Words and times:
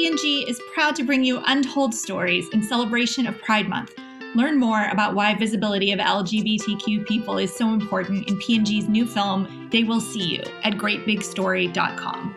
P&G 0.00 0.48
is 0.48 0.58
proud 0.72 0.96
to 0.96 1.04
bring 1.04 1.22
you 1.22 1.42
Untold 1.44 1.94
Stories 1.94 2.48
in 2.54 2.62
celebration 2.62 3.26
of 3.26 3.38
Pride 3.42 3.68
Month. 3.68 3.92
Learn 4.34 4.58
more 4.58 4.86
about 4.86 5.14
why 5.14 5.34
visibility 5.34 5.92
of 5.92 5.98
LGBTQ 5.98 7.06
people 7.06 7.36
is 7.36 7.54
so 7.54 7.68
important 7.68 8.26
in 8.26 8.38
P&G's 8.38 8.88
new 8.88 9.04
film, 9.04 9.68
They 9.70 9.84
Will 9.84 10.00
See 10.00 10.36
You, 10.36 10.42
at 10.62 10.78
greatbigstory.com. 10.78 12.34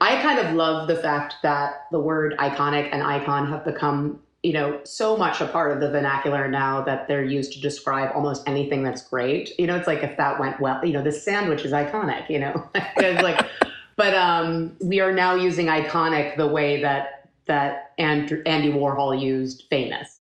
I 0.00 0.22
kind 0.22 0.38
of 0.38 0.54
love 0.54 0.86
the 0.86 0.94
fact 0.94 1.34
that 1.42 1.88
the 1.90 1.98
word 1.98 2.36
iconic 2.38 2.88
and 2.92 3.02
icon 3.02 3.50
have 3.50 3.64
become, 3.64 4.20
you 4.44 4.52
know, 4.52 4.82
so 4.84 5.16
much 5.16 5.40
a 5.40 5.48
part 5.48 5.72
of 5.72 5.80
the 5.80 5.90
vernacular 5.90 6.46
now 6.46 6.80
that 6.82 7.08
they're 7.08 7.24
used 7.24 7.54
to 7.54 7.60
describe 7.60 8.12
almost 8.14 8.48
anything 8.48 8.84
that's 8.84 9.02
great. 9.02 9.50
You 9.58 9.66
know, 9.66 9.74
it's 9.74 9.88
like 9.88 10.04
if 10.04 10.16
that 10.18 10.38
went 10.38 10.60
well, 10.60 10.80
you 10.84 10.92
know, 10.92 11.02
this 11.02 11.24
sandwich 11.24 11.64
is 11.64 11.72
iconic, 11.72 12.30
you 12.30 12.38
know. 12.38 12.70
it's 12.74 13.20
like 13.20 13.44
but 14.02 14.14
um, 14.14 14.76
we 14.82 14.98
are 14.98 15.12
now 15.12 15.36
using 15.36 15.66
iconic 15.66 16.36
the 16.36 16.48
way 16.48 16.82
that 16.82 17.28
that 17.46 17.92
Andy 17.98 18.72
Warhol 18.72 19.20
used 19.20 19.66
famous. 19.70 20.18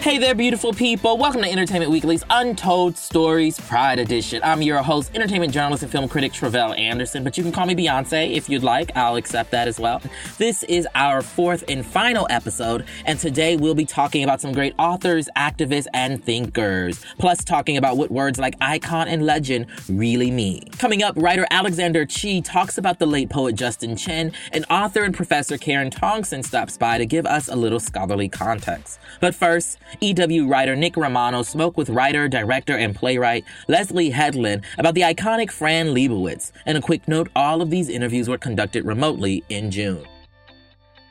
Hey 0.00 0.16
there, 0.16 0.34
beautiful 0.34 0.72
people. 0.72 1.18
Welcome 1.18 1.42
to 1.42 1.50
Entertainment 1.50 1.92
Weekly's 1.92 2.24
Untold 2.30 2.96
Stories 2.96 3.60
Pride 3.60 3.98
Edition. 3.98 4.40
I'm 4.42 4.62
your 4.62 4.78
host, 4.78 5.14
entertainment 5.14 5.52
journalist 5.52 5.82
and 5.82 5.92
film 5.92 6.08
critic 6.08 6.32
Tre'vell 6.32 6.76
Anderson, 6.78 7.22
but 7.22 7.36
you 7.36 7.42
can 7.42 7.52
call 7.52 7.66
me 7.66 7.74
Beyonce 7.74 8.34
if 8.34 8.48
you'd 8.48 8.62
like. 8.62 8.96
I'll 8.96 9.16
accept 9.16 9.50
that 9.50 9.68
as 9.68 9.78
well. 9.78 10.00
This 10.38 10.62
is 10.62 10.88
our 10.94 11.20
fourth 11.20 11.64
and 11.68 11.84
final 11.84 12.26
episode, 12.30 12.86
and 13.04 13.18
today 13.18 13.56
we'll 13.56 13.74
be 13.74 13.84
talking 13.84 14.24
about 14.24 14.40
some 14.40 14.52
great 14.52 14.74
authors, 14.78 15.28
activists, 15.36 15.86
and 15.92 16.24
thinkers, 16.24 17.04
plus 17.18 17.44
talking 17.44 17.76
about 17.76 17.98
what 17.98 18.10
words 18.10 18.38
like 18.38 18.54
icon 18.62 19.06
and 19.06 19.26
legend 19.26 19.66
really 19.90 20.30
mean. 20.30 20.64
Coming 20.78 21.02
up, 21.02 21.14
writer 21.18 21.46
Alexander 21.50 22.06
Chee 22.06 22.40
talks 22.40 22.78
about 22.78 23.00
the 23.00 23.06
late 23.06 23.28
poet 23.28 23.54
Justin 23.54 23.96
Chin, 23.96 24.32
and 24.54 24.64
author 24.70 25.04
and 25.04 25.14
professor 25.14 25.58
Karen 25.58 25.90
Tongson 25.90 26.42
stops 26.42 26.78
by 26.78 26.96
to 26.96 27.04
give 27.04 27.26
us 27.26 27.48
a 27.48 27.54
little 27.54 27.80
scholarly 27.80 28.30
context. 28.30 28.98
But 29.20 29.34
first, 29.34 29.76
EW 30.00 30.46
writer 30.46 30.76
Nick 30.76 30.96
Romano 30.96 31.42
spoke 31.42 31.76
with 31.76 31.88
writer, 31.88 32.28
director, 32.28 32.76
and 32.76 32.94
playwright 32.94 33.44
Leslie 33.68 34.10
Headland 34.10 34.64
about 34.78 34.94
the 34.94 35.02
iconic 35.02 35.50
Fran 35.50 35.88
Lebowitz. 35.88 36.52
And 36.66 36.78
a 36.78 36.80
quick 36.80 37.06
note 37.08 37.28
all 37.34 37.62
of 37.62 37.70
these 37.70 37.88
interviews 37.88 38.28
were 38.28 38.38
conducted 38.38 38.84
remotely 38.84 39.44
in 39.48 39.70
June. 39.70 40.06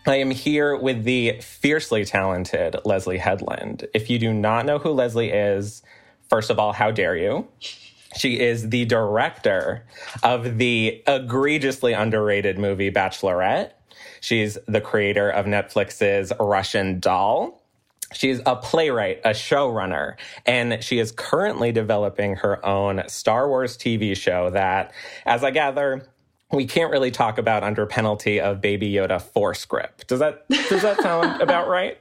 I 0.07 0.15
am 0.15 0.31
here 0.31 0.75
with 0.75 1.03
the 1.03 1.39
fiercely 1.41 2.05
talented 2.05 2.77
Leslie 2.85 3.19
Headland. 3.19 3.87
If 3.93 4.09
you 4.09 4.17
do 4.17 4.33
not 4.33 4.65
know 4.65 4.79
who 4.79 4.89
Leslie 4.89 5.29
is, 5.29 5.83
first 6.29 6.49
of 6.49 6.57
all, 6.57 6.73
how 6.73 6.89
dare 6.89 7.15
you? 7.15 7.47
She 8.17 8.39
is 8.39 8.69
the 8.69 8.85
director 8.85 9.85
of 10.23 10.57
the 10.57 11.03
egregiously 11.05 11.93
underrated 11.93 12.57
movie 12.57 12.91
Bachelorette. 12.91 13.71
She's 14.21 14.57
the 14.67 14.81
creator 14.81 15.29
of 15.29 15.45
Netflix's 15.45 16.33
Russian 16.39 16.99
Doll. 16.99 17.58
She's 18.13 18.41
a 18.45 18.55
playwright, 18.55 19.21
a 19.23 19.29
showrunner, 19.29 20.15
and 20.45 20.83
she 20.83 20.99
is 20.99 21.11
currently 21.11 21.71
developing 21.71 22.35
her 22.37 22.65
own 22.65 23.03
Star 23.07 23.47
Wars 23.47 23.77
TV 23.77 24.17
show 24.17 24.49
that, 24.49 24.91
as 25.25 25.43
I 25.43 25.51
gather, 25.51 26.07
we 26.51 26.65
can't 26.65 26.91
really 26.91 27.11
talk 27.11 27.37
about 27.37 27.63
under 27.63 27.85
penalty 27.85 28.41
of 28.41 28.61
Baby 28.61 28.91
Yoda 28.91 29.21
force 29.21 29.65
grip. 29.65 30.07
Does 30.07 30.19
that 30.19 30.47
does 30.49 30.81
that 30.81 31.01
sound 31.01 31.41
about 31.41 31.67
right? 31.67 31.99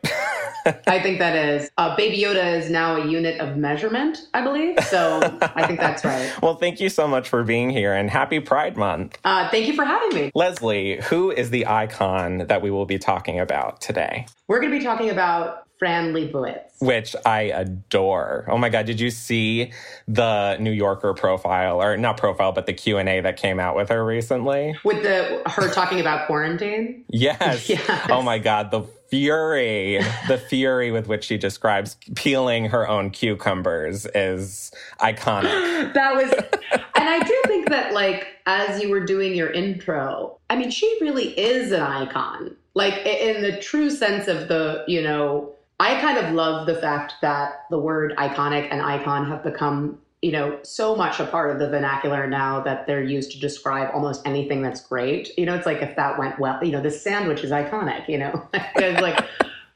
I 0.86 1.01
think 1.01 1.19
that 1.19 1.36
is. 1.36 1.70
Uh, 1.79 1.97
Baby 1.97 2.19
Yoda 2.19 2.59
is 2.59 2.70
now 2.70 2.97
a 2.97 3.06
unit 3.06 3.41
of 3.41 3.56
measurement, 3.56 4.29
I 4.34 4.42
believe. 4.42 4.79
So 4.84 5.20
I 5.55 5.67
think 5.67 5.81
that's 5.81 6.05
right. 6.05 6.31
well, 6.42 6.56
thank 6.56 6.81
you 6.81 6.89
so 6.89 7.06
much 7.09 7.29
for 7.29 7.42
being 7.42 7.70
here 7.70 7.95
and 7.95 8.11
happy 8.11 8.41
Pride 8.41 8.77
Month. 8.77 9.19
Uh, 9.25 9.48
thank 9.51 9.67
you 9.67 9.75
for 9.75 9.84
having 9.84 10.14
me. 10.14 10.31
Leslie, 10.34 11.01
who 11.03 11.31
is 11.31 11.51
the 11.51 11.67
icon 11.67 12.39
that 12.48 12.61
we 12.61 12.70
will 12.70 12.86
be 12.86 12.98
talking 12.98 13.39
about 13.41 13.81
today? 13.81 14.27
We're 14.47 14.61
going 14.61 14.73
to 14.73 14.79
be 14.79 14.84
talking 14.84 15.11
about 15.11 15.67
Fran 15.79 16.12
Lebowitz. 16.12 16.80
Which 16.80 17.14
I 17.25 17.42
adore. 17.42 18.45
Oh 18.48 18.58
my 18.58 18.69
God, 18.69 18.86
did 18.86 19.01
you 19.01 19.11
see 19.11 19.73
the 20.07 20.57
New 20.58 20.70
Yorker 20.70 21.14
profile, 21.14 21.83
or 21.83 21.97
not 21.97 22.17
profile, 22.17 22.52
but 22.52 22.67
the 22.67 22.73
Q&A 22.73 23.20
that 23.20 23.36
came 23.36 23.61
out 23.61 23.77
with 23.77 23.89
her 23.89 24.05
recently? 24.05 24.77
With 24.85 25.02
the 25.02 25.42
her 25.47 25.69
talking 25.73 26.01
about 26.01 26.27
quarantine? 26.27 27.05
Yes. 27.11 27.69
yes. 27.69 28.07
Oh 28.11 28.23
my 28.23 28.39
God, 28.39 28.70
the 28.70 28.83
fury, 29.08 29.98
the 30.29 30.39
fury 30.39 30.91
with 30.91 31.08
which 31.08 31.25
she 31.25 31.36
describes 31.36 31.97
peeling 32.14 32.67
her 32.67 32.89
own 32.89 33.11
cucumbers 33.11 34.07
is 34.14 34.70
iconic. 35.01 35.92
that 35.95 36.14
was, 36.14 36.31
and 36.73 37.08
I 37.08 37.19
do 37.20 37.42
think 37.47 37.70
that, 37.70 37.92
like, 37.92 38.29
as 38.47 38.81
you 38.81 38.91
were 38.91 39.05
doing 39.05 39.35
your 39.35 39.51
intro, 39.51 40.39
I 40.51 40.57
mean, 40.57 40.70
she 40.70 40.98
really 41.01 41.39
is 41.39 41.73
an 41.73 41.83
icon. 41.83 42.57
Like, 42.75 42.95
in 43.07 43.42
the 43.42 43.58
true 43.58 43.91
sense 43.91 44.29
of 44.29 44.48
the, 44.48 44.85
you 44.86 45.02
know, 45.02 45.52
I 45.80 46.00
kind 46.00 46.18
of 46.18 46.34
love 46.34 46.66
the 46.66 46.74
fact 46.74 47.14
that 47.22 47.64
the 47.70 47.78
word 47.78 48.14
iconic 48.16 48.68
and 48.70 48.83
icon 48.83 49.28
have 49.28 49.44
become, 49.44 49.98
you 50.22 50.33
know, 50.33 50.58
so 50.62 50.96
much 50.96 51.20
a 51.20 51.27
part 51.27 51.50
of 51.50 51.61
the 51.61 51.68
vernacular 51.68 52.27
now 52.27 52.61
that 52.62 52.86
they're 52.86 53.02
used 53.02 53.30
to 53.33 53.40
describe 53.40 53.90
almost 53.94 54.27
anything 54.27 54.61
that's 54.61 54.80
great. 54.80 55.30
You 55.39 55.46
know, 55.46 55.55
it's 55.55 55.66
like 55.66 55.80
if 55.80 55.94
that 55.94 56.18
went 56.18 56.39
well, 56.39 56.62
you 56.64 56.72
know, 56.72 56.80
this 56.80 57.00
sandwich 57.00 57.44
is 57.44 57.52
iconic, 57.52 58.08
you 58.08 58.18
know. 58.18 58.48
it's 58.77 59.00
like 59.00 59.24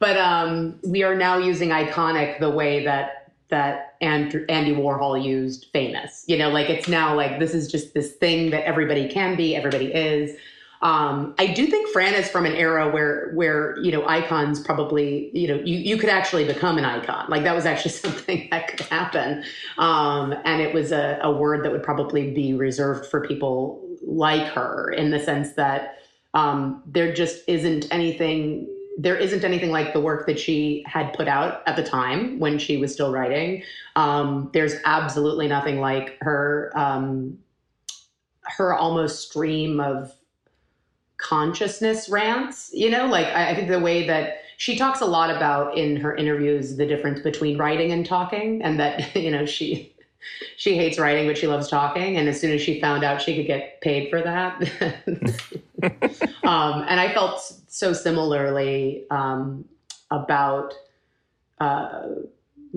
but 0.03 0.17
um 0.17 0.77
we 0.85 1.05
are 1.05 1.15
now 1.15 1.39
using 1.39 1.69
iconic 1.69 2.41
the 2.41 2.51
way 2.51 2.85
that 2.85 3.33
that 3.51 3.95
Andy 4.01 4.75
Warhol 4.75 5.23
used 5.23 5.67
famous. 5.73 6.25
You 6.27 6.39
know, 6.39 6.49
like 6.49 6.69
it's 6.71 6.89
now 6.89 7.15
like 7.15 7.39
this 7.39 7.55
is 7.55 7.71
just 7.71 7.95
this 7.95 8.13
thing 8.15 8.51
that 8.51 8.65
everybody 8.65 9.09
can 9.09 9.37
be, 9.37 9.55
everybody 9.55 9.93
is. 9.93 10.37
Um, 10.83 11.35
I 11.39 11.47
do 11.47 11.69
think 11.69 11.89
Fran 11.91 12.15
is 12.15 12.29
from 12.29 12.45
an 12.45 12.55
era 12.55 12.91
where 12.91 13.31
where 13.35 13.79
you 13.81 13.93
know 13.93 14.07
icons 14.07 14.59
probably 14.61 15.31
you 15.33 15.47
know 15.47 15.55
you 15.65 15.77
you 15.77 15.97
could 15.97 16.09
actually 16.09 16.45
become 16.45 16.77
an 16.77 16.85
icon 16.85 17.27
like 17.29 17.45
that 17.45 17.55
was 17.55 17.67
actually 17.67 17.91
something 17.93 18.49
that 18.51 18.69
could 18.69 18.81
happen, 18.81 19.45
um, 19.79 20.35
and 20.45 20.61
it 20.61 20.75
was 20.75 20.91
a, 20.91 21.21
a 21.23 21.31
word 21.31 21.65
that 21.65 21.71
would 21.71 21.85
probably 21.85 22.33
be 22.33 22.53
reserved 22.53 23.07
for 23.07 23.27
people 23.27 23.81
like 24.05 24.47
her 24.49 24.91
in 24.91 25.11
the 25.11 25.21
sense 25.21 25.53
that 25.53 25.99
um, 26.35 26.83
there 26.87 27.13
just 27.13 27.49
isn't 27.49 27.87
anything 27.93 28.69
there 28.99 29.17
isn't 29.17 29.43
anything 29.45 29.71
like 29.71 29.93
the 29.93 30.01
work 30.01 30.27
that 30.27 30.39
she 30.39 30.85
had 30.87 31.13
put 31.15 31.27
out 31.27 31.63
at 31.67 31.77
the 31.77 31.83
time 31.83 32.39
when 32.39 32.59
she 32.59 32.77
was 32.77 32.93
still 32.93 33.11
writing. 33.11 33.63
Um, 33.97 34.51
there's 34.53 34.75
absolutely 34.85 35.49
nothing 35.49 35.81
like 35.81 36.19
her 36.21 36.73
um, 36.77 37.39
her 38.43 38.75
almost 38.75 39.31
stream 39.31 39.81
of 39.81 40.13
consciousness 41.23 42.09
rants. 42.09 42.71
You 42.73 42.91
know, 42.91 43.07
like 43.07 43.27
I, 43.27 43.51
I 43.51 43.55
think 43.55 43.69
the 43.69 43.81
way 43.81 44.07
that 44.07 44.43
she 44.57 44.77
talks 44.77 45.01
a 45.01 45.07
lot 45.07 45.31
about 45.31 45.77
in 45.77 45.97
her 45.97 46.15
interviews 46.15 46.77
the 46.77 46.87
difference 46.87 47.21
between 47.21 47.59
writing 47.59 47.93
and 47.93 48.05
talking, 48.05 48.63
and 48.63 48.79
that 48.81 49.17
you 49.27 49.31
know 49.31 49.47
she 49.47 49.93
she 50.57 50.77
hates 50.77 50.99
writing 50.99 51.27
but 51.27 51.37
she 51.37 51.49
loves 51.49 51.69
talking 51.69 52.17
and 52.17 52.29
as 52.29 52.41
soon 52.41 52.53
as 52.53 52.63
she 52.63 52.81
found 52.81 53.03
out 53.03 53.21
she 53.21 53.35
could 53.35 53.47
get 53.47 53.81
paid 53.81 54.09
for 54.09 54.23
that 54.23 54.57
um, 56.45 56.85
and 56.89 57.01
i 57.01 57.13
felt 57.13 57.41
so 57.67 57.93
similarly 57.93 59.05
um, 59.11 59.65
about 60.13 60.75
uh, 61.61 62.09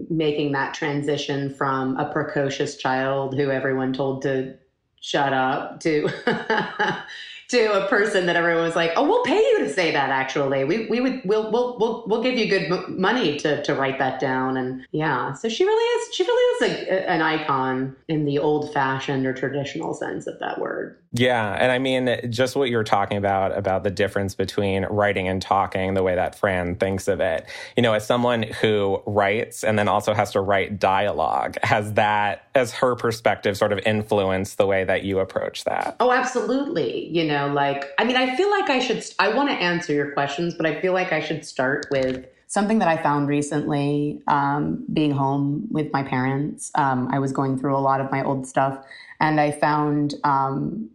making 0.09 0.51
that 0.51 0.73
transition 0.73 1.53
from 1.53 1.97
a 1.97 2.11
precocious 2.11 2.77
child 2.77 3.35
who 3.35 3.49
everyone 3.51 3.93
told 3.93 4.21
to 4.21 4.55
shut 4.99 5.33
up 5.33 5.79
to 5.79 6.09
to 7.49 7.83
a 7.83 7.87
person 7.87 8.25
that 8.25 8.35
everyone 8.35 8.63
was 8.63 8.75
like, 8.75 8.91
"Oh, 8.95 9.07
we'll 9.07 9.23
pay 9.23 9.37
you 9.37 9.59
to 9.59 9.71
say 9.71 9.91
that." 9.91 10.09
Actually, 10.09 10.63
we 10.63 10.87
we 10.87 10.99
would 10.99 11.21
we'll 11.25 11.51
we'll 11.51 11.77
we'll, 11.79 12.03
we'll 12.07 12.23
give 12.23 12.37
you 12.37 12.47
good 12.47 12.89
money 12.89 13.37
to 13.39 13.63
to 13.63 13.75
write 13.75 13.99
that 13.99 14.19
down. 14.19 14.57
And 14.57 14.85
yeah, 14.91 15.33
so 15.33 15.49
she 15.49 15.65
really 15.65 16.01
is 16.01 16.15
she 16.15 16.23
really 16.23 16.67
is 16.67 16.87
a, 16.87 17.09
an 17.09 17.21
icon 17.21 17.95
in 18.07 18.25
the 18.25 18.39
old 18.39 18.73
fashioned 18.73 19.25
or 19.25 19.33
traditional 19.33 19.93
sense 19.93 20.27
of 20.27 20.39
that 20.39 20.59
word. 20.59 20.97
Yeah, 21.17 21.53
and 21.53 21.71
I 21.71 21.79
mean 21.79 22.29
just 22.29 22.57
what 22.57 22.69
you 22.69 22.75
were 22.75 22.83
talking 22.83 23.17
about 23.17 23.57
about 23.57 23.83
the 23.83 23.89
difference 23.89 24.35
between 24.35 24.83
writing 24.85 25.29
and 25.29 25.41
talking, 25.41 25.93
the 25.93 26.03
way 26.03 26.15
that 26.15 26.35
Fran 26.35 26.75
thinks 26.75 27.07
of 27.07 27.21
it. 27.21 27.45
You 27.77 27.83
know, 27.83 27.93
as 27.93 28.05
someone 28.05 28.43
who 28.43 29.01
writes 29.05 29.63
and 29.63 29.79
then 29.79 29.87
also 29.87 30.13
has 30.13 30.31
to 30.31 30.41
write 30.41 30.77
dialogue, 30.77 31.57
has 31.63 31.93
that 31.93 32.49
as 32.53 32.73
her 32.73 32.95
perspective 32.95 33.55
sort 33.55 33.71
of 33.71 33.79
influenced 33.85 34.57
the 34.57 34.67
way 34.67 34.83
that 34.83 35.03
you 35.03 35.19
approach 35.19 35.63
that? 35.63 35.95
Oh, 36.01 36.11
absolutely. 36.11 37.07
You 37.07 37.23
know, 37.23 37.47
like 37.47 37.85
I 37.97 38.03
mean, 38.03 38.17
I 38.17 38.35
feel 38.35 38.51
like 38.51 38.69
I 38.69 38.79
should 38.79 39.05
I 39.17 39.29
want 39.29 39.49
to 39.49 39.55
answer 39.55 39.93
your 39.93 40.11
questions, 40.11 40.53
but 40.53 40.65
I 40.65 40.81
feel 40.81 40.91
like 40.91 41.13
I 41.13 41.21
should 41.21 41.45
start 41.45 41.87
with 41.91 42.25
something 42.47 42.79
that 42.79 42.87
I 42.87 43.01
found 43.01 43.27
recently 43.27 44.21
um, 44.27 44.85
being 44.91 45.11
home 45.11 45.67
with 45.71 45.91
my 45.93 46.03
parents. 46.03 46.71
Um, 46.75 47.07
I 47.11 47.19
was 47.19 47.31
going 47.31 47.57
through 47.57 47.75
a 47.75 47.79
lot 47.79 48.01
of 48.01 48.11
my 48.11 48.23
old 48.23 48.45
stuff 48.45 48.85
and 49.19 49.39
I 49.39 49.51
found 49.51 50.15
um, 50.23 50.89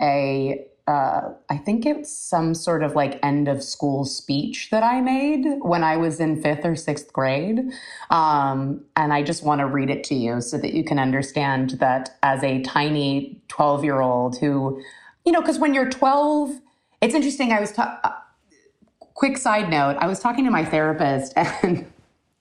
a 0.00 0.64
uh, 0.86 1.32
I 1.50 1.56
think 1.56 1.84
it's 1.84 2.16
some 2.16 2.54
sort 2.54 2.84
of 2.84 2.94
like 2.94 3.18
end 3.20 3.48
of 3.48 3.60
school 3.60 4.04
speech 4.04 4.68
that 4.70 4.84
I 4.84 5.00
made 5.00 5.44
when 5.62 5.82
I 5.82 5.96
was 5.96 6.20
in 6.20 6.40
fifth 6.40 6.64
or 6.64 6.76
sixth 6.76 7.12
grade. 7.12 7.58
Um, 8.10 8.84
and 8.94 9.12
I 9.12 9.24
just 9.24 9.42
want 9.42 9.58
to 9.58 9.66
read 9.66 9.90
it 9.90 10.04
to 10.04 10.14
you 10.14 10.40
so 10.40 10.56
that 10.58 10.74
you 10.74 10.84
can 10.84 11.00
understand 11.00 11.70
that 11.80 12.16
as 12.22 12.44
a 12.44 12.62
tiny 12.62 13.40
12 13.48 13.82
year 13.82 14.00
old 14.00 14.38
who 14.38 14.80
you 15.26 15.32
know, 15.32 15.40
because 15.40 15.58
when 15.58 15.74
you're 15.74 15.90
12, 15.90 16.60
it's 17.02 17.14
interesting. 17.14 17.52
I 17.52 17.60
was, 17.60 17.72
ta- 17.72 17.98
uh, 18.04 18.12
quick 19.14 19.36
side 19.36 19.68
note, 19.68 19.96
I 19.98 20.06
was 20.06 20.20
talking 20.20 20.44
to 20.44 20.50
my 20.50 20.64
therapist 20.64 21.32
and 21.36 21.84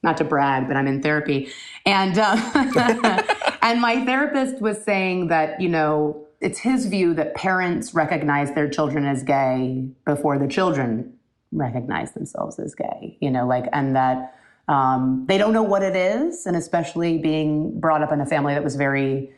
not 0.04 0.18
to 0.18 0.24
brag, 0.24 0.68
but 0.68 0.78
I'm 0.78 0.88
in 0.88 1.02
therapy. 1.02 1.50
And, 1.86 2.18
uh, 2.18 3.24
and 3.64 3.82
my 3.82 4.06
therapist 4.06 4.62
was 4.62 4.82
saying 4.84 5.30
that, 5.30 5.60
you 5.60 5.68
know, 5.68 6.25
it's 6.42 6.60
his 6.60 6.86
view 6.88 7.14
that 7.14 7.36
parents 7.36 7.94
recognize 7.94 8.54
their 8.54 8.70
children 8.70 9.06
as 9.06 9.24
gay 9.24 9.88
before 10.06 10.38
the 10.38 10.48
children 10.48 11.14
recognize 11.52 12.12
themselves 12.14 12.60
as 12.60 12.76
gay, 12.76 13.18
you 13.22 13.32
know, 13.32 13.48
like, 13.48 13.66
and 13.74 13.96
that 13.96 14.36
um, 14.68 15.26
they 15.28 15.38
don't 15.38 15.54
know 15.54 15.64
what 15.64 15.84
it 15.84 15.96
is. 15.96 16.46
And 16.46 16.56
especially 16.56 17.18
being 17.18 17.80
brought 17.80 18.02
up 18.02 18.12
in 18.12 18.20
a 18.20 18.26
family 18.26 18.54
that 18.54 18.64
was 18.64 18.76
very 18.76 19.32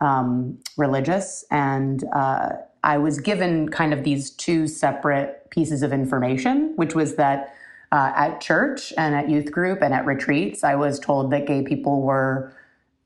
um, 0.00 0.58
religious. 0.76 1.44
And 1.50 2.04
uh, 2.14 2.50
I 2.82 2.98
was 2.98 3.20
given 3.20 3.68
kind 3.68 3.92
of 3.92 4.04
these 4.04 4.30
two 4.30 4.66
separate 4.66 5.48
pieces 5.50 5.82
of 5.82 5.92
information, 5.92 6.72
which 6.76 6.94
was 6.94 7.14
that 7.16 7.54
uh, 7.92 8.12
at 8.16 8.40
church 8.40 8.92
and 8.96 9.14
at 9.14 9.28
youth 9.28 9.52
group 9.52 9.82
and 9.82 9.94
at 9.94 10.04
retreats, 10.06 10.64
I 10.64 10.74
was 10.74 10.98
told 10.98 11.30
that 11.30 11.46
gay 11.46 11.62
people 11.62 12.02
were 12.02 12.52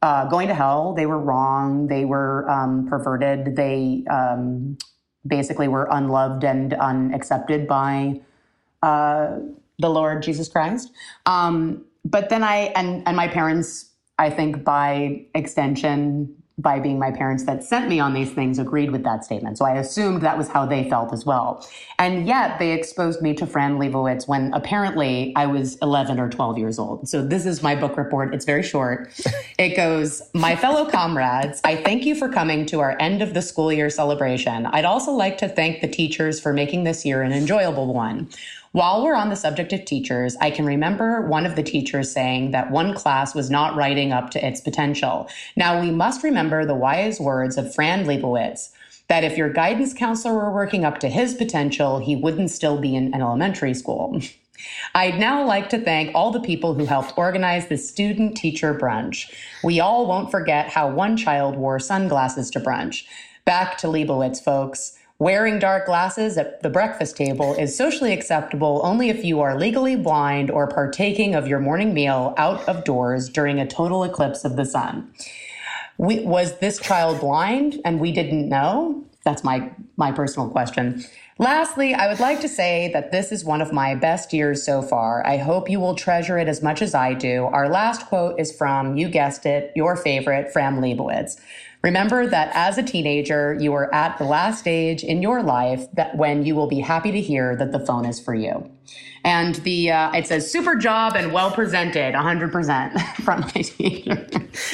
uh, 0.02 0.26
going 0.26 0.48
to 0.48 0.54
hell. 0.54 0.94
They 0.94 1.06
were 1.06 1.18
wrong. 1.18 1.88
They 1.88 2.04
were 2.04 2.48
um, 2.50 2.86
perverted. 2.88 3.56
They 3.56 4.04
um, 4.10 4.78
basically 5.26 5.68
were 5.68 5.88
unloved 5.90 6.44
and 6.44 6.74
unaccepted 6.74 7.66
by 7.66 8.20
uh, 8.82 9.38
the 9.78 9.88
Lord 9.88 10.22
Jesus 10.22 10.48
Christ. 10.48 10.92
Um, 11.26 11.84
but 12.04 12.28
then 12.28 12.42
I 12.42 12.72
and 12.76 13.02
and 13.06 13.16
my 13.16 13.28
parents, 13.28 13.90
I 14.18 14.30
think 14.30 14.64
by 14.64 15.26
extension, 15.34 16.35
by 16.58 16.80
being 16.80 16.98
my 16.98 17.10
parents 17.10 17.44
that 17.44 17.62
sent 17.62 17.86
me 17.86 18.00
on 18.00 18.14
these 18.14 18.32
things 18.32 18.58
agreed 18.58 18.90
with 18.90 19.04
that 19.04 19.24
statement. 19.24 19.58
So 19.58 19.66
I 19.66 19.76
assumed 19.76 20.22
that 20.22 20.38
was 20.38 20.48
how 20.48 20.64
they 20.64 20.88
felt 20.88 21.12
as 21.12 21.26
well. 21.26 21.68
And 21.98 22.26
yet 22.26 22.58
they 22.58 22.72
exposed 22.72 23.20
me 23.20 23.34
to 23.34 23.46
Fran 23.46 23.78
Lebowitz 23.78 24.26
when 24.26 24.54
apparently 24.54 25.34
I 25.36 25.46
was 25.46 25.76
11 25.82 26.18
or 26.18 26.30
12 26.30 26.56
years 26.56 26.78
old. 26.78 27.08
So 27.08 27.22
this 27.22 27.44
is 27.44 27.62
my 27.62 27.74
book 27.74 27.98
report. 27.98 28.34
It's 28.34 28.44
very 28.44 28.62
short. 28.62 29.10
It 29.58 29.74
goes, 29.74 30.22
My 30.34 30.54
fellow 30.54 30.84
comrades, 30.84 31.62
I 31.64 31.76
thank 31.76 32.04
you 32.04 32.14
for 32.14 32.28
coming 32.28 32.66
to 32.66 32.80
our 32.80 32.94
end 33.00 33.22
of 33.22 33.32
the 33.32 33.40
school 33.40 33.72
year 33.72 33.88
celebration. 33.88 34.66
I'd 34.66 34.84
also 34.84 35.12
like 35.12 35.38
to 35.38 35.48
thank 35.48 35.80
the 35.80 35.88
teachers 35.88 36.38
for 36.38 36.52
making 36.52 36.84
this 36.84 37.06
year 37.06 37.22
an 37.22 37.32
enjoyable 37.32 37.94
one. 37.94 38.28
While 38.76 39.02
we're 39.02 39.14
on 39.14 39.30
the 39.30 39.36
subject 39.36 39.72
of 39.72 39.86
teachers, 39.86 40.36
I 40.38 40.50
can 40.50 40.66
remember 40.66 41.22
one 41.22 41.46
of 41.46 41.56
the 41.56 41.62
teachers 41.62 42.12
saying 42.12 42.50
that 42.50 42.70
one 42.70 42.92
class 42.92 43.34
was 43.34 43.48
not 43.48 43.74
writing 43.74 44.12
up 44.12 44.28
to 44.32 44.46
its 44.46 44.60
potential. 44.60 45.30
Now, 45.56 45.80
we 45.80 45.90
must 45.90 46.22
remember 46.22 46.66
the 46.66 46.74
wise 46.74 47.18
words 47.18 47.56
of 47.56 47.74
Fran 47.74 48.04
Lebowitz 48.04 48.72
that 49.08 49.24
if 49.24 49.38
your 49.38 49.48
guidance 49.48 49.94
counselor 49.94 50.34
were 50.34 50.52
working 50.52 50.84
up 50.84 50.98
to 50.98 51.08
his 51.08 51.32
potential, 51.32 52.00
he 52.00 52.16
wouldn't 52.16 52.50
still 52.50 52.78
be 52.78 52.94
in 52.94 53.14
an 53.14 53.22
elementary 53.22 53.72
school. 53.72 54.20
I'd 54.94 55.18
now 55.18 55.42
like 55.42 55.70
to 55.70 55.80
thank 55.80 56.14
all 56.14 56.30
the 56.30 56.40
people 56.40 56.74
who 56.74 56.84
helped 56.84 57.16
organize 57.16 57.68
the 57.68 57.78
student 57.78 58.36
teacher 58.36 58.74
brunch. 58.74 59.32
We 59.64 59.80
all 59.80 60.06
won't 60.06 60.30
forget 60.30 60.68
how 60.68 60.90
one 60.90 61.16
child 61.16 61.56
wore 61.56 61.78
sunglasses 61.78 62.50
to 62.50 62.60
brunch. 62.60 63.04
Back 63.46 63.78
to 63.78 63.86
Lebowitz, 63.86 64.44
folks. 64.44 64.95
Wearing 65.18 65.58
dark 65.58 65.86
glasses 65.86 66.36
at 66.36 66.62
the 66.62 66.68
breakfast 66.68 67.16
table 67.16 67.54
is 67.54 67.74
socially 67.74 68.12
acceptable 68.12 68.82
only 68.84 69.08
if 69.08 69.24
you 69.24 69.40
are 69.40 69.58
legally 69.58 69.96
blind 69.96 70.50
or 70.50 70.66
partaking 70.66 71.34
of 71.34 71.48
your 71.48 71.58
morning 71.58 71.94
meal 71.94 72.34
out 72.36 72.68
of 72.68 72.84
doors 72.84 73.30
during 73.30 73.58
a 73.58 73.66
total 73.66 74.04
eclipse 74.04 74.44
of 74.44 74.56
the 74.56 74.66
sun. 74.66 75.10
We, 75.96 76.20
was 76.20 76.58
this 76.58 76.78
child 76.78 77.20
blind 77.20 77.80
and 77.82 77.98
we 77.98 78.12
didn't 78.12 78.46
know? 78.50 79.06
That's 79.24 79.42
my, 79.42 79.70
my 79.96 80.12
personal 80.12 80.50
question. 80.50 81.02
Lastly, 81.38 81.94
I 81.94 82.08
would 82.08 82.20
like 82.20 82.40
to 82.42 82.48
say 82.48 82.90
that 82.92 83.10
this 83.10 83.32
is 83.32 83.42
one 83.42 83.62
of 83.62 83.72
my 83.72 83.94
best 83.94 84.34
years 84.34 84.62
so 84.62 84.82
far. 84.82 85.26
I 85.26 85.38
hope 85.38 85.70
you 85.70 85.80
will 85.80 85.94
treasure 85.94 86.36
it 86.36 86.48
as 86.48 86.62
much 86.62 86.82
as 86.82 86.94
I 86.94 87.14
do. 87.14 87.44
Our 87.44 87.70
last 87.70 88.06
quote 88.06 88.38
is 88.38 88.56
from, 88.56 88.96
you 88.96 89.08
guessed 89.08 89.46
it, 89.46 89.72
your 89.74 89.96
favorite, 89.96 90.52
Fran 90.52 90.76
Lebowitz. 90.76 91.38
Remember 91.86 92.26
that 92.26 92.50
as 92.52 92.78
a 92.78 92.82
teenager, 92.82 93.56
you 93.60 93.72
are 93.74 93.94
at 93.94 94.18
the 94.18 94.24
last 94.24 94.58
stage 94.58 95.04
in 95.04 95.22
your 95.22 95.40
life 95.40 95.86
that 95.92 96.16
when 96.16 96.44
you 96.44 96.56
will 96.56 96.66
be 96.66 96.80
happy 96.80 97.12
to 97.12 97.20
hear 97.20 97.54
that 97.54 97.70
the 97.70 97.78
phone 97.78 98.04
is 98.04 98.18
for 98.18 98.34
you. 98.34 98.68
And 99.22 99.54
the 99.54 99.92
uh, 99.92 100.10
it 100.10 100.26
says 100.26 100.50
super 100.50 100.74
job 100.74 101.14
and 101.14 101.32
well 101.32 101.52
presented, 101.52 102.12
100% 102.12 103.00
from 103.24 103.42
my 103.42 103.62
teacher. 103.62 104.26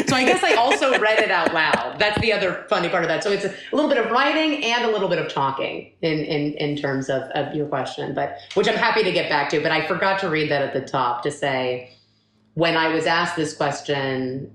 so 0.08 0.16
I 0.16 0.24
guess 0.24 0.42
I 0.42 0.54
also 0.54 0.98
read 0.98 1.18
it 1.18 1.30
out 1.30 1.52
loud. 1.52 1.96
That's 1.98 2.18
the 2.22 2.32
other 2.32 2.64
funny 2.70 2.88
part 2.88 3.04
of 3.04 3.08
that. 3.08 3.22
So 3.22 3.30
it's 3.30 3.44
a 3.44 3.54
little 3.72 3.90
bit 3.90 3.98
of 3.98 4.10
writing 4.10 4.64
and 4.64 4.86
a 4.86 4.90
little 4.90 5.10
bit 5.10 5.18
of 5.18 5.30
talking 5.30 5.92
in 6.00 6.20
in, 6.20 6.54
in 6.54 6.76
terms 6.76 7.10
of, 7.10 7.24
of 7.32 7.54
your 7.54 7.66
question, 7.66 8.14
but 8.14 8.38
which 8.54 8.66
I'm 8.66 8.76
happy 8.76 9.04
to 9.04 9.12
get 9.12 9.28
back 9.28 9.50
to. 9.50 9.60
But 9.60 9.70
I 9.70 9.86
forgot 9.86 10.18
to 10.20 10.30
read 10.30 10.50
that 10.50 10.62
at 10.62 10.72
the 10.72 10.80
top 10.80 11.22
to 11.24 11.30
say 11.30 11.92
when 12.54 12.74
I 12.74 12.88
was 12.88 13.04
asked 13.04 13.36
this 13.36 13.54
question 13.54 14.50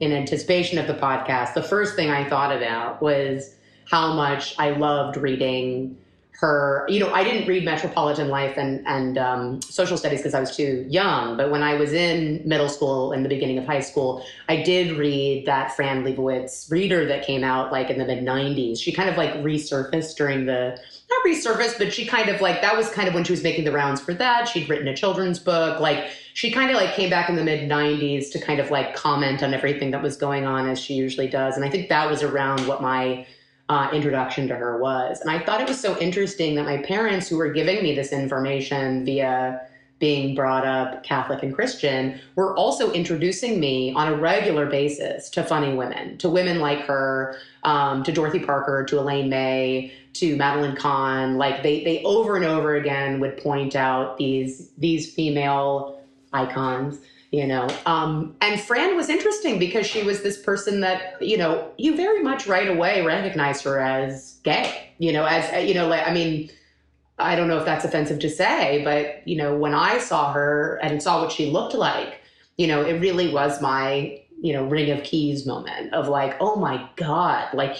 in 0.00 0.12
anticipation 0.12 0.78
of 0.78 0.86
the 0.86 0.94
podcast, 0.94 1.54
the 1.54 1.62
first 1.62 1.96
thing 1.96 2.10
I 2.10 2.28
thought 2.28 2.54
about 2.54 3.00
was 3.00 3.54
how 3.90 4.12
much 4.12 4.54
I 4.58 4.70
loved 4.70 5.16
reading 5.16 5.96
her. 6.32 6.84
You 6.88 7.00
know, 7.00 7.12
I 7.12 7.24
didn't 7.24 7.48
read 7.48 7.64
Metropolitan 7.64 8.28
Life 8.28 8.56
and 8.58 8.86
and 8.86 9.16
um, 9.16 9.62
Social 9.62 9.96
Studies 9.96 10.20
because 10.20 10.34
I 10.34 10.40
was 10.40 10.54
too 10.54 10.84
young. 10.88 11.36
But 11.36 11.50
when 11.50 11.62
I 11.62 11.74
was 11.74 11.92
in 11.92 12.42
middle 12.44 12.68
school 12.68 13.12
and 13.12 13.24
the 13.24 13.28
beginning 13.28 13.58
of 13.58 13.64
high 13.64 13.80
school, 13.80 14.24
I 14.48 14.62
did 14.62 14.98
read 14.98 15.46
that 15.46 15.74
Fran 15.74 16.04
Lebowitz 16.04 16.70
reader 16.70 17.06
that 17.06 17.24
came 17.24 17.42
out 17.42 17.72
like 17.72 17.90
in 17.90 17.98
the 17.98 18.04
mid 18.04 18.24
'90s. 18.24 18.80
She 18.80 18.92
kind 18.92 19.08
of 19.08 19.16
like 19.16 19.32
resurfaced 19.36 20.16
during 20.16 20.46
the 20.46 20.78
not 21.08 21.24
resurfaced, 21.24 21.78
but 21.78 21.92
she 21.92 22.04
kind 22.04 22.28
of 22.28 22.40
like 22.40 22.60
that 22.62 22.76
was 22.76 22.88
kind 22.90 23.08
of 23.08 23.14
when 23.14 23.24
she 23.24 23.32
was 23.32 23.42
making 23.42 23.64
the 23.64 23.72
rounds 23.72 24.00
for 24.00 24.14
that. 24.14 24.48
She'd 24.48 24.68
written 24.68 24.88
a 24.88 24.96
children's 24.96 25.38
book, 25.38 25.80
like 25.80 26.08
she 26.34 26.50
kind 26.50 26.70
of 26.70 26.76
like 26.76 26.94
came 26.94 27.08
back 27.08 27.28
in 27.28 27.36
the 27.36 27.44
mid 27.44 27.70
90s 27.70 28.30
to 28.32 28.40
kind 28.40 28.60
of 28.60 28.70
like 28.70 28.94
comment 28.94 29.42
on 29.42 29.54
everything 29.54 29.90
that 29.92 30.02
was 30.02 30.16
going 30.16 30.44
on 30.44 30.68
as 30.68 30.78
she 30.78 30.94
usually 30.94 31.28
does. 31.28 31.56
And 31.56 31.64
i 31.64 31.70
think 31.70 31.88
that 31.88 32.10
was 32.10 32.22
around 32.22 32.66
what 32.66 32.82
my 32.82 33.26
uh, 33.68 33.90
introduction 33.92 34.46
to 34.48 34.54
her 34.54 34.78
was. 34.78 35.20
And 35.20 35.30
i 35.30 35.38
thought 35.38 35.60
it 35.60 35.68
was 35.68 35.80
so 35.80 35.98
interesting 35.98 36.54
that 36.56 36.64
my 36.64 36.78
parents 36.82 37.28
who 37.28 37.36
were 37.36 37.52
giving 37.52 37.82
me 37.82 37.94
this 37.94 38.12
information 38.12 39.04
via 39.04 39.60
being 39.98 40.34
brought 40.34 40.66
up 40.66 41.02
catholic 41.04 41.42
and 41.42 41.54
christian 41.54 42.20
were 42.34 42.54
also 42.54 42.92
introducing 42.92 43.58
me 43.58 43.94
on 43.94 44.08
a 44.08 44.14
regular 44.14 44.66
basis 44.66 45.30
to 45.30 45.42
funny 45.42 45.74
women 45.74 46.18
to 46.18 46.28
women 46.28 46.58
like 46.58 46.80
her 46.80 47.34
um, 47.62 48.02
to 48.02 48.12
dorothy 48.12 48.40
parker 48.40 48.84
to 48.84 48.98
elaine 48.98 49.30
may 49.30 49.90
to 50.18 50.36
madeline 50.36 50.76
kahn 50.76 51.36
like 51.36 51.62
they 51.62 51.84
they 51.84 52.02
over 52.04 52.36
and 52.36 52.44
over 52.44 52.76
again 52.76 53.20
would 53.20 53.36
point 53.38 53.74
out 53.76 54.16
these 54.16 54.70
these 54.78 55.12
female 55.12 56.00
icons 56.32 56.98
you 57.32 57.46
know? 57.46 57.68
Um, 57.86 58.36
and 58.40 58.60
fran 58.60 58.96
was 58.96 59.08
interesting 59.08 59.58
because 59.58 59.86
she 59.86 60.02
was 60.02 60.22
this 60.22 60.40
person 60.40 60.80
that 60.80 61.20
you 61.20 61.36
know 61.36 61.70
you 61.76 61.96
very 61.96 62.22
much 62.22 62.46
right 62.46 62.68
away 62.68 63.02
recognized 63.02 63.64
her 63.64 63.78
as 63.78 64.38
gay 64.42 64.90
you 64.98 65.12
know 65.12 65.24
as 65.24 65.68
you 65.68 65.74
know 65.74 65.88
like 65.88 66.06
i 66.06 66.12
mean 66.12 66.50
i 67.18 67.36
don't 67.36 67.48
know 67.48 67.58
if 67.58 67.64
that's 67.64 67.84
offensive 67.84 68.18
to 68.20 68.30
say 68.30 68.82
but 68.84 69.26
you 69.28 69.36
know 69.36 69.56
when 69.56 69.74
i 69.74 69.98
saw 69.98 70.32
her 70.32 70.78
and 70.82 71.02
saw 71.02 71.20
what 71.20 71.32
she 71.32 71.50
looked 71.50 71.74
like 71.74 72.20
you 72.56 72.66
know 72.66 72.82
it 72.82 73.00
really 73.00 73.32
was 73.32 73.60
my 73.60 74.18
you 74.40 74.52
know 74.52 74.64
ring 74.64 74.90
of 74.90 75.02
keys 75.02 75.46
moment 75.46 75.92
of 75.92 76.08
like 76.08 76.36
oh 76.40 76.56
my 76.56 76.88
god 76.96 77.52
like 77.52 77.76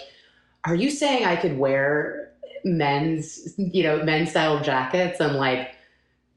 are 0.64 0.74
you 0.74 0.90
saying 0.90 1.24
i 1.24 1.36
could 1.36 1.56
wear 1.56 2.25
men's 2.66 3.54
you 3.56 3.82
know 3.82 4.02
men's 4.02 4.30
style 4.30 4.60
jackets 4.60 5.20
and 5.20 5.36
like 5.36 5.70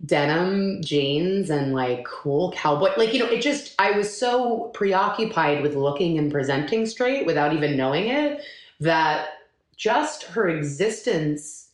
denim 0.06 0.80
jeans 0.82 1.50
and 1.50 1.74
like 1.74 2.06
cool 2.06 2.52
cowboy 2.52 2.92
like 2.98 3.12
you 3.14 3.20
know 3.20 3.26
it 3.26 3.42
just 3.42 3.74
i 3.80 3.92
was 3.92 4.16
so 4.16 4.66
preoccupied 4.76 5.62
with 5.64 5.76
looking 5.76 6.18
and 6.20 6.32
presenting 6.32 6.86
straight 6.86 7.26
without 7.26 7.52
even 7.52 7.76
knowing 7.76 8.08
it 8.08 8.42
that 8.80 9.30
just 9.76 10.24
her 10.24 10.48
existence 10.48 11.72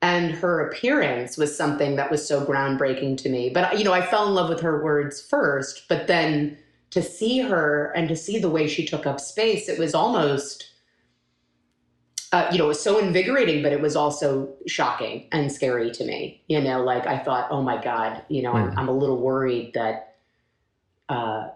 and 0.00 0.30
her 0.30 0.68
appearance 0.68 1.36
was 1.36 1.54
something 1.54 1.96
that 1.96 2.10
was 2.10 2.26
so 2.26 2.44
groundbreaking 2.46 3.18
to 3.18 3.28
me. 3.28 3.50
But 3.50 3.78
you 3.78 3.84
know 3.84 3.92
i 3.92 4.00
fell 4.00 4.28
in 4.28 4.34
love 4.34 4.48
with 4.48 4.60
her 4.60 4.82
words 4.82 5.20
first 5.20 5.88
but 5.88 6.06
then 6.06 6.56
to 6.90 7.02
see 7.02 7.40
her 7.40 7.92
and 7.96 8.08
to 8.08 8.16
see 8.16 8.38
the 8.38 8.48
way 8.48 8.68
she 8.68 8.86
took 8.86 9.06
up 9.06 9.18
space 9.20 9.68
it 9.68 9.78
was 9.78 9.94
almost 9.94 10.70
uh, 12.32 12.48
you 12.52 12.58
know, 12.58 12.64
it 12.64 12.68
was 12.68 12.82
so 12.82 12.98
invigorating, 12.98 13.62
but 13.62 13.72
it 13.72 13.80
was 13.80 13.96
also 13.96 14.54
shocking 14.66 15.26
and 15.32 15.50
scary 15.50 15.90
to 15.90 16.04
me. 16.04 16.42
You 16.48 16.60
know, 16.60 16.82
like 16.82 17.06
I 17.06 17.18
thought, 17.18 17.48
oh 17.50 17.62
my 17.62 17.82
God, 17.82 18.22
you 18.28 18.42
know, 18.42 18.52
mm. 18.52 18.56
I'm, 18.56 18.72
hmm. 18.72 18.78
I'm, 18.78 18.88
a 18.88 18.92
little 18.92 19.18
worried 19.18 19.72
that 19.74 20.16
uh, 21.08 21.48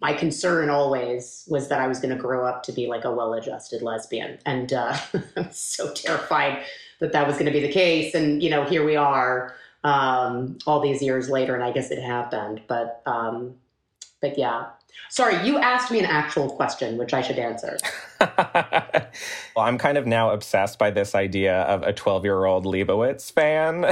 my 0.00 0.12
concern 0.12 0.70
always 0.70 1.44
was 1.48 1.68
that 1.68 1.80
I 1.80 1.88
was 1.88 1.98
going 1.98 2.14
to 2.14 2.20
grow 2.20 2.46
up 2.46 2.62
to 2.64 2.72
be 2.72 2.86
like 2.86 3.04
a 3.04 3.12
well 3.12 3.34
adjusted 3.34 3.82
lesbian. 3.82 4.38
And 4.46 4.72
uh, 4.72 4.96
I 5.36 5.40
was 5.40 5.58
so 5.58 5.92
terrified 5.92 6.64
that 7.00 7.12
that 7.12 7.26
was 7.26 7.36
going 7.36 7.46
to 7.46 7.52
be 7.52 7.60
the 7.60 7.72
case. 7.72 8.14
And, 8.14 8.42
you 8.42 8.50
know, 8.50 8.64
here 8.64 8.84
we 8.84 8.94
are 8.94 9.56
um, 9.82 10.58
all 10.66 10.80
these 10.80 11.02
years 11.02 11.28
later, 11.28 11.54
and 11.54 11.64
I 11.64 11.72
guess 11.72 11.90
it 11.90 12.00
happened. 12.00 12.62
But, 12.68 13.02
um, 13.06 13.54
but 14.20 14.38
yeah. 14.38 14.66
Sorry, 15.08 15.46
you 15.46 15.58
asked 15.58 15.90
me 15.90 15.98
an 15.98 16.06
actual 16.06 16.48
question, 16.48 16.96
which 16.96 17.12
I 17.12 17.20
should 17.20 17.38
answer. 17.38 17.76
well, 18.20 19.66
I'm 19.66 19.76
kind 19.76 19.98
of 19.98 20.06
now 20.06 20.30
obsessed 20.30 20.78
by 20.78 20.90
this 20.90 21.14
idea 21.14 21.62
of 21.62 21.82
a 21.82 21.92
12 21.92 22.24
year 22.24 22.44
old 22.44 22.64
Lebowitz 22.64 23.30
fan. 23.30 23.82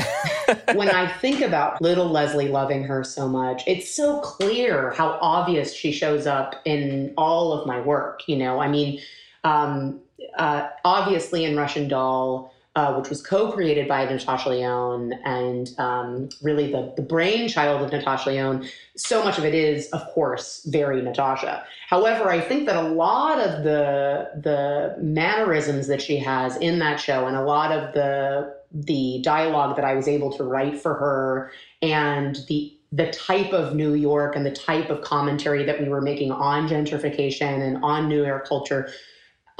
when 0.76 0.88
I 0.88 1.07
think 1.19 1.42
about 1.42 1.80
little 1.83 2.09
Leslie 2.09 2.49
loving 2.49 2.85
her 2.85 3.04
so 3.04 3.28
much, 3.28 3.62
it's 3.66 3.95
so 3.95 4.21
clear 4.21 4.92
how 4.92 5.19
obvious 5.21 5.75
she 5.75 5.92
shows 5.92 6.26
up 6.26 6.54
in 6.64 7.12
all 7.19 7.52
of 7.52 7.66
my 7.66 7.80
work. 7.80 8.23
You 8.26 8.37
know, 8.37 8.59
I 8.59 8.69
mean, 8.69 9.00
um, 9.45 10.00
uh, 10.38 10.69
obviously 10.85 11.45
in 11.45 11.57
Russian 11.57 11.88
Doll, 11.88 12.54
uh, 12.77 12.95
which 12.95 13.11
was 13.11 13.21
co-created 13.21 13.89
by 13.89 14.05
Natasha 14.05 14.49
Lyonne 14.49 15.12
and 15.25 15.71
um, 15.79 16.29
really 16.41 16.71
the, 16.71 16.93
the 16.95 17.03
brainchild 17.03 17.83
of 17.83 17.91
Natasha 17.91 18.31
Lyonne. 18.31 18.69
So 18.97 19.25
much 19.25 19.39
of 19.39 19.45
it 19.45 19.55
is, 19.55 19.89
of 19.89 20.07
course, 20.07 20.65
very 20.67 21.03
Natasha. 21.03 21.65
However, 21.89 22.31
I 22.31 22.41
think 22.41 22.67
that 22.67 22.77
a 22.77 22.89
lot 22.89 23.41
of 23.41 23.65
the 23.65 24.31
the 24.37 24.97
mannerisms 25.03 25.89
that 25.89 26.00
she 26.00 26.17
has 26.19 26.57
in 26.59 26.79
that 26.79 27.00
show 27.00 27.27
and 27.27 27.37
a 27.37 27.43
lot 27.43 27.73
of 27.73 27.93
the 27.93 28.55
the 28.73 29.21
dialogue 29.25 29.75
that 29.75 29.85
I 29.85 29.95
was 29.95 30.07
able 30.07 30.33
to 30.35 30.45
write 30.45 30.81
for 30.81 30.95
her 30.95 31.50
and 31.83 32.37
the 32.49 32.77
the 32.93 33.11
type 33.11 33.53
of 33.53 33.75
New 33.75 33.95
York 33.95 34.35
and 34.35 34.45
the 34.45 34.50
type 34.50 34.91
of 34.91 35.00
commentary 35.03 35.65
that 35.65 35.81
we 35.81 35.89
were 35.89 36.00
making 36.00 36.33
on 36.33 36.69
gentrification 36.69 37.61
and 37.67 37.85
on 37.85 38.09
New 38.09 38.25
York 38.25 38.49
culture 38.49 38.91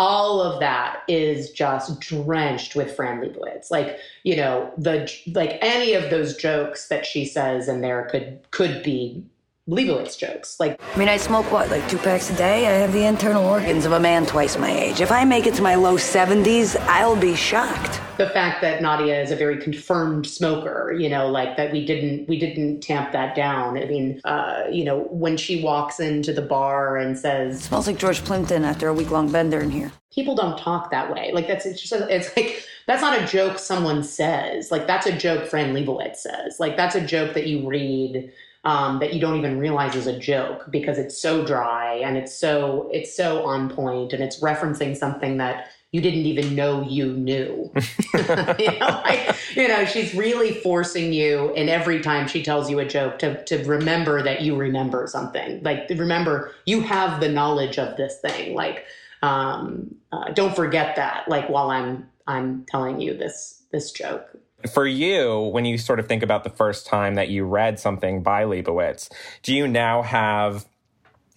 all 0.01 0.41
of 0.41 0.59
that 0.61 1.03
is 1.09 1.51
just 1.51 2.01
drenched 2.01 2.75
with 2.75 2.97
Fran 2.97 3.21
Lebowitz. 3.21 3.71
Like, 3.71 3.99
you 4.25 4.35
know, 4.35 4.73
the 4.79 5.13
like 5.35 5.59
any 5.61 5.93
of 5.93 6.09
those 6.09 6.39
jokes 6.39 6.89
that 6.89 7.05
she 7.05 7.27
says 7.27 7.69
in 7.69 7.83
there 7.83 8.09
could 8.11 8.41
could 8.51 8.83
be 8.83 9.23
Lebowitz 9.69 10.19
jokes. 10.19 10.59
Like, 10.59 10.81
I 10.95 10.99
mean, 10.99 11.09
I 11.09 11.17
smoke 11.17 11.51
what, 11.53 11.71
like 11.71 11.89
two 11.89 11.99
packs 11.99 12.31
a 12.31 12.37
day? 12.37 12.67
I 12.67 12.73
have 12.73 12.93
the 12.93 13.05
internal 13.05 13.45
organs 13.45 13.85
of 13.85 13.93
a 13.93 14.01
man 14.01 14.27
twice 14.27 14.59
my 14.59 14.71
age. 14.71 15.01
If 15.01 15.13
I 15.13 15.25
make 15.25 15.47
it 15.47 15.55
to 15.55 15.63
my 15.63 15.75
low 15.75 15.97
70s, 15.97 16.77
I'll 16.87 17.17
be 17.17 17.35
shocked 17.35 18.01
the 18.21 18.29
fact 18.29 18.61
that 18.61 18.83
Nadia 18.83 19.21
is 19.21 19.31
a 19.31 19.37
very 19.37 19.57
confirmed 19.57 20.27
smoker, 20.27 20.95
you 20.99 21.09
know, 21.09 21.29
like 21.29 21.57
that 21.57 21.73
we 21.73 21.87
didn't 21.87 22.29
we 22.29 22.39
didn't 22.39 22.81
tamp 22.81 23.13
that 23.13 23.35
down. 23.35 23.79
I 23.79 23.87
mean, 23.87 24.21
uh, 24.25 24.65
you 24.71 24.85
know, 24.85 25.09
when 25.11 25.39
she 25.39 25.63
walks 25.63 25.99
into 25.99 26.33
the 26.35 26.43
bar 26.43 26.99
and 26.99 27.19
says, 27.19 27.63
"Smells 27.63 27.87
like 27.87 27.97
George 27.97 28.23
Plimpton 28.23 28.63
after 28.63 28.89
a 28.89 28.95
week 28.95 29.11
long 29.11 29.33
bender 29.33 29.61
in 29.61 29.71
here." 29.71 29.91
People 30.13 30.35
don't 30.35 30.59
talk 30.59 30.91
that 30.91 31.11
way. 31.11 31.31
Like 31.33 31.49
that's 31.49 31.65
it's 31.65 31.81
just 31.81 31.95
it's 32.11 32.37
like 32.37 32.63
that's 32.87 33.01
not 33.01 33.19
a 33.19 33.27
joke 33.27 33.59
someone 33.59 34.03
says. 34.03 34.71
Like 34.71 34.87
that's 34.87 35.07
a 35.07 35.17
joke 35.17 35.49
Fran 35.49 35.75
Lebowitz 35.75 36.17
says. 36.17 36.61
Like 36.61 36.77
that's 36.77 36.95
a 36.95 37.01
joke 37.01 37.33
that 37.33 37.47
you 37.47 37.67
read 37.67 38.31
um, 38.65 38.99
that 38.99 39.15
you 39.15 39.21
don't 39.21 39.37
even 39.37 39.59
realize 39.59 39.95
is 39.95 40.07
a 40.07 40.19
joke 40.19 40.67
because 40.71 40.99
it's 40.99 41.17
so 41.17 41.45
dry 41.45 41.95
and 41.95 42.17
it's 42.17 42.35
so 42.35 42.91
it's 42.93 43.15
so 43.15 43.45
on 43.45 43.71
point 43.71 44.13
and 44.13 44.23
it's 44.23 44.41
referencing 44.41 44.97
something 44.97 45.39
that 45.39 45.71
you 45.93 46.01
didn't 46.01 46.27
even 46.27 46.55
know 46.55 46.83
you 46.83 47.13
knew. 47.13 47.71
you, 48.15 48.79
know, 48.79 49.03
like, 49.05 49.37
you 49.57 49.67
know, 49.67 49.85
she's 49.85 50.15
really 50.15 50.53
forcing 50.53 51.13
you, 51.13 51.53
and 51.55 51.69
every 51.69 52.01
time 52.01 52.29
she 52.29 52.43
tells 52.43 52.71
you 52.71 52.79
a 52.79 52.85
joke, 52.85 53.19
to 53.21 53.43
to 53.45 53.65
remember 53.65 54.23
that 54.23 54.43
you 54.43 54.57
remember 54.57 55.07
something. 55.07 55.63
Like 55.63 55.89
remember 55.91 56.53
you 56.67 56.81
have 56.83 57.21
the 57.21 57.29
knowledge 57.29 57.79
of 57.79 57.97
this 57.97 58.21
thing. 58.21 58.55
Like, 58.55 58.85
um, 59.23 59.95
uh, 60.13 60.31
don't 60.33 60.55
forget 60.55 60.97
that. 60.97 61.29
Like 61.29 61.49
while 61.49 61.71
I'm 61.71 62.09
I'm 62.27 62.65
telling 62.71 63.01
you 63.01 63.17
this 63.17 63.63
this 63.73 63.91
joke. 63.91 64.30
For 64.73 64.87
you, 64.87 65.51
when 65.53 65.65
you 65.65 65.79
sort 65.79 66.01
of 66.01 66.07
think 66.07 66.23
about 66.23 66.45
the 66.45 66.51
first 66.51 66.87
time 66.87 67.15
that 67.15 67.29
you 67.29 67.45
read 67.45 67.81
something 67.81 68.23
by 68.23 68.45
Lebowitz, 68.45 69.11
do 69.43 69.55
you 69.55 69.67
now 69.67 70.03
have 70.03 70.67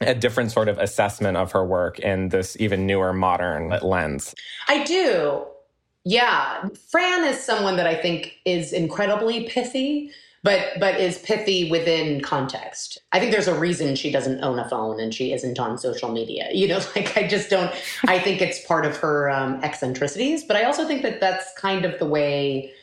a 0.08 0.16
different 0.16 0.52
sort 0.52 0.68
of 0.68 0.78
assessment 0.78 1.38
of 1.38 1.52
her 1.52 1.66
work 1.66 2.00
in 2.00 2.30
this 2.30 2.58
even 2.60 2.86
newer 2.86 3.14
modern 3.14 3.70
lens. 3.82 4.36
I 4.68 4.84
do. 4.84 5.46
Yeah. 6.06 6.68
Fran 6.90 7.24
is 7.26 7.40
someone 7.40 7.78
that 7.78 7.88
I 7.88 7.96
think 7.96 8.38
is 8.46 8.74
incredibly 8.74 9.48
pithy, 9.48 10.12
but 10.42 10.80
but 10.80 11.00
is 11.00 11.20
pithy 11.20 11.72
within 11.72 12.20
context. 12.20 13.02
I 13.14 13.20
think 13.20 13.32
there's 13.32 13.48
a 13.48 13.58
reason 13.58 13.96
she 13.96 14.12
doesn't 14.12 14.44
own 14.44 14.60
a 14.60 14.68
phone 14.68 15.00
and 15.00 15.14
she 15.14 15.32
isn't 15.32 15.58
on 15.60 15.78
social 15.78 16.12
media. 16.12 16.50
You 16.52 16.68
know, 16.68 16.82
like 16.96 17.18
I 17.18 17.28
just 17.28 17.50
don't 17.50 17.72
I 18.08 18.20
think 18.20 18.42
it's 18.42 18.66
part 18.66 18.86
of 18.86 18.98
her 18.98 19.30
um, 19.30 19.64
eccentricities, 19.64 20.44
but 20.44 20.58
I 20.58 20.64
also 20.64 20.86
think 20.86 21.04
that 21.04 21.22
that's 21.22 21.54
kind 21.58 21.86
of 21.86 21.98
the 22.00 22.06
way 22.06 22.74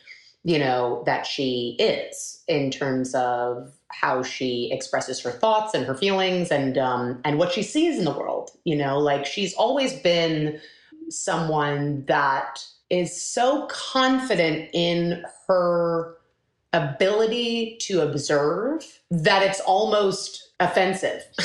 you 0.45 0.59
know 0.59 1.03
that 1.07 1.27
she 1.27 1.77
is 1.79 2.43
in 2.49 2.71
terms 2.71 3.15
of 3.15 3.73
how 3.89 4.23
she 4.23 4.71
expresses 4.73 5.21
her 5.21 5.31
thoughts 5.31 5.75
and 5.75 5.85
her 5.85 5.95
feelings 5.95 6.51
and 6.51 6.79
um, 6.79 7.21
and 7.25 7.39
what 7.39 7.53
she 7.53 7.63
sees 7.63 7.99
in 7.99 8.05
the 8.05 8.13
world. 8.13 8.51
You 8.65 8.77
know, 8.77 8.99
like 8.99 9.27
she's 9.27 9.55
always 9.55 9.93
been 9.95 10.61
someone 11.09 12.05
that 12.07 12.65
is 12.89 13.21
so 13.21 13.67
confident 13.67 14.71
in 14.73 15.25
her 15.47 16.17
ability 16.73 17.77
to 17.81 18.01
observe 18.01 19.01
that 19.11 19.43
it's 19.43 19.61
almost 19.61 20.53
offensive. 20.61 21.25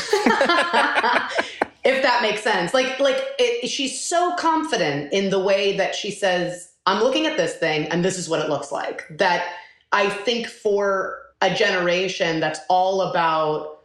if 1.86 2.02
that 2.02 2.20
makes 2.22 2.42
sense. 2.42 2.74
Like 2.74 3.00
like 3.00 3.22
it, 3.40 3.68
she's 3.68 4.00
so 4.00 4.36
confident 4.38 5.14
in 5.14 5.30
the 5.30 5.40
way 5.40 5.78
that 5.78 5.96
she 5.96 6.12
says, 6.12 6.72
"I'm 6.86 7.02
looking 7.04 7.26
at 7.26 7.38
this 7.38 7.56
thing 7.56 7.88
and 7.88 8.04
this 8.04 8.18
is 8.18 8.30
what 8.30 8.40
it 8.40 8.50
looks 8.50 8.72
like." 8.72 9.04
That 9.10 9.46
I 9.92 10.10
think 10.10 10.48
for 10.48 11.22
a 11.42 11.54
generation 11.54 12.40
that's 12.40 12.60
all 12.70 13.02
about 13.02 13.76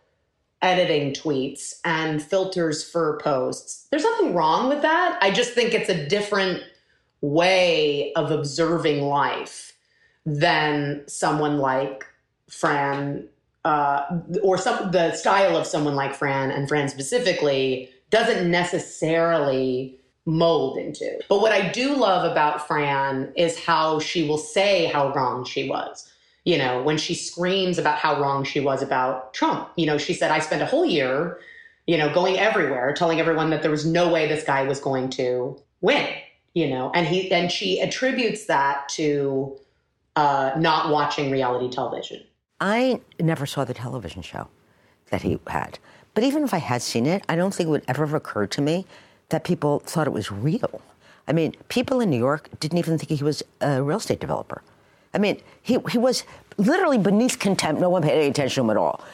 editing 0.62 1.12
tweets 1.12 1.80
and 1.84 2.22
filters 2.22 2.88
for 2.88 3.18
posts. 3.22 3.86
There's 3.90 4.04
nothing 4.04 4.34
wrong 4.34 4.68
with 4.68 4.82
that. 4.82 5.18
I 5.22 5.30
just 5.30 5.52
think 5.52 5.72
it's 5.72 5.88
a 5.88 6.06
different 6.06 6.62
way 7.22 8.12
of 8.14 8.30
observing 8.30 9.02
life 9.02 9.74
than 10.26 11.02
someone 11.06 11.58
like 11.58 12.06
Fran 12.48 13.28
uh, 13.64 14.02
or 14.42 14.56
some 14.56 14.90
the 14.90 15.12
style 15.12 15.56
of 15.56 15.66
someone 15.66 15.94
like 15.94 16.14
Fran 16.14 16.50
and 16.50 16.68
Fran 16.68 16.88
specifically 16.88 17.90
doesn't 18.08 18.50
necessarily 18.50 19.99
mold 20.26 20.78
into. 20.78 21.18
But 21.28 21.40
what 21.40 21.52
I 21.52 21.68
do 21.68 21.96
love 21.96 22.30
about 22.30 22.66
Fran 22.66 23.32
is 23.36 23.58
how 23.58 24.00
she 24.00 24.28
will 24.28 24.38
say 24.38 24.86
how 24.86 25.12
wrong 25.12 25.44
she 25.44 25.68
was 25.68 26.10
you 26.44 26.56
know, 26.56 26.82
when 26.82 26.96
she 26.96 27.14
screams 27.14 27.78
about 27.78 27.98
how 27.98 28.20
wrong 28.20 28.44
she 28.44 28.60
was 28.60 28.82
about 28.82 29.34
Trump. 29.34 29.70
You 29.76 29.86
know, 29.86 29.98
she 29.98 30.14
said, 30.14 30.30
I 30.30 30.38
spent 30.38 30.62
a 30.62 30.66
whole 30.66 30.86
year, 30.86 31.38
you 31.86 31.98
know, 31.98 32.12
going 32.12 32.38
everywhere, 32.38 32.92
telling 32.94 33.20
everyone 33.20 33.50
that 33.50 33.62
there 33.62 33.70
was 33.70 33.84
no 33.84 34.10
way 34.10 34.26
this 34.26 34.44
guy 34.44 34.62
was 34.62 34.80
going 34.80 35.10
to 35.10 35.60
win, 35.80 36.08
you 36.54 36.68
know, 36.68 36.90
and 36.94 37.06
he, 37.06 37.30
and 37.30 37.52
she 37.52 37.80
attributes 37.80 38.46
that 38.46 38.88
to 38.90 39.56
uh, 40.16 40.52
not 40.56 40.90
watching 40.90 41.30
reality 41.30 41.70
television. 41.70 42.22
I 42.60 43.00
never 43.18 43.46
saw 43.46 43.64
the 43.64 43.74
television 43.74 44.22
show 44.22 44.48
that 45.10 45.22
he 45.22 45.38
had. 45.46 45.78
But 46.14 46.24
even 46.24 46.42
if 46.42 46.52
I 46.52 46.58
had 46.58 46.82
seen 46.82 47.06
it, 47.06 47.22
I 47.28 47.36
don't 47.36 47.54
think 47.54 47.68
it 47.68 47.70
would 47.70 47.84
ever 47.86 48.04
have 48.04 48.14
occurred 48.14 48.50
to 48.52 48.62
me 48.62 48.86
that 49.30 49.44
people 49.44 49.80
thought 49.80 50.06
it 50.06 50.12
was 50.12 50.30
real. 50.30 50.82
I 51.26 51.32
mean, 51.32 51.54
people 51.68 52.00
in 52.00 52.10
New 52.10 52.18
York 52.18 52.48
didn't 52.60 52.78
even 52.78 52.98
think 52.98 53.18
he 53.18 53.24
was 53.24 53.42
a 53.60 53.82
real 53.82 53.98
estate 53.98 54.20
developer. 54.20 54.62
I 55.12 55.18
mean, 55.18 55.40
he, 55.62 55.78
he 55.90 55.98
was 55.98 56.24
literally 56.56 56.98
beneath 56.98 57.38
contempt. 57.38 57.80
No 57.80 57.90
one 57.90 58.02
paid 58.02 58.12
any 58.12 58.28
attention 58.28 58.64
to 58.66 58.70
him 58.70 58.70
at 58.70 58.76
all. 58.76 59.04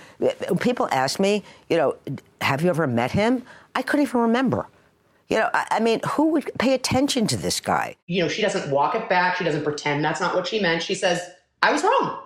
People 0.60 0.88
asked 0.90 1.20
me, 1.20 1.42
you 1.70 1.76
know, 1.76 1.96
have 2.40 2.62
you 2.62 2.68
ever 2.68 2.86
met 2.86 3.12
him? 3.12 3.42
I 3.74 3.82
couldn't 3.82 4.06
even 4.06 4.20
remember. 4.20 4.66
You 5.28 5.38
know, 5.38 5.50
I, 5.52 5.66
I, 5.72 5.80
mean, 5.80 6.00
who 6.08 6.28
would 6.28 6.50
pay 6.58 6.74
attention 6.74 7.26
to 7.28 7.36
this 7.36 7.60
guy? 7.60 7.96
You 8.06 8.22
know, 8.22 8.28
she 8.28 8.42
doesn't 8.42 8.70
walk 8.70 8.94
it 8.94 9.08
back. 9.08 9.36
She 9.36 9.44
doesn't 9.44 9.64
pretend 9.64 10.04
that's 10.04 10.20
not 10.20 10.34
what 10.34 10.46
she 10.46 10.60
meant. 10.60 10.82
She 10.82 10.94
says, 10.94 11.20
I 11.62 11.72
was 11.72 11.82
wrong. 11.82 12.22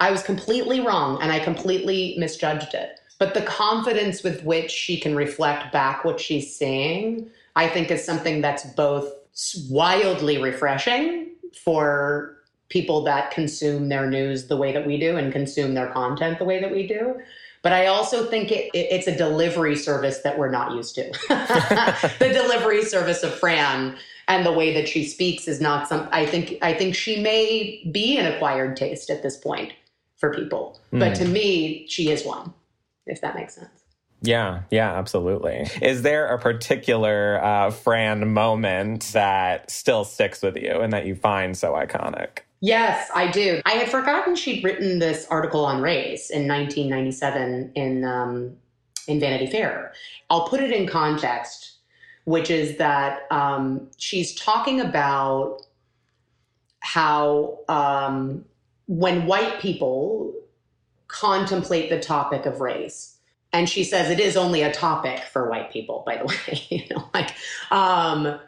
I 0.00 0.10
was 0.10 0.22
completely 0.22 0.80
wrong 0.80 1.20
and 1.22 1.30
I 1.30 1.38
completely 1.38 2.16
misjudged 2.18 2.74
it. 2.74 2.98
But 3.22 3.34
the 3.34 3.42
confidence 3.42 4.24
with 4.24 4.42
which 4.42 4.72
she 4.72 4.98
can 4.98 5.14
reflect 5.14 5.72
back 5.72 6.04
what 6.04 6.18
she's 6.18 6.56
seeing, 6.56 7.30
I 7.54 7.68
think 7.68 7.88
is 7.92 8.04
something 8.04 8.40
that's 8.40 8.64
both 8.74 9.12
wildly 9.70 10.38
refreshing 10.38 11.28
for 11.64 12.36
people 12.68 13.04
that 13.04 13.30
consume 13.30 13.90
their 13.90 14.10
news 14.10 14.48
the 14.48 14.56
way 14.56 14.72
that 14.72 14.84
we 14.84 14.98
do 14.98 15.16
and 15.16 15.32
consume 15.32 15.74
their 15.74 15.86
content 15.92 16.40
the 16.40 16.44
way 16.44 16.60
that 16.60 16.72
we 16.72 16.84
do. 16.84 17.14
But 17.62 17.72
I 17.72 17.86
also 17.86 18.28
think 18.28 18.50
it, 18.50 18.72
it, 18.74 18.88
it's 18.90 19.06
a 19.06 19.16
delivery 19.16 19.76
service 19.76 20.18
that 20.22 20.36
we're 20.36 20.50
not 20.50 20.72
used 20.72 20.96
to. 20.96 21.04
the 22.18 22.28
delivery 22.28 22.82
service 22.84 23.22
of 23.22 23.32
Fran 23.32 23.96
and 24.26 24.44
the 24.44 24.52
way 24.52 24.74
that 24.74 24.88
she 24.88 25.04
speaks 25.04 25.46
is 25.46 25.60
not 25.60 25.86
some. 25.86 26.08
I 26.10 26.26
think 26.26 26.58
I 26.60 26.74
think 26.74 26.96
she 26.96 27.22
may 27.22 27.88
be 27.92 28.16
an 28.16 28.26
acquired 28.26 28.76
taste 28.76 29.10
at 29.10 29.22
this 29.22 29.36
point 29.36 29.74
for 30.16 30.34
people, 30.34 30.80
mm. 30.92 30.98
but 30.98 31.14
to 31.14 31.24
me, 31.24 31.86
she 31.88 32.10
is 32.10 32.24
one. 32.24 32.52
If 33.06 33.20
that 33.20 33.34
makes 33.34 33.54
sense. 33.54 33.82
Yeah, 34.22 34.62
yeah, 34.70 34.96
absolutely. 34.96 35.68
Is 35.82 36.02
there 36.02 36.28
a 36.28 36.38
particular 36.38 37.42
uh, 37.42 37.70
Fran 37.70 38.32
moment 38.32 39.10
that 39.12 39.70
still 39.70 40.04
sticks 40.04 40.42
with 40.42 40.56
you 40.56 40.80
and 40.80 40.92
that 40.92 41.06
you 41.06 41.16
find 41.16 41.56
so 41.56 41.72
iconic? 41.72 42.38
Yes, 42.60 43.10
I 43.12 43.28
do. 43.28 43.60
I 43.66 43.72
had 43.72 43.90
forgotten 43.90 44.36
she'd 44.36 44.62
written 44.62 45.00
this 45.00 45.26
article 45.28 45.64
on 45.64 45.82
race 45.82 46.30
in 46.30 46.46
1997 46.46 47.72
in 47.74 48.04
um, 48.04 48.56
in 49.08 49.18
Vanity 49.18 49.48
Fair. 49.48 49.92
I'll 50.30 50.46
put 50.46 50.60
it 50.60 50.70
in 50.70 50.86
context, 50.86 51.78
which 52.24 52.50
is 52.50 52.78
that 52.78 53.26
um, 53.32 53.88
she's 53.96 54.32
talking 54.36 54.80
about 54.80 55.62
how 56.78 57.58
um, 57.68 58.44
when 58.86 59.26
white 59.26 59.58
people 59.58 60.32
contemplate 61.12 61.90
the 61.90 62.00
topic 62.00 62.46
of 62.46 62.60
race, 62.60 63.16
and 63.52 63.68
she 63.68 63.84
says 63.84 64.10
it 64.10 64.18
is 64.18 64.36
only 64.36 64.62
a 64.62 64.72
topic 64.72 65.20
for 65.20 65.48
white 65.48 65.70
people, 65.70 66.02
by 66.06 66.16
the 66.16 66.24
way, 66.48 66.66
you 66.70 66.84
know, 66.90 67.08
like 67.14 67.34
um, 67.70 68.40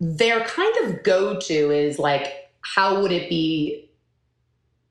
their 0.00 0.40
kind 0.44 0.76
of 0.84 1.02
go 1.02 1.38
to 1.38 1.70
is 1.70 1.98
like, 1.98 2.50
how 2.62 3.00
would 3.00 3.12
it 3.12 3.28
be 3.28 3.88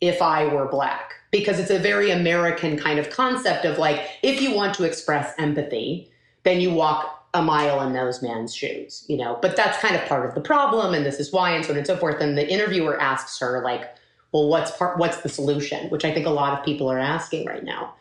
if 0.01 0.21
I 0.21 0.45
were 0.45 0.67
black? 0.67 1.13
Because 1.31 1.59
it's 1.59 1.71
a 1.71 1.79
very 1.79 2.11
American 2.11 2.77
kind 2.77 2.99
of 2.99 3.09
concept 3.09 3.65
of 3.65 3.77
like, 3.77 4.07
if 4.21 4.41
you 4.41 4.53
want 4.53 4.73
to 4.75 4.83
express 4.83 5.33
empathy, 5.37 6.09
then 6.43 6.61
you 6.61 6.71
walk 6.71 7.27
a 7.33 7.41
mile 7.41 7.81
in 7.81 7.91
those 7.91 8.21
man's 8.21 8.55
shoes, 8.55 9.03
you 9.09 9.17
know. 9.17 9.37
But 9.41 9.57
that's 9.57 9.77
kind 9.79 9.95
of 9.95 10.05
part 10.05 10.25
of 10.25 10.35
the 10.35 10.41
problem, 10.41 10.93
and 10.93 11.05
this 11.05 11.19
is 11.19 11.33
why, 11.33 11.51
and 11.51 11.65
so 11.65 11.71
on 11.71 11.77
and 11.77 11.87
so 11.87 11.97
forth. 11.97 12.21
And 12.21 12.37
the 12.37 12.47
interviewer 12.47 12.99
asks 13.01 13.39
her, 13.39 13.61
like, 13.63 13.93
well, 14.35 14.49
what's 14.49 14.71
part 14.71 14.97
what's 14.97 15.21
the 15.21 15.29
solution? 15.29 15.89
Which 15.89 16.03
I 16.03 16.13
think 16.13 16.25
a 16.25 16.29
lot 16.29 16.59
of 16.59 16.65
people 16.65 16.91
are 16.91 16.99
asking 16.99 17.45
right 17.45 17.63
now. 17.63 17.93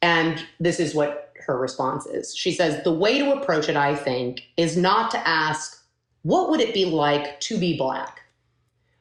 And 0.00 0.42
this 0.58 0.80
is 0.80 0.94
what 0.94 1.34
her 1.44 1.58
response 1.58 2.06
is. 2.06 2.34
She 2.34 2.52
says, 2.52 2.82
the 2.82 2.94
way 2.94 3.18
to 3.18 3.32
approach 3.32 3.68
it, 3.68 3.76
I 3.76 3.94
think, 3.94 4.44
is 4.56 4.78
not 4.78 5.10
to 5.10 5.28
ask, 5.28 5.84
what 6.22 6.48
would 6.48 6.60
it 6.60 6.72
be 6.72 6.86
like 6.86 7.38
to 7.40 7.58
be 7.58 7.76
black? 7.76 8.22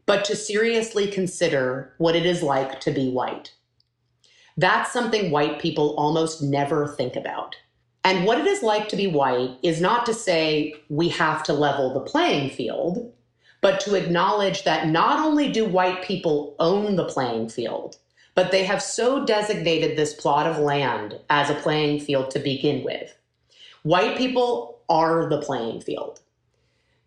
But 0.05 0.25
to 0.25 0.36
seriously 0.36 1.08
consider 1.08 1.94
what 1.98 2.13
it 2.13 2.25
is 2.25 2.44
like 2.44 2.82
to 2.82 2.91
be 2.91 3.10
white. 3.10 3.53
That's 4.58 4.91
something 4.91 5.32
white 5.32 5.62
people 5.62 5.96
almost 5.96 6.41
never 6.41 6.89
think 6.89 7.15
about. 7.15 7.55
And 8.03 8.25
what 8.25 8.38
it 8.38 8.48
is 8.48 8.62
like 8.62 8.89
to 8.89 8.98
be 8.98 9.08
white 9.08 9.51
is 9.63 9.79
not 9.79 10.05
to 10.08 10.13
say 10.13 10.75
we 10.89 11.08
have 11.08 11.41
to 11.44 11.53
level 11.53 11.94
the 11.94 12.01
playing 12.01 12.50
field, 12.50 13.13
but 13.65 13.79
to 13.79 13.95
acknowledge 13.95 14.63
that 14.63 14.89
not 14.89 15.25
only 15.25 15.51
do 15.51 15.65
white 15.65 16.03
people 16.03 16.55
own 16.60 16.95
the 16.95 17.05
playing 17.05 17.50
field, 17.50 17.98
but 18.36 18.51
they 18.51 18.63
have 18.63 18.79
so 18.79 19.25
designated 19.25 19.98
this 19.98 20.13
plot 20.13 20.45
of 20.45 20.60
land 20.60 21.19
as 21.31 21.50
a 21.50 21.55
playing 21.55 22.00
field 22.00 22.29
to 22.29 22.38
begin 22.38 22.84
with. 22.84 23.17
White 23.81 24.19
people 24.19 24.81
are 24.88 25.27
the 25.27 25.41
playing 25.41 25.81
field. 25.81 26.19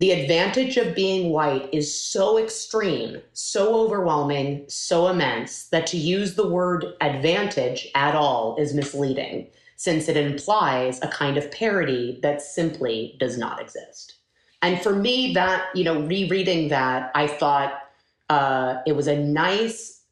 The 0.00 0.10
advantage 0.10 0.76
of 0.76 0.96
being 0.96 1.30
white 1.30 1.72
is 1.72 1.96
so 1.96 2.38
extreme, 2.38 3.18
so 3.34 3.76
overwhelming, 3.76 4.64
so 4.66 5.06
immense 5.06 5.68
that 5.68 5.86
to 5.86 5.96
use 5.96 6.34
the 6.34 6.48
word 6.48 6.86
advantage 7.00 7.86
at 7.94 8.16
all 8.16 8.56
is 8.56 8.74
misleading 8.74 9.46
since 9.76 10.08
it 10.08 10.16
implies 10.16 11.00
a 11.02 11.06
kind 11.08 11.36
of 11.36 11.52
parity 11.52 12.18
that 12.22 12.42
simply 12.42 13.16
does 13.20 13.38
not 13.38 13.60
exist. 13.60 14.17
And 14.62 14.80
for 14.82 14.94
me, 14.94 15.34
that, 15.34 15.66
you 15.74 15.84
know, 15.84 16.00
rereading 16.02 16.68
that, 16.68 17.10
I 17.14 17.26
thought 17.26 17.80
uh, 18.28 18.78
it 18.86 18.96
was 18.96 19.06
a 19.06 19.16
nice 19.16 20.02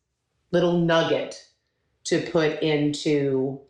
little 0.53 0.79
nugget 0.79 1.45
to 2.05 2.21
put 2.31 2.63
into 2.63 3.61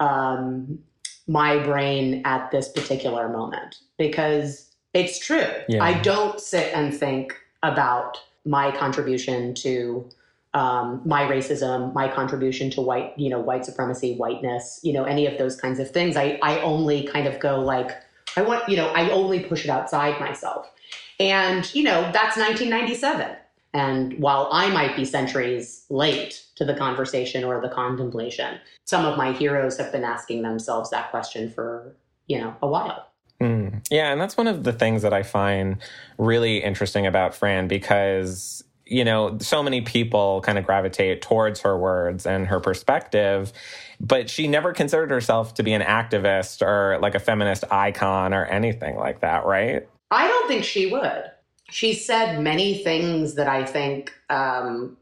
um, 0.00 0.80
my 1.28 1.58
brain 1.62 2.22
at 2.24 2.50
this 2.50 2.68
particular 2.68 3.28
moment 3.28 3.76
because 3.96 4.70
it's 4.94 5.18
true. 5.18 5.46
Yeah. 5.68 5.84
I 5.84 6.00
don't 6.00 6.40
sit 6.40 6.74
and 6.74 6.92
think 6.92 7.36
about 7.62 8.18
my 8.44 8.72
contribution 8.76 9.54
to 9.54 10.08
um, 10.54 11.00
my 11.04 11.22
racism, 11.22 11.94
my 11.94 12.08
contribution 12.08 12.70
to 12.70 12.80
white, 12.80 13.16
you 13.16 13.30
know, 13.30 13.38
white 13.38 13.64
supremacy, 13.64 14.16
whiteness, 14.16 14.80
you 14.82 14.92
know, 14.92 15.04
any 15.04 15.26
of 15.26 15.38
those 15.38 15.54
kinds 15.54 15.78
of 15.78 15.90
things. 15.90 16.16
I, 16.16 16.40
I 16.42 16.58
only 16.60 17.06
kind 17.06 17.28
of 17.28 17.38
go 17.38 17.60
like, 17.60 17.92
I 18.36 18.42
want, 18.42 18.68
you 18.68 18.76
know, 18.76 18.88
I 18.88 19.10
only 19.10 19.40
push 19.40 19.64
it 19.64 19.70
outside 19.70 20.20
myself. 20.20 20.70
And, 21.18 21.72
you 21.74 21.82
know, 21.82 22.02
that's 22.12 22.36
1997. 22.36 23.36
And 23.72 24.18
while 24.18 24.48
I 24.50 24.68
might 24.70 24.96
be 24.96 25.04
centuries 25.04 25.84
late 25.90 26.44
to 26.56 26.64
the 26.64 26.74
conversation 26.74 27.44
or 27.44 27.60
the 27.60 27.68
contemplation, 27.68 28.58
some 28.84 29.06
of 29.06 29.16
my 29.16 29.32
heroes 29.32 29.78
have 29.78 29.92
been 29.92 30.04
asking 30.04 30.42
themselves 30.42 30.90
that 30.90 31.10
question 31.10 31.50
for, 31.50 31.94
you 32.26 32.38
know, 32.38 32.56
a 32.62 32.66
while. 32.66 33.06
Mm. 33.40 33.86
Yeah, 33.90 34.12
and 34.12 34.20
that's 34.20 34.36
one 34.36 34.48
of 34.48 34.64
the 34.64 34.72
things 34.72 35.02
that 35.02 35.12
I 35.12 35.22
find 35.22 35.76
really 36.18 36.58
interesting 36.62 37.06
about 37.06 37.34
Fran 37.34 37.68
because 37.68 38.64
you 38.90 39.04
know, 39.04 39.38
so 39.38 39.62
many 39.62 39.80
people 39.80 40.40
kind 40.40 40.58
of 40.58 40.66
gravitate 40.66 41.22
towards 41.22 41.60
her 41.60 41.78
words 41.78 42.26
and 42.26 42.48
her 42.48 42.58
perspective, 42.58 43.52
but 44.00 44.28
she 44.28 44.48
never 44.48 44.72
considered 44.72 45.10
herself 45.10 45.54
to 45.54 45.62
be 45.62 45.72
an 45.72 45.80
activist 45.80 46.60
or 46.60 46.98
like 47.00 47.14
a 47.14 47.20
feminist 47.20 47.62
icon 47.70 48.34
or 48.34 48.44
anything 48.46 48.96
like 48.96 49.20
that, 49.20 49.46
right? 49.46 49.88
I 50.10 50.26
don't 50.26 50.48
think 50.48 50.64
she 50.64 50.86
would. 50.86 51.30
She 51.70 51.94
said 51.94 52.40
many 52.40 52.82
things 52.82 53.36
that 53.36 53.46
I 53.46 53.64
think 53.64 54.12
um, 54.28 54.96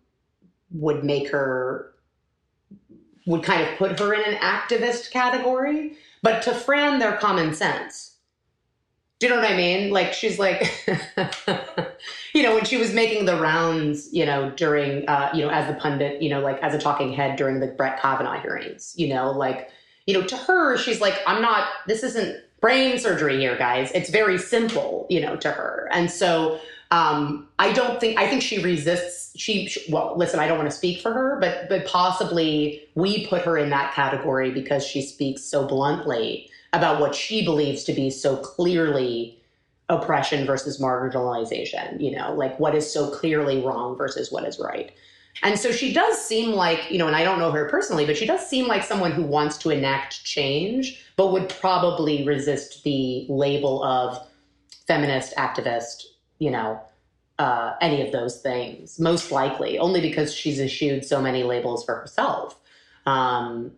would 0.71 1.03
make 1.03 1.31
her, 1.31 1.95
would 3.27 3.43
kind 3.43 3.63
of 3.63 3.79
put 3.79 3.99
her 3.99 4.13
in 4.13 4.35
an 4.35 4.39
activist 4.41 5.11
category, 5.11 5.95
but 6.23 6.43
to 6.43 6.53
Fran, 6.53 6.99
they're 6.99 7.17
common 7.17 7.55
sense. 7.55 8.17
Do 9.19 9.27
you 9.27 9.35
know 9.35 9.41
what 9.41 9.51
I 9.51 9.57
mean? 9.57 9.91
Like 9.91 10.13
she's 10.13 10.39
like, 10.39 10.87
you 12.35 12.43
know, 12.43 12.55
when 12.55 12.65
she 12.65 12.77
was 12.77 12.93
making 12.93 13.25
the 13.25 13.41
rounds, 13.41 14.13
you 14.13 14.27
know, 14.27 14.51
during, 14.51 15.09
uh, 15.09 15.31
you 15.35 15.43
know, 15.43 15.51
as 15.51 15.67
the 15.73 15.81
pundit, 15.81 16.23
you 16.23 16.29
know, 16.29 16.41
like 16.41 16.63
as 16.63 16.75
a 16.75 16.79
talking 16.79 17.13
head 17.13 17.37
during 17.37 17.61
the 17.61 17.69
Brett 17.69 18.01
Kavanaugh 18.01 18.41
hearings, 18.41 18.95
you 18.97 19.09
know, 19.09 19.31
like, 19.31 19.71
you 20.07 20.15
know, 20.15 20.23
to 20.23 20.37
her, 20.37 20.77
she's 20.77 21.01
like, 21.01 21.19
I'm 21.27 21.43
not, 21.43 21.69
this 21.87 22.03
isn't 22.03 22.43
brain 22.61 22.99
surgery 22.99 23.39
here, 23.39 23.57
guys. 23.57 23.91
It's 23.93 24.11
very 24.11 24.39
simple, 24.39 25.07
you 25.09 25.21
know, 25.21 25.37
to 25.37 25.51
her. 25.51 25.89
And 25.93 26.11
so 26.11 26.61
um, 26.91 27.49
I 27.59 27.73
don't 27.73 28.01
think, 28.01 28.19
I 28.19 28.29
think 28.29 28.43
she 28.43 28.63
resists, 28.63 29.39
she, 29.39 29.67
she, 29.67 29.91
well, 29.93 30.15
listen, 30.17 30.41
I 30.41 30.49
don't 30.49 30.59
want 30.59 30.71
to 30.71 30.77
speak 30.77 31.01
for 31.01 31.13
her, 31.13 31.39
but, 31.41 31.69
but 31.69 31.87
possibly 31.87 32.83
we 32.95 33.27
put 33.27 33.43
her 33.43 33.59
in 33.59 33.71
that 33.71 33.95
category 33.95 34.51
because 34.51 34.85
she 34.85 35.03
speaks 35.03 35.43
so 35.43 35.67
bluntly 35.67 36.51
about 36.73 37.01
what 37.01 37.15
she 37.15 37.45
believes 37.45 37.85
to 37.85 37.93
be 37.93 38.11
so 38.11 38.37
clearly 38.37 39.38
oppression 39.89 40.47
versus 40.47 40.81
marginalization, 40.81 42.01
you 42.01 42.11
know, 42.11 42.35
like 42.35 42.59
what 42.61 42.75
is 42.75 42.91
so 42.91 43.11
clearly 43.11 43.63
wrong 43.63 43.97
versus 43.97 44.31
what 44.31 44.45
is 44.45 44.59
right. 44.59 44.93
And 45.43 45.59
so 45.59 45.71
she 45.71 45.93
does 45.93 46.21
seem 46.21 46.53
like, 46.53 46.91
you 46.91 46.99
know, 46.99 47.07
and 47.07 47.17
I 47.17 47.25
don't 47.25 47.39
know 47.39 47.51
her 47.53 47.69
personally, 47.69 48.05
but 48.05 48.17
she 48.17 48.27
does 48.27 48.47
seem 48.47 48.67
like 48.67 48.83
someone 48.83 49.13
who 49.13 49.23
wants 49.23 49.57
to 49.59 49.71
enact 49.71 50.25
change, 50.25 51.05
but 51.17 51.33
would 51.33 51.49
probably 51.49 52.25
resist 52.25 52.83
the 52.83 53.25
label 53.29 53.83
of 53.85 54.19
feminist, 54.87 55.35
activist, 55.37 56.05
you 56.39 56.51
know, 56.51 56.81
uh, 57.39 57.75
any 57.81 58.05
of 58.05 58.11
those 58.11 58.41
things, 58.41 58.99
most 58.99 59.31
likely, 59.31 59.79
only 59.79 60.01
because 60.01 60.35
she's 60.35 60.61
eschewed 60.61 61.05
so 61.05 61.23
many 61.23 61.45
labels 61.45 61.85
for 61.85 61.95
herself. 61.95 62.59
Um, 63.07 63.71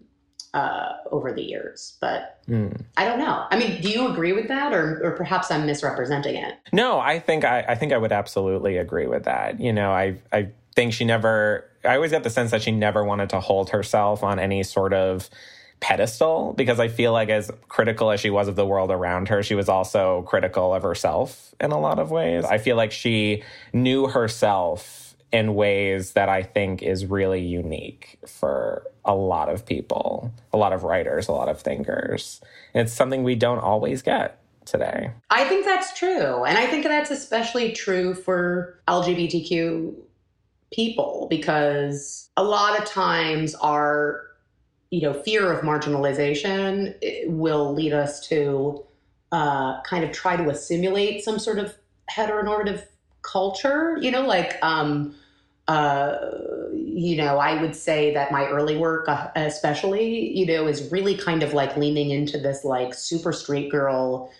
uh, 0.55 0.93
over 1.11 1.33
the 1.33 1.43
years. 1.43 1.97
But 2.01 2.41
mm. 2.49 2.81
I 2.97 3.05
don't 3.05 3.19
know. 3.19 3.47
I 3.51 3.59
mean, 3.59 3.81
do 3.81 3.91
you 3.91 4.09
agree 4.09 4.33
with 4.33 4.49
that, 4.49 4.73
or, 4.73 5.01
or 5.05 5.13
perhaps 5.13 5.51
I'm 5.51 5.67
misrepresenting 5.67 6.37
it? 6.37 6.55
No, 6.73 6.99
I 6.99 7.19
think 7.19 7.45
I, 7.45 7.65
I 7.69 7.75
think 7.75 7.93
I 7.93 7.99
would 7.99 8.13
absolutely 8.13 8.77
agree 8.77 9.07
with 9.07 9.25
that. 9.25 9.61
You 9.61 9.73
know, 9.73 9.91
I 9.91 10.17
I 10.33 10.51
think 10.75 10.93
she 10.93 11.05
never. 11.05 11.67
I 11.85 11.95
always 11.95 12.11
get 12.11 12.25
the 12.25 12.31
sense 12.31 12.51
that 12.51 12.63
she 12.63 12.73
never 12.73 13.05
wanted 13.05 13.31
to 13.31 13.41
hold 13.41 13.71
herself 13.71 14.23
on 14.23 14.39
any 14.39 14.63
sort 14.63 14.93
of 14.93 15.31
pedestal 15.81 16.53
because 16.53 16.79
I 16.79 16.89
feel 16.89 17.13
like 17.13 17.31
as 17.31 17.51
critical 17.69 18.11
as 18.11 18.21
she 18.21 18.29
was 18.29 18.49
of 18.49 18.57
the 18.57 18.67
world 18.67 18.91
around 18.91 19.29
her, 19.29 19.43
she 19.43 19.55
was 19.55 19.69
also 19.69 20.23
critical 20.23 20.75
of 20.75 20.83
herself 20.83 21.55
in 21.59 21.73
a 21.73 21.81
lot 21.81 21.99
of 21.99 22.11
ways. 22.11 22.45
I 22.45 22.59
feel 22.59 22.77
like 22.77 22.93
she 22.93 23.43
knew 23.73 24.07
herself 24.07 25.17
in 25.33 25.55
ways 25.55 26.13
that 26.13 26.29
I 26.29 26.43
think 26.43 26.83
is 26.83 27.07
really 27.07 27.41
unique 27.41 28.19
for 28.27 28.85
a 29.05 29.15
lot 29.15 29.49
of 29.49 29.65
people, 29.65 30.33
a 30.53 30.57
lot 30.57 30.73
of 30.73 30.85
writers, 30.85 31.29
a 31.29 31.33
lot 31.33 31.49
of 31.49 31.61
thinkers. 31.61 32.41
And 32.75 32.87
it's 32.87 32.93
something 32.93 33.23
we 33.23 33.35
don't 33.35 33.59
always 33.59 34.03
get 34.03 34.39
today. 34.65 35.11
I 35.31 35.45
think 35.45 35.65
that's 35.65 35.99
true. 35.99 36.45
And 36.45 36.59
I 36.59 36.67
think 36.67 36.85
that's 36.85 37.11
especially 37.11 37.73
true 37.73 38.15
for 38.15 38.81
LGBTQ 38.89 39.95
people 40.73 41.27
because 41.29 42.31
a 42.37 42.45
lot 42.45 42.79
of 42.79 42.85
times 42.85 43.55
our 43.57 44.27
you 44.91 45.03
know 45.03 45.13
fear 45.13 45.53
of 45.53 45.65
marginalization 45.65 46.95
will 47.27 47.75
lead 47.75 47.93
us 47.93 48.27
to 48.29 48.85
uh, 49.33 49.81
kind 49.83 50.05
of 50.05 50.13
try 50.13 50.37
to 50.37 50.49
assimilate 50.49 51.25
some 51.25 51.39
sort 51.39 51.59
of 51.59 51.75
heteronormative 52.11 52.85
culture 53.23 53.99
you 54.01 54.11
know 54.11 54.27
like 54.27 54.59
um, 54.63 55.15
uh, 55.71 56.19
you 56.83 57.17
know, 57.17 57.39
I 57.39 57.63
would 57.63 57.77
say 57.77 58.13
that 58.15 58.33
my 58.33 58.45
early 58.47 58.77
work, 58.77 59.09
uh, 59.09 59.29
especially, 59.37 60.37
you 60.37 60.45
know, 60.45 60.67
is 60.67 60.91
really 60.91 61.17
kind 61.17 61.45
of 61.45 61.55
like 61.55 61.77
leaning 61.77 62.11
into 62.11 62.39
this 62.39 62.65
like 62.65 62.93
super 62.93 63.33
straight 63.33 63.71
girl, 63.71 64.33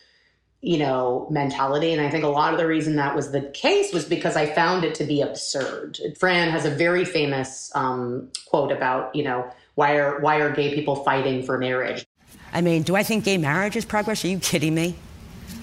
you 0.61 0.77
know, 0.79 1.29
mentality. 1.31 1.93
And 1.93 2.03
I 2.05 2.11
think 2.11 2.25
a 2.25 2.29
lot 2.29 2.53
of 2.53 2.59
the 2.59 2.67
reason 2.67 2.97
that 2.97 3.15
was 3.15 3.31
the 3.31 3.43
case 3.43 3.93
was 3.93 4.07
because 4.07 4.35
I 4.35 4.47
found 4.47 4.83
it 4.83 4.97
to 4.97 5.05
be 5.05 5.21
absurd. 5.21 6.01
Fran 6.19 6.51
has 6.51 6.65
a 6.65 6.71
very 6.71 7.05
famous 7.05 7.71
um, 7.77 8.29
quote 8.47 8.73
about, 8.73 9.15
you 9.15 9.23
know, 9.23 9.49
why 9.77 9.99
are 9.99 10.19
why 10.19 10.39
are 10.39 10.53
gay 10.53 10.75
people 10.75 10.97
fighting 10.97 11.45
for 11.45 11.59
marriage? 11.59 12.05
I 12.53 12.61
mean, 12.61 12.83
do 12.83 12.97
I 12.97 13.05
think 13.05 13.25
gay 13.25 13.39
marriage 13.39 13.77
is 13.77 13.85
progress? 13.85 14.25
Are 14.25 14.29
you 14.29 14.41
kidding 14.41 14.75
me? 14.75 14.97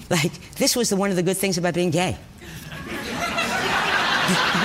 Like, 0.08 0.32
this 0.54 0.74
was 0.74 0.88
the, 0.88 0.96
one 0.96 1.10
of 1.10 1.16
the 1.16 1.22
good 1.22 1.36
things 1.36 1.58
about 1.58 1.74
being 1.74 1.90
gay. 1.90 2.16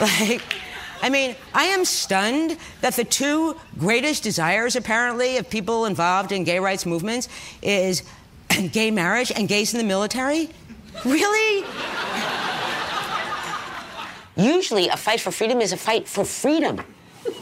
like, 0.00 0.42
I 1.02 1.08
mean, 1.08 1.34
I 1.54 1.64
am 1.64 1.84
stunned 1.84 2.56
that 2.80 2.94
the 2.94 3.04
two 3.04 3.56
greatest 3.78 4.22
desires, 4.22 4.76
apparently, 4.76 5.38
of 5.38 5.48
people 5.48 5.86
involved 5.86 6.32
in 6.32 6.44
gay 6.44 6.58
rights 6.58 6.84
movements 6.86 7.28
is 7.62 8.02
gay 8.72 8.90
marriage 8.90 9.32
and 9.34 9.48
gays 9.48 9.72
in 9.72 9.78
the 9.78 9.84
military. 9.84 10.50
Really? 11.04 11.64
Usually, 14.36 14.88
a 14.88 14.96
fight 14.96 15.20
for 15.20 15.30
freedom 15.30 15.60
is 15.60 15.72
a 15.72 15.76
fight 15.76 16.08
for 16.08 16.24
freedom. 16.24 16.80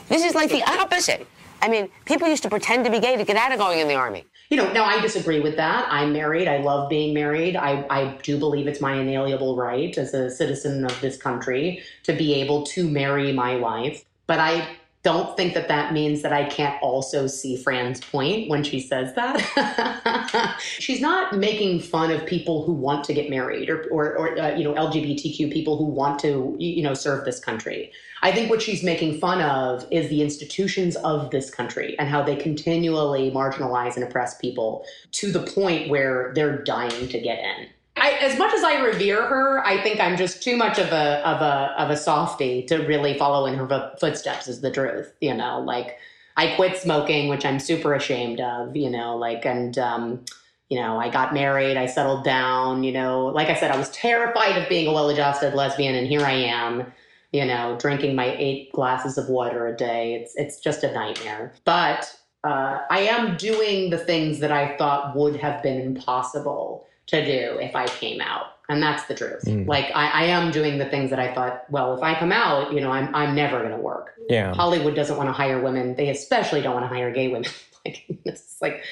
This 0.08 0.24
is 0.24 0.34
like 0.34 0.50
the 0.50 0.62
opposite. 0.62 1.26
I 1.60 1.68
mean, 1.68 1.88
people 2.04 2.28
used 2.28 2.42
to 2.44 2.50
pretend 2.50 2.84
to 2.84 2.90
be 2.90 3.00
gay 3.00 3.16
to 3.16 3.24
get 3.24 3.36
out 3.36 3.52
of 3.52 3.58
going 3.58 3.80
in 3.80 3.88
the 3.88 3.94
army. 3.94 4.24
You 4.50 4.56
know, 4.56 4.72
no, 4.72 4.82
I 4.82 5.00
disagree 5.00 5.40
with 5.40 5.56
that. 5.56 5.86
I'm 5.90 6.12
married. 6.12 6.48
I 6.48 6.58
love 6.58 6.88
being 6.88 7.12
married. 7.12 7.54
I, 7.54 7.84
I 7.90 8.16
do 8.22 8.38
believe 8.38 8.66
it's 8.66 8.80
my 8.80 8.94
inalienable 8.94 9.56
right 9.56 9.96
as 9.98 10.14
a 10.14 10.30
citizen 10.30 10.86
of 10.86 11.00
this 11.02 11.18
country 11.18 11.82
to 12.04 12.14
be 12.14 12.34
able 12.40 12.64
to 12.68 12.88
marry 12.88 13.30
my 13.32 13.56
wife. 13.56 14.06
But 14.26 14.38
I 14.38 14.66
don't 15.04 15.36
think 15.36 15.54
that 15.54 15.68
that 15.68 15.92
means 15.92 16.22
that 16.22 16.32
I 16.32 16.44
can't 16.44 16.80
also 16.82 17.28
see 17.28 17.56
Fran's 17.56 18.00
point 18.00 18.48
when 18.50 18.64
she 18.64 18.80
says 18.80 19.14
that. 19.14 20.58
She's 20.78 21.00
not 21.00 21.36
making 21.36 21.80
fun 21.80 22.10
of 22.10 22.26
people 22.26 22.64
who 22.64 22.72
want 22.72 23.04
to 23.04 23.14
get 23.14 23.30
married 23.30 23.70
or, 23.70 23.84
or, 23.90 24.16
or 24.18 24.38
uh, 24.38 24.56
you 24.56 24.64
know, 24.64 24.74
LGBTQ 24.74 25.52
people 25.52 25.76
who 25.76 25.84
want 25.84 26.18
to, 26.20 26.56
you 26.58 26.82
know, 26.82 26.94
serve 26.94 27.24
this 27.24 27.38
country. 27.38 27.92
I 28.22 28.32
think 28.32 28.50
what 28.50 28.60
she's 28.60 28.82
making 28.82 29.20
fun 29.20 29.40
of 29.40 29.86
is 29.92 30.08
the 30.08 30.22
institutions 30.22 30.96
of 30.96 31.30
this 31.30 31.50
country 31.50 31.96
and 32.00 32.08
how 32.08 32.22
they 32.22 32.34
continually 32.34 33.30
marginalize 33.30 33.94
and 33.94 34.04
oppress 34.04 34.36
people 34.38 34.84
to 35.12 35.30
the 35.30 35.44
point 35.44 35.88
where 35.88 36.32
they're 36.34 36.62
dying 36.62 37.08
to 37.08 37.20
get 37.20 37.38
in. 37.38 37.68
I, 38.00 38.18
as 38.20 38.38
much 38.38 38.52
as 38.54 38.64
I 38.64 38.82
revere 38.82 39.26
her, 39.26 39.64
I 39.64 39.80
think 39.82 40.00
I'm 40.00 40.16
just 40.16 40.42
too 40.42 40.56
much 40.56 40.78
of 40.78 40.88
a 40.88 41.26
of 41.26 41.40
a 41.40 41.74
of 41.78 41.90
a 41.90 41.96
softy 41.96 42.62
to 42.64 42.78
really 42.78 43.16
follow 43.18 43.46
in 43.46 43.54
her 43.54 43.92
footsteps. 44.00 44.48
Is 44.48 44.60
the 44.60 44.70
truth, 44.70 45.12
you 45.20 45.34
know? 45.34 45.60
Like 45.60 45.98
I 46.36 46.54
quit 46.54 46.76
smoking, 46.76 47.28
which 47.28 47.44
I'm 47.44 47.58
super 47.58 47.94
ashamed 47.94 48.40
of, 48.40 48.76
you 48.76 48.90
know. 48.90 49.16
Like 49.16 49.44
and 49.44 49.78
um, 49.78 50.24
you 50.68 50.80
know, 50.80 50.98
I 50.98 51.08
got 51.08 51.32
married, 51.34 51.76
I 51.76 51.86
settled 51.86 52.24
down, 52.24 52.84
you 52.84 52.92
know. 52.92 53.26
Like 53.26 53.48
I 53.48 53.54
said, 53.54 53.70
I 53.70 53.78
was 53.78 53.90
terrified 53.90 54.56
of 54.56 54.68
being 54.68 54.86
a 54.86 54.92
well-adjusted 54.92 55.54
lesbian, 55.54 55.94
and 55.94 56.06
here 56.06 56.22
I 56.22 56.32
am 56.32 56.92
you 57.32 57.44
know, 57.44 57.76
drinking 57.78 58.14
my 58.14 58.34
eight 58.38 58.72
glasses 58.72 59.18
of 59.18 59.28
water 59.28 59.66
a 59.66 59.76
day. 59.76 60.14
It's 60.14 60.34
it's 60.36 60.60
just 60.60 60.82
a 60.82 60.92
nightmare. 60.92 61.52
But 61.64 62.14
uh, 62.44 62.80
I 62.90 63.00
am 63.00 63.36
doing 63.36 63.90
the 63.90 63.98
things 63.98 64.38
that 64.40 64.52
I 64.52 64.76
thought 64.76 65.14
would 65.16 65.36
have 65.36 65.62
been 65.62 65.80
impossible 65.80 66.86
to 67.08 67.24
do 67.24 67.58
if 67.58 67.74
I 67.74 67.86
came 67.86 68.20
out. 68.20 68.46
And 68.70 68.82
that's 68.82 69.04
the 69.06 69.14
truth. 69.14 69.44
Mm. 69.46 69.66
Like 69.66 69.86
I, 69.94 70.08
I, 70.08 70.24
am 70.24 70.50
doing 70.50 70.76
the 70.76 70.84
things 70.84 71.08
that 71.08 71.18
I 71.18 71.34
thought, 71.34 71.64
well, 71.70 71.96
if 71.96 72.02
I 72.02 72.18
come 72.18 72.32
out, 72.32 72.70
you 72.74 72.82
know, 72.82 72.90
I'm 72.90 73.14
I'm 73.14 73.34
never 73.34 73.62
gonna 73.62 73.78
work. 73.78 74.12
Yeah. 74.28 74.52
Hollywood 74.54 74.94
doesn't 74.94 75.16
want 75.16 75.30
to 75.30 75.32
hire 75.32 75.62
women. 75.62 75.96
They 75.96 76.10
especially 76.10 76.60
don't 76.60 76.74
want 76.74 76.84
to 76.84 76.94
hire 76.94 77.10
gay 77.10 77.28
women. 77.28 77.50
like 77.86 78.04
it's 78.26 78.60
like 78.60 78.84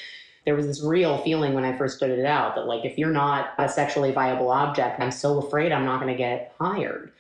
there 0.47 0.55
was 0.55 0.67
this 0.67 0.83
real 0.83 1.19
feeling 1.19 1.53
when 1.53 1.65
I 1.65 1.77
first 1.77 2.01
put 2.01 2.09
it 2.09 2.25
out 2.25 2.55
that 2.55 2.67
like 2.67 2.87
if 2.87 2.97
you're 2.97 3.11
not 3.11 3.51
a 3.59 3.69
sexually 3.69 4.13
viable 4.13 4.51
object, 4.51 4.99
I'm 4.99 5.11
so 5.11 5.47
afraid 5.47 5.73
I'm 5.73 5.85
not 5.85 6.01
gonna 6.01 6.17
get 6.17 6.55
hired, 6.59 7.13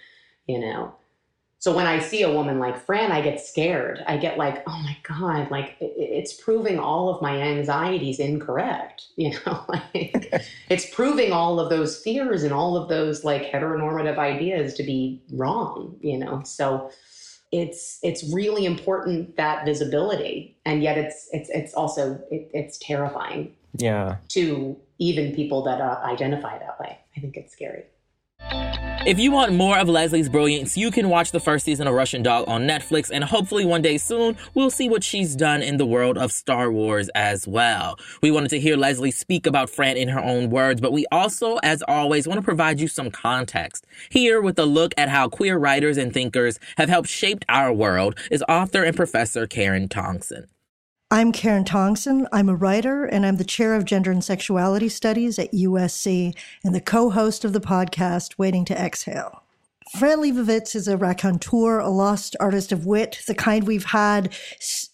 you 0.47 0.59
know. 0.59 0.95
So 1.59 1.75
when 1.75 1.87
I 1.87 1.99
see 1.99 2.23
a 2.23 2.33
woman 2.33 2.59
like 2.59 2.79
Fran, 2.85 3.11
I 3.11 3.23
get 3.23 3.41
scared. 3.41 4.05
I 4.07 4.19
get 4.19 4.37
like, 4.37 4.63
oh 4.69 4.79
my 4.83 4.97
God, 5.03 5.51
like 5.51 5.77
it's 5.81 6.35
proving 6.35 6.79
all 6.79 7.09
of 7.09 7.23
my 7.23 7.41
anxieties 7.41 8.19
incorrect. 8.21 9.05
You 9.17 9.33
know, 9.47 9.65
like 9.69 10.31
it's 10.69 10.95
proving 10.95 11.33
all 11.33 11.59
of 11.59 11.71
those 11.71 12.03
fears 12.03 12.43
and 12.43 12.53
all 12.53 12.77
of 12.77 12.89
those 12.91 13.25
like 13.25 13.51
heteronormative 13.51 14.19
ideas 14.19 14.75
to 14.75 14.83
be 14.83 15.23
wrong, 15.33 15.97
you 16.03 16.19
know? 16.19 16.43
So 16.45 16.91
it's 17.53 17.99
it's 18.03 18.23
really 18.33 18.67
important 18.67 19.37
that 19.37 19.65
visibility 19.65 20.57
and 20.65 20.83
yet 20.83 20.99
it's 20.99 21.29
it's 21.33 21.49
it's 21.51 21.75
also 21.75 22.15
it, 22.31 22.51
it's 22.53 22.79
terrifying 22.79 23.55
yeah 23.79 24.17
to 24.29 24.77
even 24.99 25.35
people 25.35 25.63
that 25.63 25.81
uh, 25.81 26.01
identify 26.05 26.59
that 26.59 26.79
way 26.81 26.99
i 27.17 27.21
think 27.21 27.37
it's 27.37 27.53
scary 27.53 27.85
if 29.05 29.19
you 29.19 29.31
want 29.31 29.53
more 29.53 29.79
of 29.79 29.89
Leslie's 29.89 30.29
brilliance, 30.29 30.77
you 30.77 30.91
can 30.91 31.09
watch 31.09 31.33
the 31.33 31.41
first 31.41 31.65
season 31.65 31.87
of 31.87 31.95
Russian 31.95 32.23
Doll 32.23 32.45
on 32.45 32.67
Netflix, 32.67 33.11
and 33.13 33.23
hopefully 33.23 33.65
one 33.65 33.83
day 33.83 33.99
soon, 33.99 34.37
we'll 34.55 34.71
see 34.71 34.89
what 34.89 35.05
she's 35.05 35.37
done 35.37 35.63
in 35.63 35.77
the 35.77 35.87
world 35.87 36.17
of 36.17 36.33
Star 36.33 36.71
Wars 36.73 37.09
as 37.15 37.47
well. 37.47 37.99
We 38.23 38.31
wanted 38.31 38.51
to 38.51 38.61
hear 38.61 38.77
Leslie 38.77 39.11
speak 39.11 39.47
about 39.47 39.71
Fran 39.71 39.97
in 39.97 40.09
her 40.09 40.21
own 40.21 40.51
words, 40.51 40.81
but 40.81 40.93
we 40.93 41.05
also, 41.13 41.57
as 41.63 41.83
always, 41.83 42.27
want 42.27 42.39
to 42.39 42.45
provide 42.45 42.81
you 42.81 42.89
some 42.89 43.11
context. 43.11 43.87
Here, 44.11 44.41
with 44.41 44.59
a 44.59 44.67
look 44.67 44.95
at 44.97 45.09
how 45.09 45.29
queer 45.29 45.59
writers 45.59 45.99
and 45.99 46.13
thinkers 46.13 46.59
have 46.79 46.89
helped 46.89 47.09
shape 47.09 47.45
our 47.49 47.73
world, 47.73 48.19
is 48.31 48.43
author 48.49 48.83
and 48.83 48.97
professor 48.97 49.47
Karen 49.47 49.89
Tongson. 49.89 50.47
I'm 51.09 51.31
Karen 51.31 51.63
Tongson. 51.63 52.27
I'm 52.33 52.49
a 52.49 52.57
writer 52.57 53.05
and 53.05 53.25
I'm 53.25 53.37
the 53.37 53.45
chair 53.45 53.77
of 53.77 53.85
gender 53.85 54.11
and 54.11 54.25
sexuality 54.25 54.89
studies 54.89 55.39
at 55.39 55.53
USC 55.53 56.37
and 56.65 56.75
the 56.75 56.81
co-host 56.81 57.45
of 57.45 57.53
the 57.53 57.61
podcast 57.61 58.39
Waiting 58.39 58.65
to 58.65 58.75
Exhale. 58.77 59.45
Fran 60.01 60.19
Lebowitz 60.19 60.75
is 60.75 60.89
a 60.89 60.97
raconteur, 60.97 61.79
a 61.79 61.91
lost 61.91 62.35
artist 62.41 62.73
of 62.73 62.87
wit, 62.87 63.21
the 63.29 63.37
kind 63.37 63.69
we've 63.69 63.85
had 63.85 64.35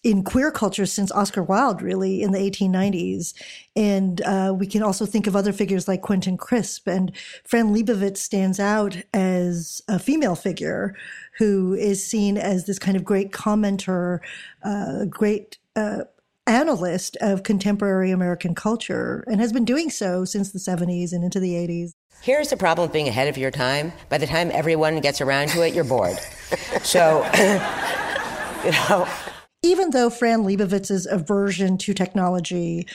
in 0.03 0.23
queer 0.23 0.51
culture 0.51 0.85
since 0.85 1.11
Oscar 1.11 1.41
Wilde, 1.41 1.81
really, 1.81 2.21
in 2.21 2.31
the 2.31 2.37
1890s. 2.37 3.33
And 3.75 4.21
uh, 4.21 4.53
we 4.55 4.67
can 4.67 4.83
also 4.83 5.07
think 5.07 5.25
of 5.25 5.35
other 5.35 5.51
figures 5.51 5.87
like 5.87 6.03
Quentin 6.03 6.37
Crisp. 6.37 6.87
And 6.87 7.11
Fran 7.43 7.73
Lebowitz 7.73 8.17
stands 8.17 8.59
out 8.59 8.97
as 9.15 9.81
a 9.87 9.97
female 9.97 10.35
figure 10.35 10.95
who 11.39 11.73
is 11.73 12.05
seen 12.05 12.37
as 12.37 12.67
this 12.67 12.77
kind 12.77 12.95
of 12.95 13.03
great 13.03 13.31
commenter, 13.31 14.19
uh, 14.63 15.05
great 15.05 15.57
uh, 15.75 16.03
analyst 16.45 17.15
of 17.21 17.43
contemporary 17.43 18.11
American 18.11 18.53
culture 18.53 19.23
and 19.27 19.39
has 19.39 19.53
been 19.53 19.65
doing 19.65 19.89
so 19.89 20.25
since 20.25 20.51
the 20.51 20.59
70s 20.59 21.13
and 21.13 21.23
into 21.23 21.39
the 21.39 21.53
80s. 21.53 21.91
Here's 22.21 22.49
the 22.49 22.57
problem 22.57 22.85
with 22.85 22.93
being 22.93 23.07
ahead 23.07 23.27
of 23.27 23.37
your 23.37 23.51
time. 23.51 23.91
By 24.09 24.17
the 24.17 24.27
time 24.27 24.49
everyone 24.53 24.99
gets 25.01 25.21
around 25.21 25.49
to 25.49 25.61
it, 25.65 25.73
you're 25.73 25.83
bored. 25.83 26.17
so, 26.83 27.23
you 28.65 28.71
know. 28.71 29.07
Even 29.61 29.91
though 29.91 30.09
Fran 30.09 30.43
Lebowitz's 30.43 31.05
aversion 31.05 31.77
to 31.79 31.93
technology 31.93 32.87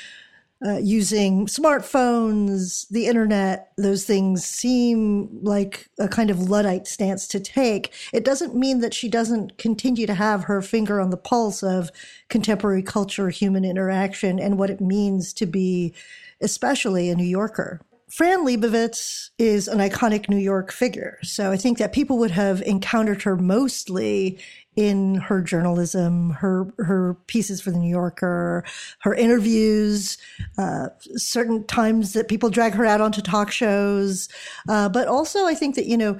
uh, 0.66 0.78
using 0.78 1.46
smartphones, 1.46 2.88
the 2.88 3.06
internet, 3.06 3.72
those 3.76 4.04
things 4.04 4.44
seem 4.44 5.28
like 5.42 5.88
a 5.98 6.08
kind 6.08 6.30
of 6.30 6.50
Luddite 6.50 6.86
stance 6.86 7.28
to 7.28 7.38
take. 7.38 7.92
It 8.12 8.24
doesn't 8.24 8.56
mean 8.56 8.80
that 8.80 8.94
she 8.94 9.08
doesn't 9.08 9.56
continue 9.58 10.06
to 10.06 10.14
have 10.14 10.44
her 10.44 10.60
finger 10.60 11.00
on 11.00 11.10
the 11.10 11.16
pulse 11.16 11.62
of 11.62 11.90
contemporary 12.28 12.82
culture, 12.82 13.30
human 13.30 13.64
interaction, 13.64 14.40
and 14.40 14.58
what 14.58 14.70
it 14.70 14.80
means 14.80 15.32
to 15.34 15.46
be, 15.46 15.94
especially 16.40 17.08
a 17.08 17.14
New 17.14 17.24
Yorker. 17.24 17.80
Fran 18.10 18.46
Lebowitz 18.46 19.30
is 19.38 19.68
an 19.68 19.78
iconic 19.78 20.30
New 20.30 20.38
York 20.38 20.72
figure. 20.72 21.18
So 21.22 21.52
I 21.52 21.58
think 21.58 21.76
that 21.78 21.92
people 21.92 22.18
would 22.18 22.30
have 22.30 22.62
encountered 22.62 23.22
her 23.22 23.36
mostly 23.36 24.38
in 24.78 25.16
her 25.16 25.42
journalism, 25.42 26.30
her 26.30 26.72
her 26.78 27.14
pieces 27.26 27.60
for 27.60 27.72
the 27.72 27.78
New 27.78 27.90
Yorker, 27.90 28.64
her 29.00 29.12
interviews, 29.12 30.18
uh, 30.56 30.90
certain 31.16 31.66
times 31.66 32.12
that 32.12 32.28
people 32.28 32.48
drag 32.48 32.74
her 32.74 32.86
out 32.86 33.00
onto 33.00 33.20
talk 33.20 33.50
shows. 33.50 34.28
Uh, 34.68 34.88
but 34.88 35.08
also, 35.08 35.46
I 35.46 35.54
think 35.54 35.74
that 35.74 35.86
you 35.86 35.96
know 35.96 36.16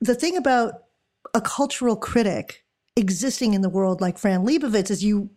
the 0.00 0.14
thing 0.14 0.38
about 0.38 0.84
a 1.34 1.40
cultural 1.42 1.96
critic 1.96 2.64
existing 2.96 3.52
in 3.52 3.60
the 3.60 3.68
world 3.68 4.00
like 4.00 4.16
Fran 4.16 4.46
Lebowitz 4.46 4.90
is 4.90 5.04
you 5.04 5.28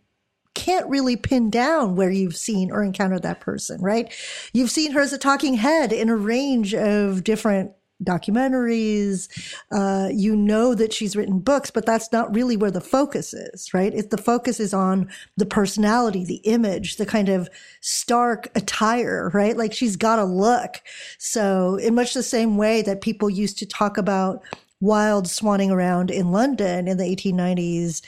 can't 0.53 0.87
really 0.87 1.17
pin 1.17 1.49
down 1.49 1.97
where 1.97 2.09
you've 2.09 2.37
seen 2.37 2.71
or 2.71 2.83
encountered 2.83 3.23
that 3.23 3.41
person, 3.41 3.81
right? 3.81 4.13
You've 4.53 4.71
seen 4.71 4.93
her 4.93 5.01
as 5.01 5.11
a 5.11 5.17
talking 5.17 5.55
head 5.55 5.91
in 5.91 6.07
a 6.07 6.15
range 6.15 6.73
of 6.73 7.25
different 7.25 7.73
documentaries. 8.03 9.27
Uh, 9.71 10.09
you 10.11 10.35
know 10.35 10.73
that 10.73 10.93
she's 10.93 11.15
written 11.15 11.39
books, 11.39 11.71
but 11.71 11.85
that's 11.85 12.11
not 12.11 12.33
really 12.33 12.57
where 12.57 12.71
the 12.71 12.81
focus 12.81 13.33
is, 13.33 13.73
right? 13.73 13.93
It, 13.93 14.09
the 14.09 14.17
focus 14.17 14.59
is 14.59 14.73
on 14.73 15.09
the 15.37 15.45
personality, 15.45 16.23
the 16.23 16.41
image, 16.45 16.97
the 16.97 17.05
kind 17.05 17.29
of 17.29 17.49
stark 17.81 18.49
attire, 18.55 19.29
right? 19.33 19.57
Like 19.57 19.73
she's 19.73 19.95
got 19.95 20.19
a 20.19 20.25
look. 20.25 20.81
So 21.17 21.75
in 21.75 21.95
much 21.95 22.13
the 22.13 22.23
same 22.23 22.57
way 22.57 22.81
that 22.83 23.01
people 23.01 23.29
used 23.29 23.57
to 23.59 23.65
talk 23.65 23.97
about 23.97 24.43
Wilde 24.81 25.25
swanning 25.25 25.71
around 25.71 26.09
in 26.09 26.31
London 26.31 26.87
in 26.87 26.97
the 26.97 27.03
1890s, 27.03 28.01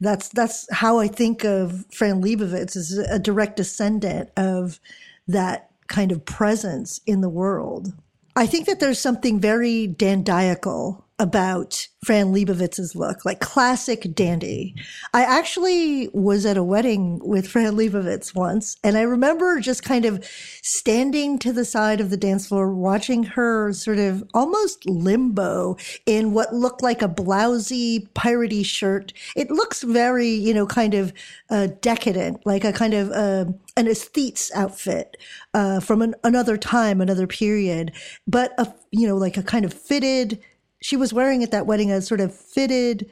that's 0.00 0.28
that's 0.28 0.72
how 0.72 0.98
I 0.98 1.08
think 1.08 1.44
of 1.44 1.84
Fran 1.92 2.22
Lebowitz 2.22 2.76
as 2.76 2.98
a 2.98 3.18
direct 3.18 3.56
descendant 3.56 4.30
of 4.36 4.78
that 5.26 5.70
kind 5.88 6.12
of 6.12 6.24
presence 6.24 7.00
in 7.06 7.22
the 7.22 7.28
world. 7.28 7.94
I 8.38 8.46
think 8.46 8.66
that 8.66 8.78
there's 8.78 9.00
something 9.00 9.40
very 9.40 9.88
dandiacal 9.88 11.02
about 11.18 11.88
Fran 12.04 12.32
Lebowitz's 12.32 12.94
look, 12.94 13.24
like 13.24 13.40
classic 13.40 14.14
dandy. 14.14 14.74
I 15.12 15.24
actually 15.24 16.08
was 16.12 16.46
at 16.46 16.56
a 16.56 16.62
wedding 16.62 17.20
with 17.22 17.48
Fran 17.48 17.74
Lebowitz 17.74 18.34
once, 18.36 18.76
and 18.84 18.96
I 18.96 19.02
remember 19.02 19.58
just 19.58 19.82
kind 19.82 20.04
of 20.04 20.24
standing 20.62 21.38
to 21.40 21.52
the 21.52 21.64
side 21.64 22.00
of 22.00 22.10
the 22.10 22.16
dance 22.16 22.46
floor, 22.46 22.72
watching 22.72 23.24
her 23.24 23.72
sort 23.72 23.98
of 23.98 24.22
almost 24.32 24.88
limbo 24.88 25.76
in 26.06 26.32
what 26.32 26.54
looked 26.54 26.82
like 26.82 27.02
a 27.02 27.08
blousy, 27.08 28.08
piratey 28.14 28.64
shirt. 28.64 29.12
It 29.34 29.50
looks 29.50 29.82
very, 29.82 30.28
you 30.28 30.54
know, 30.54 30.66
kind 30.66 30.94
of 30.94 31.12
uh, 31.50 31.68
decadent, 31.80 32.46
like 32.46 32.64
a 32.64 32.72
kind 32.72 32.94
of 32.94 33.10
uh, 33.10 33.46
an 33.76 33.88
aesthete's 33.88 34.52
outfit 34.54 35.16
uh, 35.52 35.80
from 35.80 36.02
an, 36.02 36.14
another 36.22 36.56
time, 36.56 37.00
another 37.00 37.26
period, 37.26 37.90
but 38.28 38.52
a, 38.58 38.72
you 38.92 39.08
know, 39.08 39.16
like 39.16 39.36
a 39.36 39.42
kind 39.42 39.64
of 39.64 39.74
fitted 39.74 40.38
she 40.80 40.96
was 40.96 41.12
wearing 41.12 41.42
at 41.42 41.50
that 41.50 41.66
wedding 41.66 41.90
a 41.90 42.00
sort 42.00 42.20
of 42.20 42.34
fitted 42.34 43.10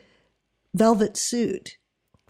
velvet 0.75 1.17
suit 1.17 1.77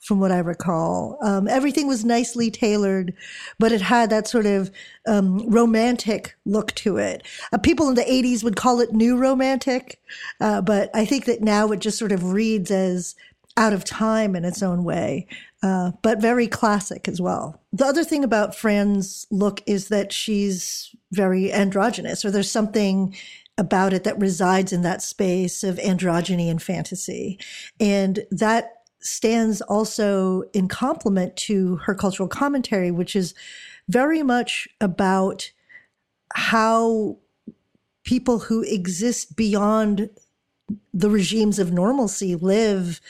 from 0.06 0.20
what 0.20 0.30
I 0.30 0.38
recall. 0.38 1.18
Um, 1.20 1.48
everything 1.48 1.88
was 1.88 2.04
nicely 2.04 2.48
tailored, 2.48 3.12
but 3.58 3.72
it 3.72 3.80
had 3.80 4.08
that 4.10 4.28
sort 4.28 4.46
of 4.46 4.70
um, 5.06 5.50
romantic 5.50 6.36
look 6.44 6.72
to 6.76 6.96
it. 6.96 7.26
Uh, 7.52 7.58
people 7.58 7.88
in 7.88 7.96
the 7.96 8.02
80s 8.02 8.44
would 8.44 8.54
call 8.54 8.80
it 8.80 8.92
new 8.92 9.16
romantic, 9.16 10.00
uh, 10.40 10.60
but 10.60 10.90
I 10.94 11.04
think 11.04 11.24
that 11.24 11.42
now 11.42 11.72
it 11.72 11.80
just 11.80 11.98
sort 11.98 12.12
of 12.12 12.32
reads 12.32 12.70
as 12.70 13.16
out 13.56 13.72
of 13.72 13.84
time 13.84 14.36
in 14.36 14.44
its 14.44 14.62
own 14.62 14.84
way, 14.84 15.26
uh, 15.62 15.90
but 16.02 16.20
very 16.20 16.46
classic 16.46 17.08
as 17.08 17.20
well. 17.20 17.60
The 17.72 17.86
other 17.86 18.04
thing 18.04 18.22
about 18.22 18.54
Fran's 18.54 19.26
look 19.30 19.62
is 19.66 19.88
that 19.88 20.12
she's 20.12 20.94
very 21.10 21.52
androgynous, 21.52 22.24
or 22.24 22.30
there's 22.30 22.50
something 22.50 23.16
about 23.58 23.92
it 23.92 24.04
that 24.04 24.20
resides 24.20 24.72
in 24.72 24.82
that 24.82 25.02
space 25.02 25.64
of 25.64 25.76
androgyny 25.78 26.50
and 26.50 26.62
fantasy. 26.62 27.38
And 27.80 28.24
that 28.30 28.72
stands 29.00 29.60
also 29.62 30.42
in 30.52 30.68
complement 30.68 31.36
to 31.36 31.76
her 31.76 31.94
cultural 31.94 32.28
commentary, 32.28 32.90
which 32.90 33.16
is 33.16 33.34
very 33.88 34.22
much 34.22 34.68
about 34.80 35.50
how 36.34 37.16
people 38.04 38.38
who 38.38 38.62
exist 38.62 39.36
beyond 39.36 40.10
the 40.92 41.10
regimes 41.10 41.58
of 41.58 41.72
normalcy 41.72 42.34
live, 42.34 43.00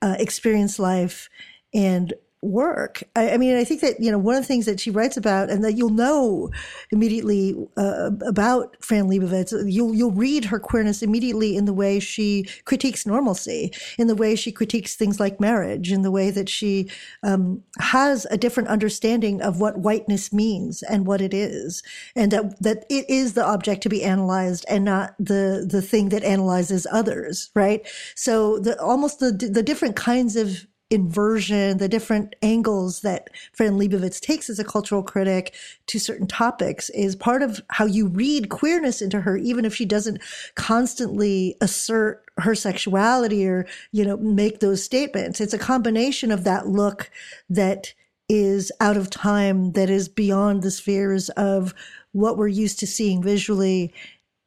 uh, 0.00 0.16
experience 0.18 0.78
life, 0.78 1.28
and 1.74 2.14
work. 2.42 3.04
I, 3.14 3.30
I, 3.30 3.36
mean, 3.36 3.56
I 3.56 3.62
think 3.62 3.80
that, 3.82 4.00
you 4.00 4.10
know, 4.10 4.18
one 4.18 4.34
of 4.34 4.42
the 4.42 4.46
things 4.46 4.66
that 4.66 4.80
she 4.80 4.90
writes 4.90 5.16
about 5.16 5.48
and 5.48 5.62
that 5.62 5.74
you'll 5.74 5.90
know 5.90 6.50
immediately 6.90 7.54
uh, 7.76 8.10
about 8.26 8.76
Fran 8.80 9.08
Lebowitz, 9.08 9.52
you'll, 9.72 9.94
you'll 9.94 10.10
read 10.10 10.46
her 10.46 10.58
queerness 10.58 11.02
immediately 11.02 11.56
in 11.56 11.66
the 11.66 11.72
way 11.72 12.00
she 12.00 12.44
critiques 12.64 13.06
normalcy, 13.06 13.72
in 13.96 14.08
the 14.08 14.16
way 14.16 14.34
she 14.34 14.50
critiques 14.50 14.96
things 14.96 15.20
like 15.20 15.40
marriage, 15.40 15.92
in 15.92 16.02
the 16.02 16.10
way 16.10 16.30
that 16.30 16.48
she 16.48 16.90
um, 17.22 17.62
has 17.78 18.26
a 18.30 18.36
different 18.36 18.68
understanding 18.68 19.40
of 19.40 19.60
what 19.60 19.78
whiteness 19.78 20.32
means 20.32 20.82
and 20.82 21.06
what 21.06 21.20
it 21.20 21.32
is, 21.32 21.82
and 22.16 22.32
that, 22.32 22.60
that 22.60 22.84
it 22.90 23.08
is 23.08 23.34
the 23.34 23.46
object 23.46 23.82
to 23.84 23.88
be 23.88 24.02
analyzed 24.02 24.64
and 24.68 24.84
not 24.84 25.14
the, 25.18 25.64
the 25.68 25.80
thing 25.80 26.08
that 26.08 26.24
analyzes 26.24 26.88
others, 26.90 27.50
right? 27.54 27.86
So 28.16 28.58
the, 28.58 28.80
almost 28.82 29.20
the, 29.20 29.30
the 29.30 29.62
different 29.62 29.94
kinds 29.94 30.34
of 30.34 30.66
inversion, 30.92 31.78
the 31.78 31.88
different 31.88 32.36
angles 32.42 33.00
that 33.00 33.30
Fran 33.54 33.78
Lebowitz 33.78 34.20
takes 34.20 34.50
as 34.50 34.58
a 34.58 34.64
cultural 34.64 35.02
critic 35.02 35.54
to 35.86 35.98
certain 35.98 36.26
topics 36.26 36.90
is 36.90 37.16
part 37.16 37.42
of 37.42 37.62
how 37.68 37.86
you 37.86 38.08
read 38.08 38.50
queerness 38.50 39.00
into 39.00 39.22
her, 39.22 39.36
even 39.38 39.64
if 39.64 39.74
she 39.74 39.86
doesn't 39.86 40.20
constantly 40.54 41.56
assert 41.62 42.24
her 42.38 42.54
sexuality 42.54 43.46
or, 43.46 43.66
you 43.90 44.04
know, 44.04 44.18
make 44.18 44.60
those 44.60 44.84
statements. 44.84 45.40
It's 45.40 45.54
a 45.54 45.58
combination 45.58 46.30
of 46.30 46.44
that 46.44 46.68
look 46.68 47.10
that 47.48 47.94
is 48.28 48.70
out 48.80 48.98
of 48.98 49.08
time, 49.08 49.72
that 49.72 49.88
is 49.88 50.08
beyond 50.08 50.62
the 50.62 50.70
spheres 50.70 51.30
of 51.30 51.74
what 52.12 52.36
we're 52.36 52.48
used 52.48 52.78
to 52.80 52.86
seeing 52.86 53.22
visually 53.22 53.94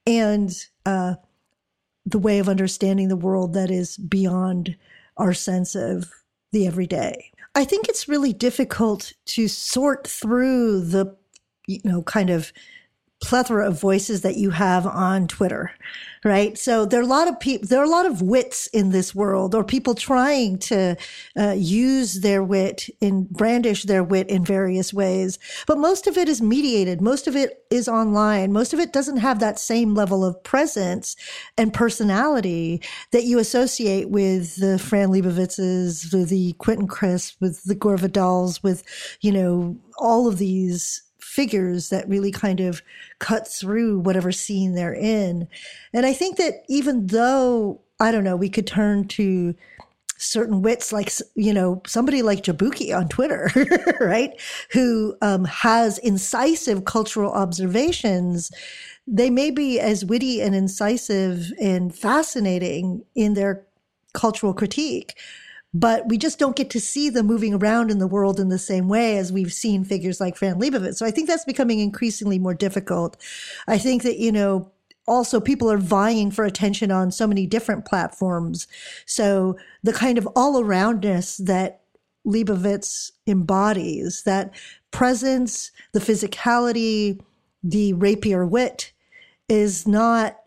and, 0.05 0.55
uh, 0.86 1.15
the 2.05 2.19
way 2.19 2.38
of 2.38 2.47
understanding 2.47 3.08
the 3.08 3.15
world 3.15 3.53
that 3.53 3.71
is 3.71 3.97
beyond 3.97 4.77
our 5.17 5.34
sense 5.34 5.73
of 5.73 6.12
the 6.56 6.65
everyday. 6.65 7.32
I 7.54 7.65
think 7.65 7.88
it's 7.88 8.08
really 8.08 8.34
difficult 8.34 9.13
to 9.26 9.48
sort 9.48 10.08
through 10.08 10.86
the, 10.86 11.15
you 11.68 11.82
know, 11.84 12.02
kind 12.04 12.30
of 12.30 12.54
plethora 13.21 13.67
of 13.67 13.80
voices 13.80 14.21
that 14.21 14.36
you 14.36 14.49
have 14.51 14.86
on 14.86 15.28
Twitter, 15.28 15.71
right? 16.23 16.58
So 16.58 16.86
there 16.86 16.99
are 16.99 17.04
a 17.04 17.08
lot 17.08 17.28
of 17.28 17.39
people, 17.39 17.67
there 17.67 17.80
are 17.80 17.86
a 17.86 17.89
lot 17.89 18.06
of 18.06 18.21
wits 18.21 18.67
in 18.67 18.91
this 18.91 19.15
world 19.15 19.56
or 19.56 19.63
people 19.63 19.95
trying 19.95 20.60
to 20.60 20.97
uh, 21.39 21.56
use 21.58 22.21
their 22.21 22.43
wit 22.43 22.89
and 23.01 23.28
brandish 23.30 23.84
their 23.84 24.04
wit 24.04 24.30
in 24.30 24.43
various 24.43 24.93
ways. 24.93 25.39
But 25.65 25.78
most 25.78 26.08
of 26.08 26.17
it 26.17 26.28
is 26.28 26.41
mediated. 26.41 27.01
Most 27.01 27.28
of 27.28 27.36
it 27.36 27.63
is 27.71 27.88
online. 27.88 28.51
Most 28.51 28.73
of 28.73 28.80
it 28.80 28.91
doesn't 28.91 29.17
have 29.17 29.39
that 29.39 29.60
same 29.60 29.95
level 29.95 30.23
of 30.25 30.43
presence 30.43 31.15
and 31.58 31.73
personality 31.73 32.82
that 33.12 33.23
you 33.23 33.39
associate 33.39 34.10
with 34.10 34.58
the 34.58 34.78
Fran 34.78 35.10
Lebowitzes, 35.10 36.13
with 36.13 36.30
the 36.30 36.54
Quentin 36.54 36.88
Crisp, 36.88 37.39
with 37.39 37.63
the 37.63 37.75
Gore 37.75 37.97
Vidals, 37.97 38.62
with, 38.62 38.84
you 39.21 39.32
know, 39.32 39.78
all 39.97 40.28
of 40.28 40.38
these 40.38 41.01
figures 41.25 41.89
that 41.89 42.07
really 42.07 42.31
kind 42.31 42.59
of 42.59 42.81
cut 43.19 43.47
through 43.47 43.99
whatever 43.99 44.31
scene 44.31 44.73
they're 44.73 44.93
in. 44.93 45.47
And 45.91 46.05
I 46.05 46.13
think 46.13 46.38
that 46.38 46.63
even 46.69 47.07
though, 47.07 47.81
I 47.99 48.11
don't 48.11 48.23
know, 48.23 48.35
we 48.35 48.49
could 48.49 48.67
turn 48.67 49.07
to 49.09 49.55
certain 50.17 50.61
wits 50.61 50.93
like 50.93 51.11
you 51.35 51.53
know 51.53 51.81
somebody 51.85 52.21
like 52.21 52.43
Jaboukie 52.43 52.93
on 52.93 53.09
Twitter, 53.09 53.49
right, 53.99 54.31
who 54.71 55.17
um, 55.21 55.45
has 55.45 55.97
incisive 55.97 56.85
cultural 56.85 57.33
observations. 57.33 58.51
They 59.07 59.29
may 59.29 59.51
be 59.51 59.79
as 59.79 60.05
witty 60.05 60.41
and 60.41 60.55
incisive 60.55 61.51
and 61.59 61.93
fascinating 61.93 63.03
in 63.15 63.33
their 63.33 63.65
cultural 64.13 64.53
critique, 64.53 65.15
but 65.75 66.07
we 66.07 66.17
just 66.17 66.39
don't 66.39 66.55
get 66.55 66.69
to 66.69 66.79
see 66.79 67.09
them 67.09 67.25
moving 67.25 67.53
around 67.53 67.91
in 67.91 67.99
the 67.99 68.07
world 68.07 68.39
in 68.39 68.47
the 68.47 68.57
same 68.57 68.88
way 68.88 69.17
as 69.17 69.33
we've 69.33 69.51
seen 69.51 69.83
figures 69.83 70.21
like 70.21 70.38
Fran 70.38 70.55
Lebowitz. 70.55 70.95
So 70.95 71.05
I 71.05 71.11
think 71.11 71.27
that's 71.27 71.43
becoming 71.43 71.79
increasingly 71.79 72.39
more 72.39 72.53
difficult. 72.53 73.17
I 73.67 73.77
think 73.77 74.03
that, 74.03 74.17
you 74.17 74.31
know, 74.31 74.71
also 75.05 75.41
people 75.41 75.69
are 75.69 75.77
vying 75.77 76.31
for 76.31 76.45
attention 76.45 76.91
on 76.91 77.11
so 77.11 77.27
many 77.27 77.45
different 77.45 77.83
platforms. 77.83 78.67
So 79.05 79.57
the 79.83 79.91
kind 79.91 80.17
of 80.17 80.25
all 80.33 80.63
aroundness 80.63 81.43
that 81.45 81.81
Lebowitz 82.25 83.11
embodies, 83.27 84.23
that 84.23 84.55
presence, 84.91 85.71
the 85.91 85.99
physicality, 85.99 87.19
the 87.61 87.91
rapier 87.91 88.45
wit 88.45 88.93
is 89.49 89.85
not 89.85 90.38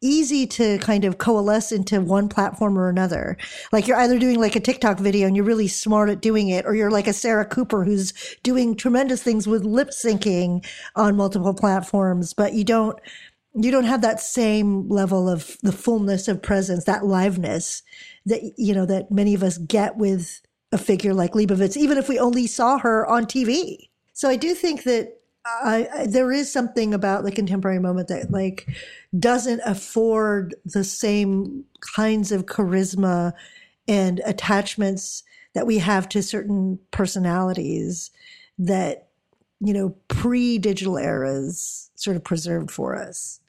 easy 0.00 0.46
to 0.46 0.78
kind 0.78 1.04
of 1.04 1.18
coalesce 1.18 1.72
into 1.72 2.00
one 2.00 2.28
platform 2.28 2.78
or 2.78 2.88
another. 2.88 3.36
Like 3.72 3.86
you're 3.86 3.98
either 3.98 4.18
doing 4.18 4.40
like 4.40 4.56
a 4.56 4.60
TikTok 4.60 4.98
video 4.98 5.26
and 5.26 5.36
you're 5.36 5.44
really 5.44 5.68
smart 5.68 6.10
at 6.10 6.20
doing 6.20 6.48
it, 6.48 6.66
or 6.66 6.74
you're 6.74 6.90
like 6.90 7.06
a 7.06 7.12
Sarah 7.12 7.44
Cooper 7.44 7.84
who's 7.84 8.12
doing 8.42 8.76
tremendous 8.76 9.22
things 9.22 9.46
with 9.46 9.64
lip 9.64 9.90
syncing 9.90 10.64
on 10.94 11.16
multiple 11.16 11.54
platforms, 11.54 12.34
but 12.34 12.54
you 12.54 12.64
don't 12.64 12.98
you 13.54 13.70
don't 13.70 13.84
have 13.84 14.02
that 14.02 14.20
same 14.20 14.88
level 14.88 15.28
of 15.28 15.56
the 15.62 15.72
fullness 15.72 16.28
of 16.28 16.42
presence, 16.42 16.84
that 16.84 17.02
liveness 17.02 17.82
that 18.26 18.40
you 18.56 18.74
know 18.74 18.86
that 18.86 19.10
many 19.10 19.34
of 19.34 19.42
us 19.42 19.58
get 19.58 19.96
with 19.96 20.40
a 20.70 20.78
figure 20.78 21.14
like 21.14 21.32
Lebowitz, 21.32 21.76
even 21.76 21.98
if 21.98 22.08
we 22.08 22.18
only 22.18 22.46
saw 22.46 22.78
her 22.78 23.06
on 23.06 23.24
TV. 23.24 23.88
So 24.12 24.28
I 24.28 24.36
do 24.36 24.54
think 24.54 24.82
that 24.84 25.17
I, 25.62 25.88
I, 25.94 26.06
there 26.06 26.32
is 26.32 26.52
something 26.52 26.92
about 26.94 27.24
the 27.24 27.32
contemporary 27.32 27.78
moment 27.78 28.08
that 28.08 28.30
like 28.30 28.68
doesn't 29.18 29.60
afford 29.64 30.54
the 30.64 30.84
same 30.84 31.64
kinds 31.94 32.32
of 32.32 32.46
charisma 32.46 33.32
and 33.86 34.20
attachments 34.24 35.22
that 35.54 35.66
we 35.66 35.78
have 35.78 36.08
to 36.10 36.22
certain 36.22 36.78
personalities 36.90 38.10
that 38.58 39.08
you 39.60 39.72
know 39.72 39.94
pre-digital 40.08 40.96
eras 40.98 41.90
sort 41.94 42.16
of 42.16 42.24
preserved 42.24 42.70
for 42.70 42.96
us. 42.96 43.40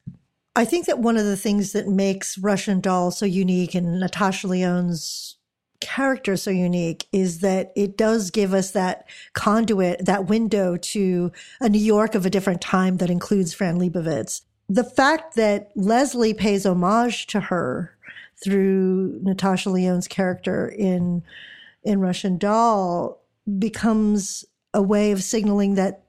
I 0.56 0.66
think 0.66 0.88
that 0.88 1.00
one 1.00 1.18
of 1.18 1.26
the 1.26 1.38
things 1.38 1.72
that 1.74 1.88
makes 1.88 2.38
russian 2.38 2.82
doll 2.82 3.12
so 3.12 3.26
unique 3.26 3.76
and 3.76 4.00
natasha 4.00 4.48
lyonne's 4.48 5.38
character 5.82 6.36
so 6.36 6.52
unique 6.52 7.08
is 7.12 7.40
that 7.40 7.72
it 7.76 7.98
does 7.98 8.32
give 8.32 8.54
us 8.54 8.72
that 8.72 9.06
conduit, 9.34 10.06
that 10.06 10.28
window 10.28 10.78
to 10.78 11.32
a 11.60 11.70
New 11.70 11.80
York 11.80 12.16
of 12.16 12.26
a 12.26 12.30
different 12.30 12.62
time 12.62 12.98
that 12.98 13.10
includes 13.10 13.54
Fran 13.54 13.80
Lebowitz. 13.80 14.42
The 14.68 14.84
fact 14.84 15.36
that 15.36 15.72
Leslie 15.76 16.34
pays 16.34 16.66
homage 16.66 17.28
to 17.28 17.40
her 17.40 17.98
through 18.44 19.20
Natasha 19.24 19.70
Lyonne's 19.70 20.08
character 20.08 20.68
in 20.68 21.24
in 21.84 22.02
Russian 22.02 22.38
Doll 22.38 23.22
becomes 23.58 24.46
a 24.74 24.82
way 24.82 25.12
of 25.12 25.24
signaling 25.24 25.76
that 25.76 26.04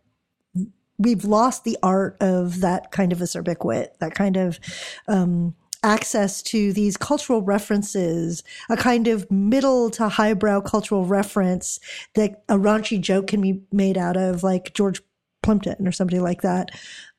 we've 0.99 1.25
lost 1.25 1.65
the 1.65 1.79
art 1.83 2.17
of 2.21 2.61
that 2.61 2.91
kind 2.91 3.13
of 3.13 3.19
acerbic 3.19 3.65
wit, 3.65 3.97
that 4.01 4.15
kind 4.15 4.37
of 4.37 4.61
um, 5.09 5.55
access 5.83 6.43
to 6.43 6.73
these 6.73 6.97
cultural 6.97 7.43
references, 7.43 8.43
a 8.69 8.77
kind 8.77 9.09
of 9.09 9.31
middle 9.31 9.91
to 9.91 10.09
highbrow 10.09 10.61
cultural 10.61 11.05
reference 11.05 11.79
that 12.15 12.43
a 12.49 12.57
raunchy 12.57 13.01
joke 13.01 13.27
can 13.27 13.41
be 13.41 13.63
made 13.73 13.97
out 13.97 14.17
of, 14.17 14.43
like 14.43 14.75
George 14.75 15.03
Plimpton 15.43 15.87
or 15.87 15.93
somebody 15.93 16.21
like 16.21 16.43
that. 16.43 16.71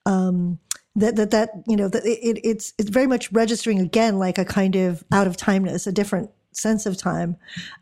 Um, 0.06 0.60
that 0.95 1.15
that 1.15 1.32
that 1.32 1.52
you 1.67 1.78
know 1.78 1.88
that 1.88 2.06
it, 2.06 2.39
it's 2.43 2.74
it's 2.78 2.89
very 2.89 3.08
much 3.08 3.32
registering 3.32 3.80
again 3.80 4.19
like 4.19 4.38
a 4.38 4.45
kind 4.45 4.76
of 4.76 5.04
out 5.12 5.28
of 5.28 5.38
timeness, 5.38 5.88
a 5.88 5.91
different 5.91 6.30
sense 6.52 6.86
of 6.86 6.97
time, 6.97 7.38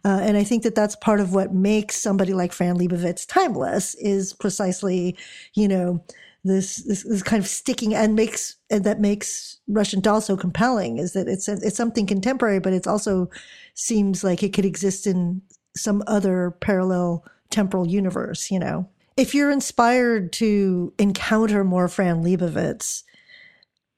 uh, 0.06 0.20
and 0.22 0.38
I 0.38 0.44
think 0.44 0.62
that 0.64 0.76
that's 0.76 0.96
part 0.96 1.20
of 1.20 1.34
what 1.34 1.54
makes 1.54 1.96
somebody 1.96 2.34
like 2.34 2.54
Fran 2.54 2.78
Lebowitz 2.78 3.26
timeless 3.28 3.96
is 3.96 4.34
precisely, 4.34 5.18
you 5.56 5.68
know, 5.68 6.04
this, 6.44 6.78
this, 6.78 7.04
this 7.04 7.24
kind 7.24 7.42
of 7.42 7.48
sticking 7.48 7.94
and 7.94 8.16
makes 8.16 8.56
and 8.70 8.84
that 8.84 9.02
makes 9.02 9.58
Russian 9.68 10.00
Doll 10.00 10.22
so 10.22 10.38
compelling 10.38 10.98
is 10.98 11.14
that 11.14 11.28
it's 11.28 11.48
it's 11.48 11.76
something 11.76 12.06
contemporary, 12.06 12.60
but 12.60 12.74
it 12.74 12.88
also 12.88 13.30
seems 13.74 14.24
like 14.24 14.42
it 14.42 14.54
could 14.54 14.66
exist 14.66 15.06
in 15.06 15.42
some 15.76 16.04
other 16.08 16.52
parallel 16.62 17.26
temporal 17.50 17.88
universe, 17.88 18.52
you 18.52 18.60
know 18.60 18.88
if 19.20 19.36
you're 19.36 19.52
inspired 19.52 20.32
to 20.32 20.94
encounter 20.98 21.66
more 21.66 21.90
Fran 21.90 22.24
Lebowitz, 22.24 23.04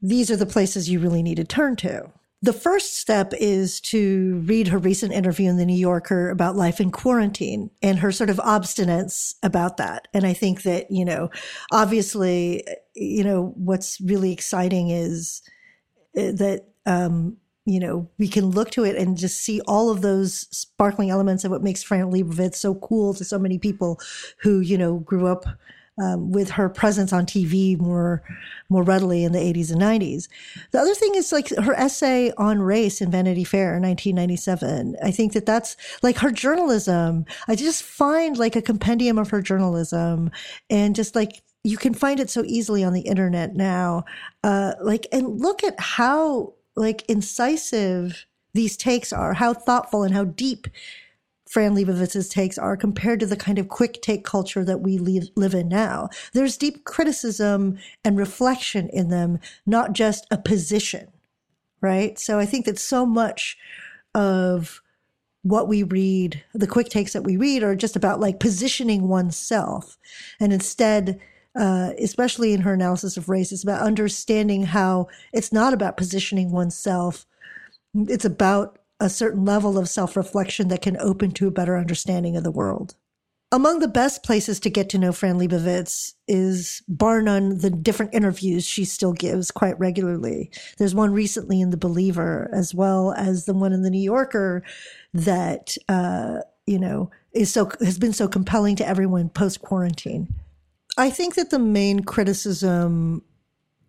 these 0.01 0.31
are 0.31 0.35
the 0.35 0.47
places 0.47 0.89
you 0.89 0.99
really 0.99 1.21
need 1.21 1.35
to 1.35 1.43
turn 1.43 1.75
to. 1.75 2.09
The 2.43 2.53
first 2.53 2.97
step 2.97 3.33
is 3.39 3.79
to 3.81 4.41
read 4.45 4.69
her 4.69 4.79
recent 4.79 5.13
interview 5.13 5.49
in 5.49 5.57
the 5.57 5.65
New 5.65 5.77
Yorker 5.77 6.29
about 6.29 6.55
life 6.55 6.81
in 6.81 6.89
quarantine 6.91 7.69
and 7.83 7.99
her 7.99 8.11
sort 8.11 8.31
of 8.31 8.37
obstinance 8.37 9.35
about 9.43 9.77
that. 9.77 10.07
And 10.13 10.25
I 10.25 10.33
think 10.33 10.63
that, 10.63 10.89
you 10.89 11.05
know, 11.05 11.29
obviously, 11.71 12.63
you 12.95 13.23
know, 13.23 13.53
what's 13.55 14.01
really 14.01 14.31
exciting 14.31 14.89
is 14.89 15.43
uh, 16.17 16.31
that 16.33 16.65
um, 16.87 17.37
you 17.65 17.79
know, 17.79 18.09
we 18.17 18.27
can 18.27 18.45
look 18.45 18.71
to 18.71 18.83
it 18.83 18.95
and 18.95 19.17
just 19.17 19.43
see 19.43 19.61
all 19.67 19.91
of 19.91 20.01
those 20.01 20.47
sparkling 20.51 21.11
elements 21.11 21.43
of 21.43 21.51
what 21.51 21.61
makes 21.61 21.83
Fran 21.83 22.11
Lebowitz 22.11 22.55
so 22.55 22.75
cool 22.75 23.13
to 23.13 23.23
so 23.23 23.37
many 23.37 23.59
people 23.59 23.99
who, 24.39 24.59
you 24.59 24.77
know, 24.77 24.97
grew 24.97 25.27
up 25.27 25.45
um, 26.01 26.31
with 26.31 26.49
her 26.49 26.67
presence 26.67 27.13
on 27.13 27.25
TV 27.25 27.79
more, 27.79 28.23
more 28.69 28.83
readily 28.83 29.23
in 29.23 29.31
the 29.31 29.39
80s 29.39 29.71
and 29.71 29.81
90s. 29.81 30.27
The 30.71 30.79
other 30.79 30.95
thing 30.95 31.13
is 31.15 31.31
like 31.31 31.49
her 31.49 31.73
essay 31.73 32.31
on 32.37 32.61
race 32.61 33.01
in 33.01 33.11
Vanity 33.11 33.43
Fair 33.43 33.75
in 33.75 33.83
1997. 33.83 34.95
I 35.03 35.11
think 35.11 35.33
that 35.33 35.45
that's 35.45 35.77
like 36.01 36.17
her 36.17 36.31
journalism. 36.31 37.25
I 37.47 37.55
just 37.55 37.83
find 37.83 38.37
like 38.37 38.55
a 38.55 38.61
compendium 38.61 39.19
of 39.19 39.29
her 39.29 39.41
journalism 39.41 40.31
and 40.69 40.95
just 40.95 41.15
like 41.15 41.43
you 41.63 41.77
can 41.77 41.93
find 41.93 42.19
it 42.19 42.29
so 42.29 42.43
easily 42.45 42.83
on 42.83 42.93
the 42.93 43.01
internet 43.01 43.55
now. 43.55 44.05
Uh, 44.43 44.73
like, 44.81 45.05
and 45.11 45.39
look 45.39 45.63
at 45.63 45.79
how 45.79 46.53
like 46.75 47.07
incisive 47.07 48.25
these 48.53 48.75
takes 48.75 49.13
are, 49.13 49.33
how 49.33 49.53
thoughtful 49.53 50.03
and 50.03 50.13
how 50.13 50.23
deep 50.25 50.67
Fran 51.51 51.75
Lebowitz's 51.75 52.29
takes 52.29 52.57
are 52.57 52.77
compared 52.77 53.19
to 53.19 53.25
the 53.25 53.35
kind 53.35 53.59
of 53.59 53.67
quick 53.67 54.01
take 54.01 54.23
culture 54.23 54.63
that 54.63 54.79
we 54.79 54.97
live, 54.97 55.27
live 55.35 55.53
in 55.53 55.67
now. 55.67 56.07
There's 56.31 56.55
deep 56.55 56.85
criticism 56.85 57.77
and 58.05 58.17
reflection 58.17 58.87
in 58.87 59.09
them, 59.09 59.37
not 59.65 59.91
just 59.91 60.25
a 60.31 60.37
position, 60.37 61.09
right? 61.81 62.17
So 62.17 62.39
I 62.39 62.45
think 62.45 62.65
that 62.67 62.79
so 62.79 63.05
much 63.05 63.57
of 64.15 64.81
what 65.43 65.67
we 65.67 65.83
read, 65.83 66.41
the 66.53 66.67
quick 66.67 66.87
takes 66.87 67.11
that 67.11 67.25
we 67.25 67.35
read, 67.35 67.63
are 67.63 67.75
just 67.75 67.97
about 67.97 68.21
like 68.21 68.39
positioning 68.39 69.09
oneself. 69.09 69.97
And 70.39 70.53
instead, 70.53 71.19
uh, 71.59 71.91
especially 71.99 72.53
in 72.53 72.61
her 72.61 72.75
analysis 72.75 73.17
of 73.17 73.27
race, 73.27 73.51
it's 73.51 73.63
about 73.63 73.81
understanding 73.81 74.63
how 74.63 75.09
it's 75.33 75.51
not 75.51 75.73
about 75.73 75.97
positioning 75.97 76.53
oneself. 76.53 77.25
It's 77.93 78.23
about 78.23 78.77
a 79.01 79.09
certain 79.09 79.43
level 79.43 79.77
of 79.77 79.89
self 79.89 80.15
reflection 80.15 80.69
that 80.69 80.81
can 80.81 80.95
open 80.97 81.31
to 81.31 81.47
a 81.47 81.51
better 81.51 81.77
understanding 81.77 82.37
of 82.37 82.43
the 82.43 82.51
world. 82.51 82.95
Among 83.53 83.79
the 83.79 83.89
best 83.89 84.23
places 84.23 84.61
to 84.61 84.69
get 84.69 84.87
to 84.89 84.97
know 84.97 85.11
Fran 85.11 85.37
Lebowitz 85.37 86.13
is, 86.25 86.81
bar 86.87 87.21
none, 87.21 87.57
the 87.57 87.69
different 87.69 88.13
interviews 88.13 88.65
she 88.65 88.85
still 88.85 89.11
gives 89.11 89.51
quite 89.51 89.77
regularly. 89.77 90.49
There's 90.77 90.95
one 90.95 91.11
recently 91.11 91.59
in 91.59 91.71
The 91.71 91.77
Believer, 91.77 92.49
as 92.53 92.73
well 92.73 93.11
as 93.17 93.43
the 93.43 93.53
one 93.53 93.73
in 93.73 93.81
The 93.81 93.89
New 93.89 94.01
Yorker 94.01 94.63
that, 95.13 95.75
uh, 95.89 96.37
you 96.65 96.79
know, 96.79 97.11
is 97.33 97.51
so, 97.51 97.69
has 97.81 97.99
been 97.99 98.13
so 98.13 98.29
compelling 98.29 98.77
to 98.77 98.87
everyone 98.87 99.27
post 99.27 99.61
quarantine. 99.61 100.33
I 100.97 101.09
think 101.09 101.35
that 101.35 101.49
the 101.49 101.59
main 101.59 102.01
criticism 102.01 103.23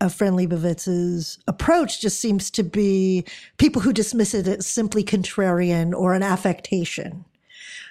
of 0.02 0.12
Fran 0.12 0.32
Lebowitz's 0.32 1.38
approach 1.46 2.00
just 2.00 2.18
seems 2.18 2.50
to 2.50 2.64
be 2.64 3.24
people 3.56 3.80
who 3.80 3.92
dismiss 3.92 4.34
it 4.34 4.48
as 4.48 4.66
simply 4.66 5.04
contrarian 5.04 5.94
or 5.94 6.12
an 6.12 6.24
affectation, 6.24 7.24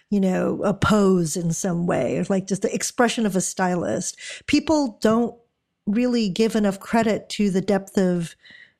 you 0.09 0.19
know, 0.19 0.61
a 0.63 0.73
pose 0.73 1.37
in 1.37 1.53
some 1.53 1.87
way, 1.87 2.23
like 2.29 2.47
just 2.47 2.63
the 2.63 2.75
expression 2.75 3.25
of 3.25 3.35
a 3.35 3.41
stylist. 3.41 4.17
People 4.47 4.99
don't 5.01 5.33
really 5.87 6.27
give 6.27 6.55
enough 6.55 6.81
credit 6.81 7.29
to 7.29 7.49
the 7.49 7.61
depth 7.61 7.97
of 7.97 8.35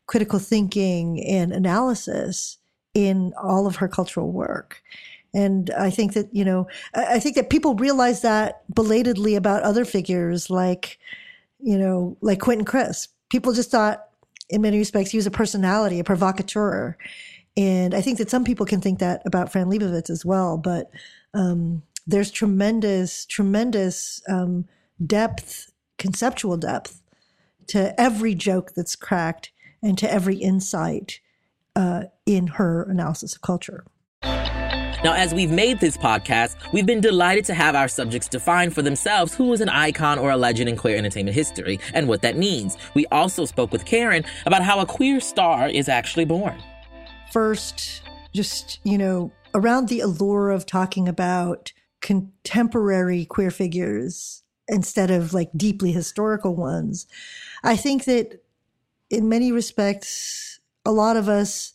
critical 0.08 0.38
thinking 0.38 1.24
and 1.26 1.54
analysis 1.54 2.58
in 2.94 3.34
all 3.42 3.66
of 3.66 3.78
her 3.78 3.88
cultural 3.88 4.30
work. 4.30 4.84
And 5.34 5.70
I 5.70 5.90
think 5.90 6.14
that, 6.14 6.28
you 6.36 6.44
know, 6.44 6.68
I 6.94 7.22
think 7.22 7.36
that 7.36 7.50
people 7.50 7.76
realize 7.76 8.22
that 8.24 8.64
belatedly 8.74 9.36
about 9.36 9.64
other 9.64 9.86
figures 9.86 10.50
like, 10.50 11.00
you 11.62 11.78
know, 11.78 12.18
like 12.20 12.42
Quentin 12.42 12.66
Crisp. 12.66 13.14
People 13.32 13.54
just 13.54 13.72
thought, 13.72 14.08
in 14.50 14.62
many 14.62 14.78
respects, 14.78 15.12
he 15.12 15.18
was 15.18 15.26
a 15.26 15.32
personality, 15.32 16.00
a 16.00 16.04
provocateur. 16.04 16.98
And 17.58 17.94
I 17.94 18.02
think 18.02 18.18
that 18.18 18.30
some 18.30 18.44
people 18.44 18.66
can 18.66 18.82
think 18.82 19.00
that 19.00 19.22
about 19.26 19.52
Fran 19.52 19.68
Lebowitz 19.68 20.10
as 20.10 20.26
well. 20.26 20.58
But 20.58 20.92
um, 21.34 21.84
there's 22.06 22.32
tremendous, 22.32 23.26
tremendous 23.26 24.22
um, 24.30 24.66
depth, 25.06 25.72
conceptual 25.98 26.58
depth 26.58 27.02
to 27.68 28.00
every 28.00 28.36
joke 28.36 28.74
that's 28.76 28.96
cracked 28.96 29.52
and 29.82 29.98
to 29.98 30.12
every 30.12 30.36
insight 30.36 31.20
uh, 31.76 32.04
in 32.26 32.48
her 32.48 32.84
analysis 32.84 33.36
of 33.36 33.42
culture. 33.42 33.86
Now, 35.04 35.14
as 35.14 35.34
we've 35.34 35.50
made 35.50 35.80
this 35.80 35.98
podcast, 35.98 36.58
we've 36.74 36.86
been 36.86 37.02
delighted 37.02 37.44
to 37.46 37.56
have 37.56 37.74
our 37.74 37.88
subjects 37.88 38.28
define 38.28 38.70
for 38.70 38.84
themselves 38.84 39.34
who 39.34 39.52
is 39.52 39.60
an 39.60 39.68
icon 39.68 40.20
or 40.20 40.30
a 40.30 40.38
legend 40.38 40.70
in 40.70 40.78
queer 40.78 40.96
entertainment 40.96 41.34
history 41.34 41.80
and 41.96 42.08
what 42.08 42.22
that 42.22 42.38
means. 42.38 42.78
We 42.94 43.08
also 43.08 43.46
spoke 43.46 43.72
with 43.72 43.84
Karen 43.84 44.24
about 44.46 44.62
how 44.62 44.80
a 44.80 44.86
queer 44.86 45.20
star 45.20 45.68
is 45.68 45.90
actually 45.90 46.26
born. 46.26 46.62
First, 47.32 48.04
just, 48.32 48.80
you 48.84 48.96
know, 48.96 49.32
around 49.56 49.88
the 49.88 50.02
allure 50.02 50.52
of 50.52 50.68
talking 50.68 51.08
about 51.08 51.74
contemporary 52.02 53.26
queer 53.26 53.50
figures 53.50 54.44
instead 54.68 55.10
of 55.10 55.34
like 55.34 55.50
deeply 55.58 55.92
historical 55.92 56.56
ones, 56.56 57.08
I 57.64 57.76
think 57.76 58.06
that 58.06 58.44
in 59.10 59.28
many 59.28 59.52
respects, 59.52 60.60
a 60.86 60.92
lot 60.92 61.18
of 61.18 61.28
us 61.28 61.74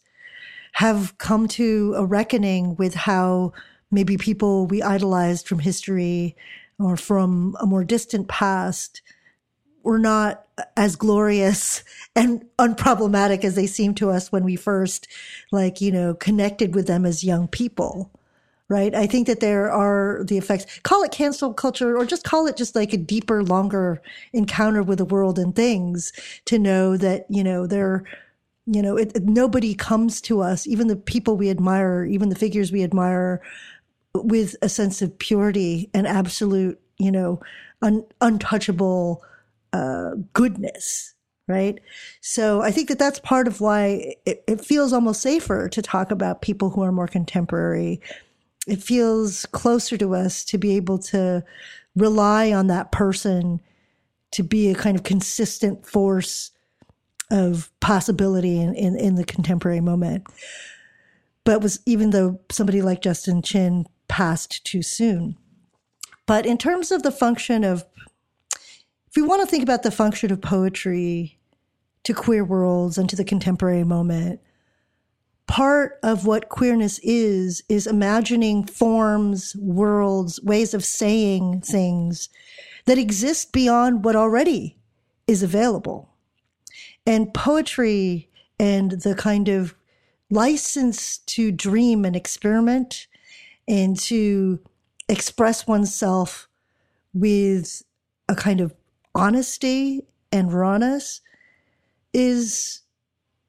have 0.76 1.16
come 1.16 1.48
to 1.48 1.94
a 1.96 2.04
reckoning 2.04 2.76
with 2.76 2.92
how 2.92 3.50
maybe 3.90 4.18
people 4.18 4.66
we 4.66 4.82
idolized 4.82 5.48
from 5.48 5.58
history 5.58 6.36
or 6.78 6.98
from 6.98 7.56
a 7.62 7.66
more 7.66 7.82
distant 7.82 8.28
past 8.28 9.00
were 9.82 9.98
not 9.98 10.44
as 10.76 10.94
glorious 10.94 11.82
and 12.14 12.44
unproblematic 12.58 13.42
as 13.42 13.54
they 13.54 13.66
seemed 13.66 13.96
to 13.96 14.10
us 14.10 14.30
when 14.30 14.44
we 14.44 14.54
first 14.54 15.08
like 15.50 15.80
you 15.80 15.90
know 15.90 16.12
connected 16.12 16.74
with 16.74 16.86
them 16.86 17.06
as 17.06 17.24
young 17.24 17.48
people 17.48 18.10
right? 18.68 18.96
I 18.96 19.06
think 19.06 19.28
that 19.28 19.38
there 19.38 19.70
are 19.70 20.24
the 20.24 20.38
effects. 20.38 20.80
Call 20.82 21.04
it 21.04 21.12
cancel 21.12 21.54
culture 21.54 21.96
or 21.96 22.04
just 22.04 22.24
call 22.24 22.48
it 22.48 22.56
just 22.56 22.74
like 22.74 22.92
a 22.92 22.96
deeper 22.96 23.44
longer 23.44 24.02
encounter 24.32 24.82
with 24.82 24.98
the 24.98 25.04
world 25.04 25.38
and 25.38 25.54
things 25.54 26.12
to 26.46 26.58
know 26.58 26.96
that 26.96 27.26
you 27.28 27.44
know 27.44 27.68
there 27.68 28.02
you 28.66 28.82
know, 28.82 28.96
it, 28.96 29.12
it, 29.14 29.24
nobody 29.24 29.74
comes 29.74 30.20
to 30.22 30.40
us, 30.40 30.66
even 30.66 30.88
the 30.88 30.96
people 30.96 31.36
we 31.36 31.50
admire, 31.50 32.04
even 32.04 32.28
the 32.28 32.36
figures 32.36 32.72
we 32.72 32.82
admire, 32.82 33.40
with 34.14 34.56
a 34.60 34.68
sense 34.68 35.02
of 35.02 35.16
purity 35.18 35.88
and 35.94 36.06
absolute, 36.06 36.80
you 36.98 37.12
know, 37.12 37.40
un, 37.82 38.04
untouchable 38.20 39.22
uh, 39.72 40.12
goodness, 40.32 41.14
right? 41.46 41.78
So 42.20 42.60
I 42.62 42.72
think 42.72 42.88
that 42.88 42.98
that's 42.98 43.20
part 43.20 43.46
of 43.46 43.60
why 43.60 44.16
it, 44.24 44.42
it 44.48 44.64
feels 44.64 44.92
almost 44.92 45.22
safer 45.22 45.68
to 45.68 45.82
talk 45.82 46.10
about 46.10 46.42
people 46.42 46.70
who 46.70 46.82
are 46.82 46.92
more 46.92 47.08
contemporary. 47.08 48.00
It 48.66 48.82
feels 48.82 49.46
closer 49.46 49.96
to 49.96 50.14
us 50.14 50.44
to 50.46 50.58
be 50.58 50.76
able 50.76 50.98
to 50.98 51.44
rely 51.94 52.52
on 52.52 52.66
that 52.66 52.90
person 52.90 53.60
to 54.32 54.42
be 54.42 54.70
a 54.70 54.74
kind 54.74 54.96
of 54.96 55.04
consistent 55.04 55.86
force 55.86 56.50
of 57.30 57.70
possibility 57.80 58.60
in, 58.60 58.74
in, 58.74 58.96
in 58.96 59.14
the 59.16 59.24
contemporary 59.24 59.80
moment. 59.80 60.26
But 61.44 61.62
was 61.62 61.80
even 61.86 62.10
though 62.10 62.40
somebody 62.50 62.82
like 62.82 63.02
Justin 63.02 63.42
Chin 63.42 63.86
passed 64.08 64.64
too 64.64 64.82
soon. 64.82 65.36
But 66.26 66.46
in 66.46 66.58
terms 66.58 66.90
of 66.90 67.02
the 67.02 67.12
function 67.12 67.62
of, 67.64 67.84
if 68.52 69.16
we 69.16 69.22
want 69.22 69.42
to 69.42 69.46
think 69.46 69.62
about 69.62 69.82
the 69.82 69.90
function 69.90 70.32
of 70.32 70.40
poetry 70.40 71.36
to 72.06 72.14
queer 72.14 72.44
worlds 72.44 72.98
and 72.98 73.10
to 73.10 73.16
the 73.16 73.24
contemporary 73.24 73.82
moment. 73.82 74.40
Part 75.48 75.98
of 76.04 76.24
what 76.24 76.48
queerness 76.48 77.00
is, 77.02 77.64
is 77.68 77.84
imagining 77.88 78.64
forms, 78.64 79.56
worlds, 79.56 80.40
ways 80.44 80.72
of 80.72 80.84
saying 80.84 81.62
things 81.62 82.28
that 82.84 82.96
exist 82.96 83.52
beyond 83.52 84.04
what 84.04 84.14
already 84.14 84.76
is 85.26 85.42
available. 85.42 86.08
And 87.06 87.32
poetry 87.32 88.28
and 88.58 88.92
the 88.92 89.14
kind 89.14 89.48
of 89.48 89.74
license 90.30 91.18
to 91.18 91.52
dream 91.52 92.04
and 92.04 92.16
experiment 92.16 93.06
and 93.68 93.98
to 94.00 94.60
express 95.08 95.66
oneself 95.66 96.48
with 97.14 97.82
a 98.28 98.34
kind 98.34 98.60
of 98.60 98.74
honesty 99.14 100.02
and 100.32 100.52
rawness 100.52 101.20
is 102.12 102.80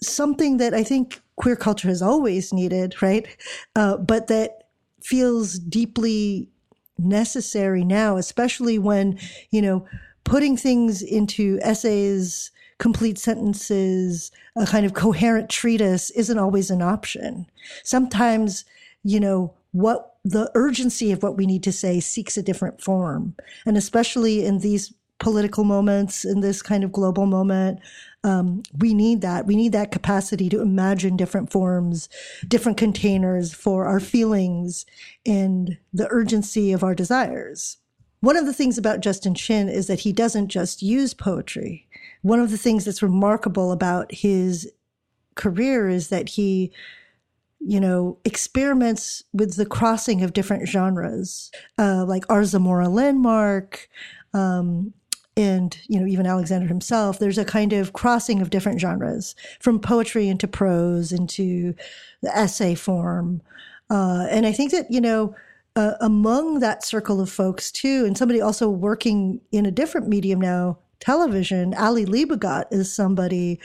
something 0.02 0.58
that 0.58 0.74
I 0.74 0.84
think 0.84 1.22
queer 1.36 1.56
culture 1.56 1.88
has 1.88 2.02
always 2.02 2.54
needed, 2.54 3.02
right? 3.02 3.28
Uh, 3.76 3.98
but 3.98 4.28
that 4.28 4.70
feels 5.02 5.58
deeply 5.60 6.50
necessary 6.98 7.84
now, 7.84 8.18
especially 8.18 8.80
when, 8.80 9.20
you 9.52 9.62
know, 9.62 9.86
putting 10.24 10.58
things 10.58 11.02
into 11.02 11.60
essays, 11.62 12.52
complete 12.80 13.18
sentences, 13.18 14.32
a 14.56 14.66
kind 14.66 14.86
of 14.86 14.94
coherent 14.94 15.50
treatise 15.50 16.10
isn't 16.12 16.38
always 16.38 16.70
an 16.70 16.82
option. 16.82 17.48
Sometimes, 17.84 18.66
you 19.04 19.20
know, 19.20 19.54
what 19.72 20.16
the 20.24 20.52
urgency 20.56 21.12
of 21.12 21.24
what 21.24 21.38
we 21.38 21.46
need 21.46 21.64
to 21.64 21.72
say 21.72 22.00
seeks 22.00 22.38
a 22.38 22.44
different 22.44 22.82
form. 22.82 23.36
And 23.66 23.78
especially 23.78 24.46
in 24.46 24.60
these 24.60 24.94
political 25.20 25.64
moments, 25.64 26.26
in 26.26 26.42
this 26.42 26.62
kind 26.62 26.84
of 26.84 26.92
global 26.92 27.26
moment, 27.26 27.80
um, 28.24 28.64
we 28.78 28.94
need 28.94 29.22
that. 29.22 29.46
We 29.46 29.56
need 29.56 29.72
that 29.72 29.92
capacity 29.92 30.50
to 30.50 30.62
imagine 30.62 31.18
different 31.18 31.52
forms, 31.52 32.10
different 32.48 32.78
containers 32.78 33.54
for 33.54 33.86
our 33.86 34.00
feelings 34.00 34.86
and 35.26 35.78
the 35.94 36.08
urgency 36.10 36.72
of 36.72 36.84
our 36.84 36.94
desires. 36.94 37.78
One 38.20 38.36
of 38.36 38.46
the 38.46 38.54
things 38.54 38.78
about 38.78 39.02
Justin 39.02 39.36
Chin 39.36 39.70
is 39.70 39.88
that 39.88 40.00
he 40.00 40.12
doesn't 40.12 40.48
just 40.48 40.82
use 40.82 41.14
poetry. 41.14 41.87
One 42.28 42.40
of 42.42 42.52
the 42.52 42.58
things 42.58 42.84
that's 42.84 43.02
remarkable 43.02 43.72
about 43.72 44.12
his 44.12 44.70
career 45.36 45.88
is 45.88 46.10
that 46.10 46.30
he 46.30 46.74
you 47.60 47.80
know, 47.80 48.18
experiments 48.24 49.24
with 49.34 49.56
the 49.56 49.66
crossing 49.66 50.24
of 50.24 50.34
different 50.34 50.68
genres, 50.68 51.52
uh, 51.78 52.06
like 52.06 52.24
R. 52.30 52.46
Zamora 52.46 52.86
Linmark, 52.86 53.88
um, 54.34 54.94
and 55.36 55.78
you 55.88 56.00
know 56.00 56.08
even 56.08 56.26
Alexander 56.26 56.68
himself. 56.68 57.20
There's 57.20 57.38
a 57.38 57.46
kind 57.46 57.74
of 57.74 57.94
crossing 57.94 58.42
of 58.42 58.50
different 58.50 58.80
genres, 58.80 59.36
from 59.60 59.80
poetry 59.80 60.28
into 60.28 60.48
prose 60.48 61.12
into 61.12 61.74
the 62.22 62.36
essay 62.36 62.76
form, 62.76 63.42
uh, 63.90 64.28
and 64.30 64.46
I 64.46 64.52
think 64.52 64.72
that 64.72 64.92
you 64.92 65.02
know. 65.02 65.36
Uh, 65.76 65.96
among 66.02 66.60
that 66.60 66.84
circle 66.84 67.22
of 67.22 67.30
folks 67.30 67.72
too, 67.72 68.04
and 68.04 68.18
somebody 68.18 68.42
also 68.42 68.68
working 68.68 69.40
in 69.52 69.64
a 69.64 69.70
different 69.70 70.08
medium 70.08 70.42
now, 70.42 70.80
television, 71.00 71.74
Ali 71.74 72.06
Liebegott 72.06 72.66
is 72.72 72.94
somebody 72.94 73.60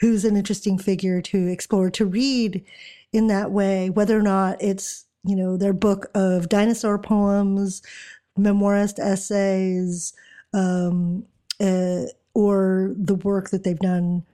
who's 0.00 0.24
an 0.24 0.36
interesting 0.36 0.78
figure 0.78 1.20
to 1.22 1.46
explore, 1.48 1.90
to 1.90 2.06
read 2.06 2.64
in 3.12 3.26
that 3.28 3.50
way, 3.50 3.90
whether 3.90 4.18
or 4.18 4.22
not 4.22 4.60
it's, 4.60 5.06
you 5.24 5.36
know, 5.36 5.56
their 5.56 5.72
book 5.72 6.10
of 6.14 6.48
dinosaur 6.48 6.98
poems, 6.98 7.82
memoirist 8.38 8.98
essays, 8.98 10.12
um, 10.52 11.24
uh, 11.60 12.02
or 12.34 12.94
the 12.96 13.16
work 13.16 13.50
that 13.50 13.64
they've 13.64 13.78
done 13.78 14.24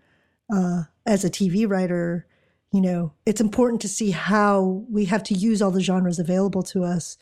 uh, 0.52 0.82
as 1.06 1.24
a 1.24 1.30
TV 1.30 1.68
writer. 1.68 2.26
You 2.72 2.80
know, 2.80 3.12
it's 3.24 3.40
important 3.40 3.80
to 3.82 3.88
see 3.88 4.10
how 4.10 4.84
we 4.90 5.04
have 5.06 5.22
to 5.24 5.34
use 5.34 5.62
all 5.62 5.70
the 5.70 5.80
genres 5.80 6.18
available 6.18 6.62
to 6.64 6.84
us 6.84 7.16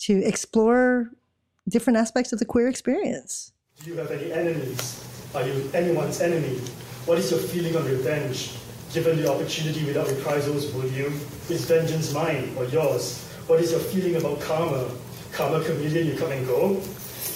to 0.00 0.22
explore 0.24 1.10
different 1.68 1.98
aspects 1.98 2.32
of 2.32 2.38
the 2.38 2.44
queer 2.44 2.68
experience. 2.68 3.52
Do 3.82 3.92
you 3.92 3.98
have 3.98 4.10
any 4.10 4.32
enemies? 4.32 5.04
Are 5.32 5.46
you 5.46 5.70
anyone's 5.72 6.20
enemy? 6.20 6.58
What 7.04 7.18
is 7.18 7.30
your 7.30 7.38
feeling 7.38 7.76
of 7.76 7.88
revenge? 7.88 8.56
Given 8.92 9.16
the 9.18 9.30
opportunity 9.30 9.84
without 9.84 10.08
reprisals, 10.08 10.72
will 10.72 10.88
you? 10.88 11.06
Is 11.48 11.66
vengeance 11.66 12.12
mine 12.12 12.52
or 12.56 12.64
yours? 12.64 13.22
What 13.46 13.60
is 13.60 13.70
your 13.70 13.80
feeling 13.80 14.16
about 14.16 14.40
karma? 14.40 14.90
Karma 15.30 15.62
chameleon, 15.62 16.06
you 16.08 16.18
come 16.18 16.32
and 16.32 16.44
go. 16.48 16.80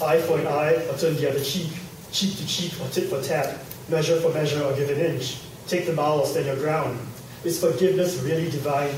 Eye 0.03 0.20
for 0.22 0.41
an 0.41 0.49
eye 0.49 0.74
or 0.88 0.97
turn 0.97 1.14
the 1.16 1.30
other 1.30 1.38
cheek. 1.38 1.70
Cheek 2.11 2.36
to 2.38 2.47
cheek 2.49 2.72
or 2.80 2.88
tit 2.88 3.05
for 3.05 3.22
tat. 3.22 3.61
Measure 3.88 4.20
for 4.20 4.32
measure 4.32 4.61
or 4.64 4.74
give 4.74 4.91
an 4.91 4.99
inch. 4.99 5.38
Take 5.68 5.86
the 5.86 5.93
mile 5.93 6.18
or 6.18 6.26
stand 6.26 6.47
your 6.47 6.57
ground. 6.57 6.99
Is 7.45 7.61
forgiveness 7.61 8.20
really 8.24 8.51
divine? 8.51 8.95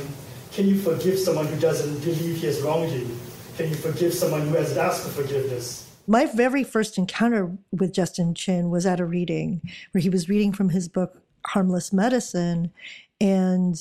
Can 0.53 0.69
you 0.69 0.81
forgive 0.81 1.19
someone 1.19 1.49
who 1.49 1.61
doesn't 1.61 2.01
believe 2.01 2.37
he 2.37 2.47
has 2.47 2.63
wronged 2.63 2.93
you? 2.93 3.15
Can 3.59 3.69
you 3.69 3.75
forgive 3.75 4.15
someone 4.15 4.49
who 4.49 4.55
hasn't 4.55 4.79
asked 4.79 5.03
for 5.03 5.23
forgiveness? 5.23 5.92
My 6.07 6.27
very 6.27 6.65
first 6.65 6.99
encounter 6.99 7.57
with 7.71 7.93
Justin 7.93 8.35
Chin 8.35 8.71
was 8.71 8.87
at 8.87 9.01
a 9.01 9.05
reading 9.05 9.61
where 9.93 10.03
he 10.03 10.11
was 10.11 10.29
reading 10.29 10.53
from 10.53 10.71
his 10.71 10.89
book 10.89 11.23
harmless 11.47 11.93
medicine. 11.93 12.73
And 13.21 13.81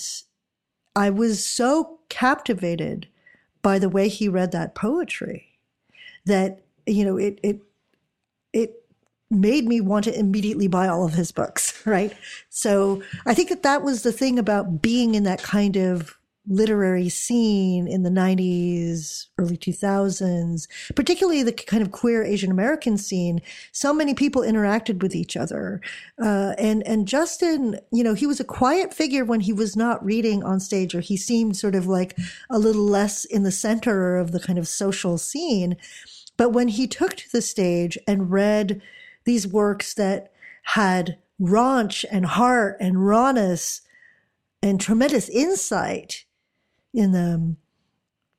I 0.96 1.10
was 1.10 1.46
so 1.46 2.00
captivated 2.10 3.08
by 3.62 3.80
the 3.80 3.90
way 3.90 4.08
he 4.08 4.28
read 4.28 4.52
that 4.52 4.76
poetry 4.76 5.48
that, 6.26 6.62
you 6.86 7.06
know, 7.06 7.18
it, 7.18 7.40
it, 7.44 7.62
it 8.54 8.84
made 9.30 9.66
me 9.66 9.80
want 9.80 10.06
to 10.06 10.20
immediately 10.20 10.68
buy 10.68 10.88
all 10.88 11.06
of 11.06 11.14
his 11.14 11.32
books, 11.32 11.82
right? 11.86 12.14
So 12.50 13.02
I 13.26 13.34
think 13.34 13.50
that 13.50 13.64
that 13.64 13.82
was 13.82 14.04
the 14.04 14.12
thing 14.12 14.38
about 14.38 14.82
being 14.82 15.16
in 15.16 15.24
that 15.24 15.42
kind 15.42 15.78
of 15.78 16.18
literary 16.48 17.08
scene 17.08 17.88
in 17.88 18.04
the 18.04 18.10
90s, 18.10 19.28
early 19.38 19.58
2000s, 19.58 20.68
particularly 20.96 21.44
the 21.44 21.52
kind 21.52 21.84
of 21.84 21.92
queer 21.92 22.24
Asian 22.24 22.52
American 22.52 22.98
scene, 22.98 23.42
so 23.72 23.94
many 23.94 24.14
people 24.14 24.42
interacted 24.42 25.02
with 25.02 25.16
each 25.16 25.38
other. 25.38 25.80
Uh, 26.22 26.54
and, 26.58 26.86
and 26.88 27.08
Justin, 27.08 27.80
you 27.92 28.04
know, 28.04 28.16
he 28.16 28.26
was 28.26 28.40
a 28.40 28.46
quiet 28.46 28.94
figure 28.94 29.24
when 29.24 29.42
he 29.42 29.54
was 29.54 29.76
not 29.76 30.04
reading 30.04 30.44
on 30.44 30.60
stage, 30.60 30.96
or 30.96 31.00
he 31.00 31.16
seemed 31.16 31.56
sort 31.56 31.76
of 31.76 31.88
like 31.88 32.18
a 32.50 32.58
little 32.58 32.86
less 32.86 33.24
in 33.26 33.44
the 33.44 33.52
center 33.52 34.18
of 34.18 34.32
the 34.32 34.40
kind 34.40 34.58
of 34.58 34.68
social 34.68 35.18
scene. 35.18 35.78
But 36.38 36.50
when 36.50 36.70
he 36.70 36.88
took 36.88 37.16
to 37.18 37.32
the 37.32 37.42
stage 37.42 37.98
and 38.08 38.32
read 38.32 38.82
these 39.26 39.48
works 39.48 39.94
that 39.94 40.32
had 40.64 41.18
raunch 41.40 42.04
and 42.12 42.26
heart 42.26 42.78
and 42.80 43.06
rawness 43.06 43.82
and 44.64 44.80
tremendous 44.80 45.30
insight, 45.30 46.26
in 46.94 47.12
them 47.12 47.58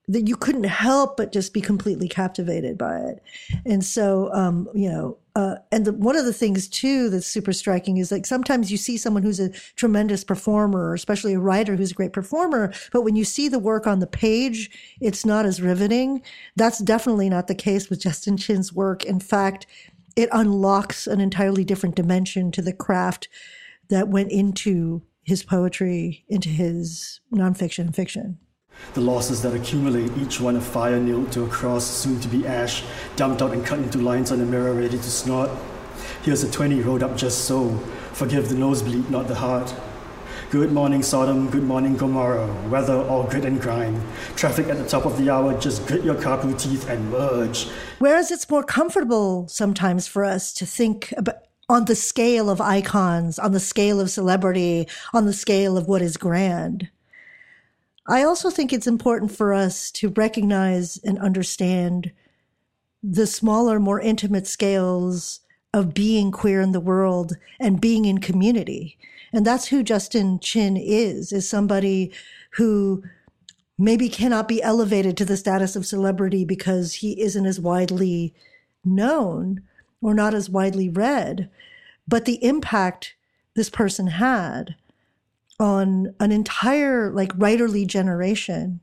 that 0.09 0.29
you 0.29 0.37
couldn't 0.37 0.65
help 0.65 1.17
but 1.17 1.33
just 1.33 1.55
be 1.55 1.61
completely 1.61 2.09
captivated 2.09 2.77
by 2.77 2.97
it. 2.99 3.23
And 3.65 3.85
so, 3.85 4.31
um, 4.35 4.69
you 4.75 4.91
know, 4.91 5.19
uh, 5.35 5.57
and 5.71 5.87
the, 5.87 5.93
one 5.93 6.17
of 6.17 6.27
the 6.27 6.33
things 6.33 6.69
too 6.69 7.09
that's 7.09 7.27
super 7.27 7.53
striking 7.53 7.97
is 7.97 8.13
like 8.13 8.27
sometimes 8.27 8.71
you 8.71 8.77
see 8.77 8.99
someone 8.99 9.23
who's 9.23 9.41
a 9.41 9.51
tremendous 9.77 10.25
performer, 10.25 10.93
especially 10.93 11.35
a 11.35 11.39
writer 11.39 11.77
who's 11.77 11.93
a 11.93 11.95
great 11.95 12.13
performer, 12.13 12.73
but 12.93 13.03
when 13.03 13.17
you 13.17 13.25
see 13.25 13.49
the 13.49 13.59
work 13.59 13.87
on 13.87 14.01
the 14.01 14.07
page, 14.07 14.71
it's 15.01 15.25
not 15.25 15.47
as 15.47 15.63
riveting. 15.63 16.21
That's 16.57 16.81
definitely 16.81 17.31
not 17.31 17.47
the 17.47 17.55
case 17.55 17.89
with 17.89 18.03
Justin 18.03 18.37
Chin's 18.37 18.73
work. 18.73 19.05
In 19.05 19.21
fact, 19.21 19.67
it 20.17 20.29
unlocks 20.33 21.07
an 21.07 21.21
entirely 21.21 21.65
different 21.65 21.95
dimension 21.95 22.51
to 22.53 22.61
the 22.61 22.75
craft 22.75 23.29
that 23.89 24.09
went 24.09 24.31
into 24.31 25.03
his 25.23 25.43
poetry 25.43 26.25
into 26.29 26.49
his 26.49 27.21
nonfiction 27.33 27.81
and 27.81 27.95
fiction. 27.95 28.39
The 28.95 29.01
losses 29.01 29.43
that 29.43 29.55
accumulate, 29.55 30.17
each 30.19 30.41
one 30.41 30.57
a 30.57 30.61
fire 30.61 30.99
nailed 30.99 31.33
to 31.33 31.45
a 31.45 31.49
cross, 31.49 31.85
soon 31.85 32.21
to 32.21 32.29
be 32.29 32.47
ash, 32.47 32.83
dumped 33.17 33.43
out 33.43 33.53
and 33.53 33.65
cut 33.65 33.79
into 33.79 33.99
lines 33.99 34.33
on 34.33 34.41
a 34.41 34.45
mirror 34.45 34.75
ready 34.75 34.97
to 34.97 35.11
snort. 35.11 35.51
Here's 36.23 36.43
a 36.43 36.51
20 36.51 36.81
rolled 36.81 37.03
up 37.03 37.17
just 37.17 37.45
so. 37.45 37.77
Forgive 38.13 38.49
the 38.49 38.55
nosebleed, 38.55 39.11
not 39.11 39.29
the 39.29 39.35
heart. 39.35 39.75
Good 40.51 40.73
morning, 40.73 41.03
Sodom. 41.03 41.49
Good 41.49 41.63
morning, 41.63 41.97
Gomorrah. 41.97 42.53
Weather 42.69 43.03
all 43.09 43.25
grit 43.25 43.47
and 43.47 43.59
grind. 43.61 44.03
Traffic 44.37 44.67
at 44.67 44.77
the 44.77 44.87
top 44.87 45.07
of 45.07 45.17
the 45.17 45.31
hour, 45.31 45.59
just 45.59 45.87
grit 45.87 46.05
your 46.05 46.15
carpoo 46.15 46.55
teeth 46.59 46.89
and 46.91 47.11
merge. 47.11 47.69
Whereas 48.01 48.31
it's 48.31 48.51
more 48.51 48.63
comfortable 48.63 49.49
sometimes 49.49 50.07
for 50.07 50.25
us 50.25 50.53
to 50.55 50.67
think 50.67 51.15
about 51.17 51.37
on 51.69 51.87
the 51.87 51.95
scale 51.95 52.51
of 52.51 52.61
icons, 52.61 53.39
on 53.39 53.53
the 53.53 53.61
scale 53.61 54.01
of 54.01 54.11
celebrity, 54.11 54.87
on 55.13 55.27
the 55.27 55.33
scale 55.33 55.77
of 55.77 55.89
what 55.89 56.03
is 56.03 56.17
grand. 56.17 56.89
I 58.07 58.25
also 58.25 58.51
think 58.51 58.73
it's 58.73 58.87
important 58.87 59.31
for 59.31 59.55
us 59.55 59.91
to 59.93 60.09
recognize 60.11 60.99
and 61.05 61.19
understand 61.19 62.13
the 63.03 63.27
smaller, 63.27 63.79
more 63.79 64.01
intimate 64.01 64.47
scales 64.47 65.41
of 65.73 65.95
being 65.95 66.31
queer 66.31 66.61
in 66.61 66.73
the 66.73 66.81
world 66.81 67.37
and 67.59 67.81
being 67.81 68.05
in 68.05 68.19
community. 68.19 68.99
And 69.33 69.47
that's 69.47 69.69
who 69.69 69.83
Justin 69.83 70.39
Chin 70.41 70.77
is, 70.77 71.33
is 71.33 71.49
somebody 71.49 72.13
who 72.53 73.03
maybe 73.79 74.09
cannot 74.09 74.47
be 74.49 74.63
elevated 74.63 75.17
to 75.17 75.25
the 75.25 75.37
status 75.37 75.75
of 75.75 75.87
celebrity 75.87 76.45
because 76.45 76.95
he 76.95 77.21
isn't 77.21 77.47
as 77.47 77.59
widely 77.59 78.35
known 78.85 79.63
or 80.03 80.13
not 80.13 80.35
as 80.35 80.51
widely 80.51 80.89
read, 80.89 81.49
but 82.07 82.25
the 82.25 82.45
impact 82.45 83.15
this 83.55 83.71
person 83.71 84.09
had 84.09 84.75
on 85.61 86.15
an 86.19 86.33
entire 86.33 87.11
like 87.11 87.37
writerly 87.39 87.87
generation 87.87 88.81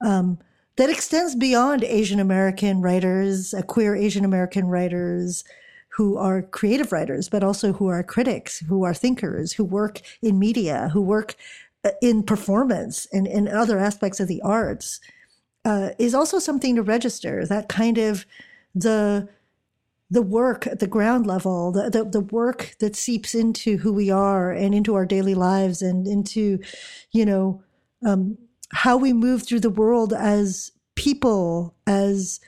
um, 0.00 0.38
that 0.76 0.90
extends 0.90 1.36
beyond 1.36 1.84
Asian 1.84 2.18
American 2.18 2.80
writers, 2.80 3.54
uh, 3.54 3.62
queer 3.62 3.94
Asian 3.94 4.24
American 4.24 4.66
writers 4.66 5.44
who 5.90 6.16
are 6.16 6.42
creative 6.42 6.90
writers, 6.90 7.28
but 7.28 7.44
also 7.44 7.72
who 7.72 7.86
are 7.86 8.02
critics, 8.02 8.58
who 8.60 8.82
are 8.82 8.94
thinkers, 8.94 9.52
who 9.52 9.64
work 9.64 10.00
in 10.20 10.38
media, 10.38 10.90
who 10.92 11.00
work 11.00 11.36
uh, 11.84 11.90
in 12.02 12.22
performance 12.22 13.06
and 13.12 13.26
in 13.26 13.46
other 13.46 13.78
aspects 13.78 14.18
of 14.18 14.26
the 14.26 14.42
arts, 14.42 14.98
uh, 15.64 15.90
is 15.98 16.14
also 16.14 16.38
something 16.38 16.74
to 16.74 16.82
register. 16.82 17.46
That 17.46 17.68
kind 17.68 17.98
of 17.98 18.26
the 18.74 19.28
the 20.14 20.22
work 20.22 20.64
at 20.68 20.78
the 20.78 20.86
ground 20.86 21.26
level, 21.26 21.72
the, 21.72 21.90
the, 21.90 22.04
the 22.04 22.20
work 22.20 22.76
that 22.78 22.94
seeps 22.94 23.34
into 23.34 23.76
who 23.78 23.92
we 23.92 24.10
are 24.10 24.52
and 24.52 24.72
into 24.72 24.94
our 24.94 25.04
daily 25.04 25.34
lives 25.34 25.82
and 25.82 26.06
into, 26.06 26.60
you 27.10 27.26
know, 27.26 27.60
um, 28.06 28.38
how 28.72 28.96
we 28.96 29.12
move 29.12 29.44
through 29.44 29.58
the 29.58 29.68
world 29.68 30.12
as 30.12 30.70
people, 30.94 31.74
as 31.88 32.38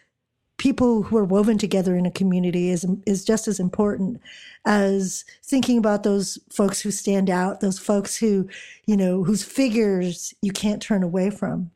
people 0.58 1.02
who 1.02 1.16
are 1.16 1.24
woven 1.24 1.58
together 1.58 1.96
in 1.96 2.06
a 2.06 2.10
community 2.10 2.70
is 2.70 2.86
is 3.04 3.24
just 3.24 3.48
as 3.48 3.58
important 3.58 4.20
as 4.64 5.24
thinking 5.42 5.76
about 5.76 6.04
those 6.04 6.38
folks 6.50 6.80
who 6.80 6.92
stand 6.92 7.28
out, 7.28 7.60
those 7.60 7.80
folks 7.80 8.16
who, 8.16 8.48
you 8.86 8.96
know, 8.96 9.24
whose 9.24 9.42
figures 9.42 10.32
you 10.40 10.52
can't 10.52 10.80
turn 10.80 11.02
away 11.02 11.30
from. 11.30 11.70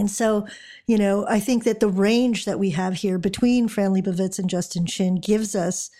And 0.00 0.10
so, 0.10 0.46
you 0.86 0.96
know, 0.96 1.26
I 1.28 1.38
think 1.38 1.64
that 1.64 1.80
the 1.80 1.88
range 1.88 2.46
that 2.46 2.58
we 2.58 2.70
have 2.70 2.94
here 2.94 3.18
between 3.18 3.68
Fran 3.68 3.90
Lebowitz 3.90 4.38
and 4.38 4.48
Justin 4.48 4.86
Chin 4.86 5.16
gives 5.16 5.54
us 5.54 5.90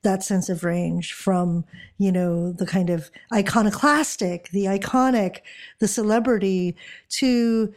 that 0.00 0.22
sense 0.22 0.48
of 0.48 0.64
range 0.64 1.12
from, 1.12 1.66
you 1.98 2.10
know, 2.10 2.50
the 2.50 2.64
kind 2.64 2.88
of 2.88 3.10
iconoclastic, 3.30 4.48
the 4.48 4.64
iconic, 4.64 5.40
the 5.80 5.86
celebrity 5.86 6.74
to, 7.10 7.74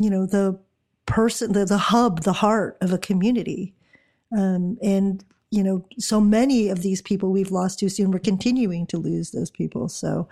you 0.00 0.10
know, 0.10 0.24
the 0.24 0.58
person, 1.04 1.52
the, 1.52 1.66
the 1.66 1.76
hub, 1.76 2.22
the 2.22 2.32
heart 2.32 2.78
of 2.80 2.90
a 2.90 2.98
community. 2.98 3.74
Um, 4.34 4.78
and 4.82 5.22
you 5.54 5.62
know, 5.62 5.84
so 5.98 6.20
many 6.20 6.68
of 6.68 6.82
these 6.82 7.00
people 7.00 7.30
we've 7.30 7.52
lost 7.52 7.78
too 7.78 7.88
soon. 7.88 8.10
We're 8.10 8.18
continuing 8.18 8.88
to 8.88 8.98
lose 8.98 9.30
those 9.30 9.52
people. 9.52 9.88
So 9.88 10.26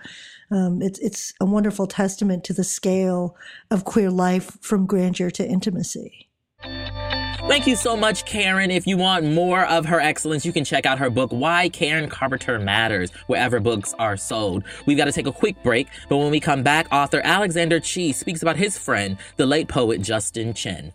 um, 0.53 0.81
it's 0.81 0.99
it's 0.99 1.33
a 1.41 1.45
wonderful 1.45 1.87
testament 1.87 2.43
to 2.45 2.53
the 2.53 2.63
scale 2.63 3.35
of 3.71 3.85
queer 3.85 4.11
life 4.11 4.57
from 4.61 4.85
grandeur 4.85 5.31
to 5.31 5.47
intimacy. 5.47 6.29
Thank 6.61 7.67
you 7.67 7.75
so 7.75 7.97
much, 7.97 8.23
Karen. 8.25 8.71
If 8.71 8.87
you 8.87 8.95
want 8.95 9.25
more 9.25 9.65
of 9.65 9.85
her 9.85 9.99
excellence, 9.99 10.45
you 10.45 10.53
can 10.53 10.63
check 10.63 10.85
out 10.85 10.97
her 10.99 11.09
book, 11.09 11.31
Why 11.31 11.67
Karen 11.67 12.09
Carpenter 12.09 12.57
Matters, 12.57 13.11
wherever 13.27 13.59
books 13.59 13.93
are 13.99 14.15
sold. 14.15 14.63
We've 14.85 14.97
got 14.97 15.05
to 15.05 15.11
take 15.11 15.27
a 15.27 15.31
quick 15.31 15.61
break, 15.61 15.87
but 16.07 16.17
when 16.17 16.31
we 16.31 16.39
come 16.39 16.63
back, 16.63 16.87
author 16.89 17.19
Alexander 17.23 17.81
Chee 17.81 18.13
speaks 18.13 18.41
about 18.41 18.55
his 18.55 18.77
friend, 18.77 19.17
the 19.35 19.45
late 19.45 19.67
poet 19.67 20.01
Justin 20.01 20.53
Chin. 20.53 20.93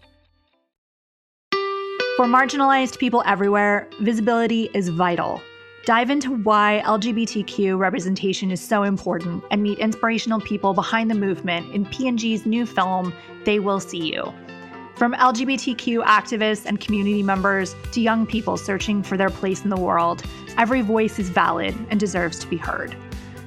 For 2.17 2.25
marginalized 2.25 2.99
people 2.99 3.23
everywhere, 3.27 3.87
visibility 4.01 4.71
is 4.73 4.89
vital. 4.89 5.43
Dive 5.89 6.11
into 6.11 6.33
why 6.33 6.83
LGBTQ 6.85 7.79
representation 7.79 8.51
is 8.51 8.61
so 8.61 8.83
important 8.83 9.43
and 9.51 9.63
meet 9.63 9.79
inspirational 9.79 10.39
people 10.39 10.75
behind 10.75 11.11
the 11.11 11.15
movement 11.15 11.75
in 11.75 11.87
P&G's 11.87 12.45
new 12.45 12.67
film, 12.67 13.11
They 13.47 13.59
Will 13.59 13.81
See 13.81 14.13
You. 14.13 14.31
From 14.97 15.15
LGBTQ 15.15 16.05
activists 16.05 16.67
and 16.67 16.79
community 16.79 17.23
members 17.23 17.75
to 17.93 18.03
young 18.03 18.27
people 18.27 18.59
searching 18.59 19.03
for 19.03 19.17
their 19.17 19.31
place 19.31 19.65
in 19.65 19.71
the 19.71 19.81
world, 19.81 20.23
every 20.59 20.83
voice 20.83 21.19
is 21.19 21.31
valid 21.31 21.75
and 21.89 21.99
deserves 21.99 22.39
to 22.41 22.47
be 22.49 22.59
heard. 22.59 22.95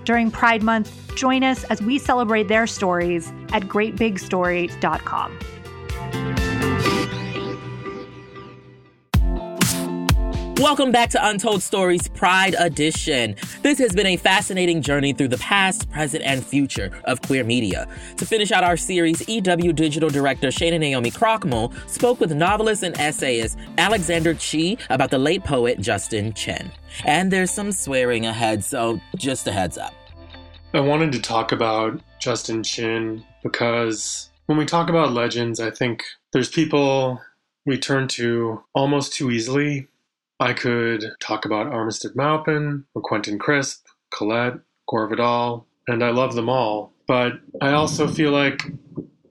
During 0.04 0.32
Pride 0.32 0.64
Month, 0.64 1.14
join 1.14 1.44
us 1.44 1.64
as 1.66 1.80
we 1.80 2.00
celebrate 2.00 2.48
their 2.48 2.66
stories 2.66 3.32
at 3.54 3.66
greatbigstory.com. 3.66 5.38
Welcome 10.62 10.92
back 10.92 11.10
to 11.10 11.28
Untold 11.28 11.64
Stories 11.64 12.08
Pride 12.10 12.54
Edition. 12.60 13.36
This 13.64 13.80
has 13.80 13.96
been 13.96 14.06
a 14.06 14.16
fascinating 14.16 14.84
journey 14.84 15.12
through 15.12 15.30
the 15.30 15.40
past, 15.40 15.90
present, 15.90 16.24
and 16.24 16.46
future 16.46 16.92
of 17.06 17.20
queer 17.24 17.44
media. 17.44 17.88
To 18.18 18.28
finish 18.28 18.52
out 18.52 18.64
our 18.64 18.78
series, 18.78 19.28
EW 19.28 19.74
Digital 19.74 20.08
Director 20.08 20.50
Shana 20.50 20.80
Naomi 20.80 21.10
Krochmal 21.10 21.74
spoke 21.90 22.20
with 22.20 22.32
novelist 22.36 22.84
and 22.84 22.96
essayist 23.00 23.58
Alexander 23.80 24.36
Chee 24.36 24.78
about 24.92 25.10
the 25.10 25.18
late 25.18 25.44
poet 25.44 25.82
Justin 25.82 26.32
Chin. 26.34 26.72
And 27.06 27.34
there's 27.34 27.50
some 27.50 27.72
swearing 27.72 28.28
ahead, 28.28 28.64
so 28.64 29.02
just 29.16 29.48
a 29.48 29.52
heads 29.52 29.80
up. 29.80 29.96
I 30.76 30.80
wanted 30.80 31.12
to 31.14 31.22
talk 31.22 31.52
about 31.52 32.00
Justin 32.20 32.62
Chin 32.62 33.26
because 33.42 34.30
when 34.46 34.60
we 34.60 34.68
talk 34.68 34.92
about 34.92 35.12
legends, 35.12 35.60
I 35.60 35.72
think 35.72 36.04
there's 36.34 36.50
people 36.50 37.20
we 37.66 37.80
turn 37.80 38.08
to 38.10 38.64
almost 38.76 39.14
too 39.14 39.32
easily 39.32 39.88
I 40.42 40.54
could 40.54 41.06
talk 41.20 41.46
about 41.46 41.72
Armistead 41.72 42.16
Maupin 42.16 42.86
or 42.96 43.02
Quentin 43.04 43.38
Crisp, 43.38 43.86
Colette, 44.12 44.60
Gore 44.90 45.08
Vidal, 45.08 45.68
and 45.88 46.04
I 46.04 46.10
love 46.10 46.34
them 46.34 46.50
all. 46.50 46.94
But 47.08 47.34
I 47.62 47.74
also 47.74 48.08
feel 48.08 48.32
like 48.32 48.64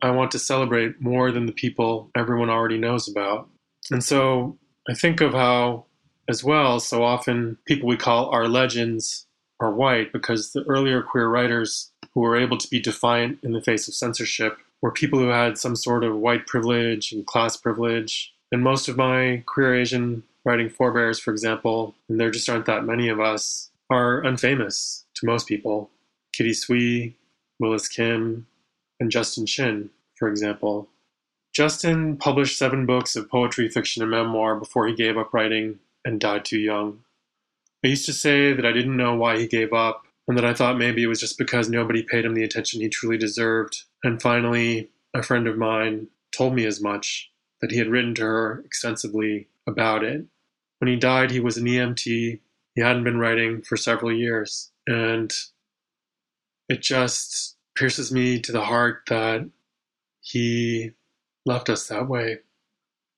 I 0.03 0.13
want 0.13 0.31
to 0.31 0.39
celebrate 0.39 1.01
more 1.01 1.33
than 1.33 1.47
the 1.47 1.53
people 1.53 2.11
everyone 2.15 2.49
already 2.49 2.79
knows 2.79 3.09
about. 3.09 3.49
And 3.91 4.05
so 4.05 4.57
I 4.89 4.95
think 4.95 5.21
of 5.21 5.33
how, 5.33 5.87
as 6.29 6.45
well, 6.45 6.79
so 6.79 7.03
often 7.03 7.59
people 7.67 7.89
we 7.89 7.97
call 7.97 8.31
our 8.31 8.47
legends 8.47 9.27
are 9.59 9.73
white 9.73 10.13
because 10.13 10.53
the 10.53 10.63
earlier 10.69 11.03
queer 11.03 11.29
writers 11.29 11.91
who 12.15 12.21
were 12.21 12.37
able 12.37 12.57
to 12.57 12.69
be 12.69 12.79
defiant 12.79 13.41
in 13.43 13.53
the 13.53 13.61
face 13.61 13.89
of 13.89 13.95
censorship 13.95 14.59
were 14.81 14.93
people 14.93 15.19
who 15.19 15.29
had 15.29 15.59
some 15.59 15.75
sort 15.75 16.05
of 16.05 16.17
white 16.17 16.47
privilege 16.47 17.11
and 17.11 17.27
class 17.27 17.57
privilege. 17.57 18.33
And 18.53 18.63
most 18.63 18.89
of 18.89 18.97
my 18.97 19.43
queer 19.47 19.75
Asian 19.75 20.23
writing 20.45 20.69
forebears, 20.69 21.19
for 21.19 21.31
example, 21.31 21.95
and 22.09 22.21
there 22.21 22.31
just 22.31 22.49
aren't 22.49 22.67
that 22.67 22.85
many 22.85 23.09
of 23.09 23.21
us, 23.21 23.71
are 23.91 24.23
unfamous 24.23 25.05
to 25.17 25.27
most 25.27 25.49
people. 25.49 25.91
Kitty 26.33 26.53
Tsui, 26.53 27.15
Willyce 27.63 27.93
Kim, 27.93 28.47
and 29.01 29.11
Justin 29.11 29.47
Chin, 29.47 29.91
for 30.17 30.29
example. 30.29 30.89
Justin 31.53 32.17
published 32.17 32.57
seven 32.57 32.87
books 32.87 33.17
of 33.17 33.29
poetry, 33.29 33.69
fiction, 33.69 34.03
and 34.03 34.11
memoir 34.11 34.57
before 34.57 34.87
he 34.87 34.95
gave 34.95 35.19
up 35.19 35.35
writing 35.35 35.81
and 36.05 36.21
died 36.21 36.45
too 36.45 36.59
young. 36.59 37.01
I 37.85 37.89
used 37.89 38.07
to 38.07 38.13
say 38.13 38.53
that 38.53 38.65
I 38.65 38.73
didn't 38.73 38.97
know 38.97 39.15
why 39.15 39.39
he 39.39 39.47
gave 39.49 39.73
up, 39.73 40.05
and 40.29 40.37
that 40.39 40.45
I 40.45 40.55
thought 40.55 40.79
maybe 40.79 41.03
it 41.03 41.09
was 41.09 41.19
just 41.21 41.39
because 41.39 41.69
nobody 41.69 42.03
paid 42.03 42.25
him 42.25 42.35
the 42.35 42.45
attention 42.45 42.81
he 42.81 42.89
truly 42.89 43.19
deserved. 43.19 43.83
And 44.05 44.23
finally, 44.23 44.91
a 45.13 45.23
friend 45.23 45.49
of 45.49 45.59
mine 45.59 46.07
told 46.31 46.55
me 46.55 46.67
as 46.67 46.81
much 46.81 47.31
that 47.61 47.71
he 47.71 47.79
had 47.79 47.89
written 47.89 48.15
to 48.17 48.23
her 48.23 48.63
extensively 48.65 49.49
about 49.67 50.05
it. 50.05 50.25
When 50.79 50.89
he 50.89 50.97
died, 50.97 51.31
he 51.31 51.41
was 51.41 51.57
an 51.57 51.67
EMT. 51.67 52.05
He 52.05 52.81
hadn't 52.81 53.05
been 53.05 53.19
writing 53.19 53.63
for 53.63 53.77
several 53.77 54.13
years. 54.13 54.71
And 54.87 55.33
it 56.69 56.81
just 56.81 57.57
pierces 57.75 58.13
me 58.13 58.41
to 58.41 58.53
the 58.53 58.65
heart 58.65 59.03
that 59.09 59.49
he 60.21 60.93
left 61.45 61.69
us 61.69 61.89
that 61.89 62.09
way. 62.09 62.39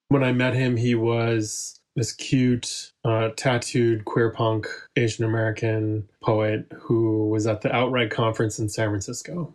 When 0.09 0.25
I 0.25 0.33
met 0.33 0.55
him, 0.55 0.77
he 0.77 0.95
was 0.95 1.81
this 1.95 2.13
cute, 2.13 2.93
uh, 3.05 3.31
tattooed 3.37 4.05
queer 4.05 4.31
punk 4.31 4.67
Asian 4.97 5.25
American 5.25 6.09
poet 6.23 6.67
who 6.81 7.29
was 7.29 7.47
at 7.47 7.61
the 7.61 7.69
OutWrite 7.69 8.11
Conference 8.11 8.59
in 8.59 8.69
San 8.69 8.89
Francisco, 8.89 9.55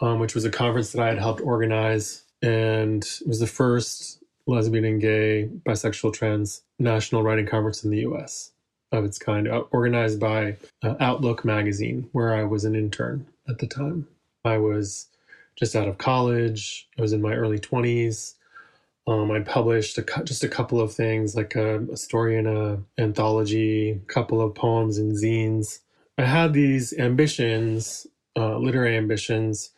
um, 0.00 0.18
which 0.18 0.34
was 0.34 0.44
a 0.44 0.50
conference 0.50 0.92
that 0.92 1.02
I 1.02 1.08
had 1.08 1.18
helped 1.18 1.42
organize. 1.42 2.22
And 2.42 3.02
it 3.02 3.26
was 3.26 3.40
the 3.40 3.46
first 3.46 4.22
lesbian 4.46 4.84
and 4.84 5.00
gay, 5.00 5.50
bisexual, 5.64 6.12
trans 6.12 6.62
national 6.78 7.22
writing 7.22 7.46
conference 7.46 7.84
in 7.84 7.90
the 7.90 8.00
US 8.00 8.52
of 8.92 9.04
its 9.04 9.18
kind, 9.18 9.48
uh, 9.48 9.64
organized 9.70 10.20
by 10.20 10.56
uh, 10.82 10.94
Outlook 11.00 11.44
magazine, 11.44 12.08
where 12.12 12.34
I 12.34 12.44
was 12.44 12.64
an 12.64 12.74
intern 12.74 13.26
at 13.48 13.58
the 13.58 13.66
time. 13.66 14.06
I 14.44 14.58
was 14.58 15.08
just 15.56 15.74
out 15.74 15.88
of 15.88 15.98
college, 15.98 16.88
I 16.98 17.02
was 17.02 17.12
in 17.12 17.22
my 17.22 17.34
early 17.34 17.58
20s. 17.58 18.34
Um, 19.08 19.30
I 19.30 19.40
published 19.40 19.98
a, 19.98 20.02
just 20.24 20.44
a 20.44 20.48
couple 20.48 20.80
of 20.80 20.92
things, 20.92 21.36
like 21.36 21.54
a, 21.54 21.80
a 21.92 21.96
story 21.96 22.36
in 22.36 22.46
an 22.46 22.84
anthology, 22.98 23.90
a 23.90 24.12
couple 24.12 24.40
of 24.40 24.54
poems 24.54 24.98
and 24.98 25.14
zines. 25.14 25.80
I 26.18 26.24
had 26.24 26.52
these 26.52 26.92
ambitions, 26.92 28.06
uh, 28.36 28.58
literary 28.58 28.96
ambitions, 28.96 29.70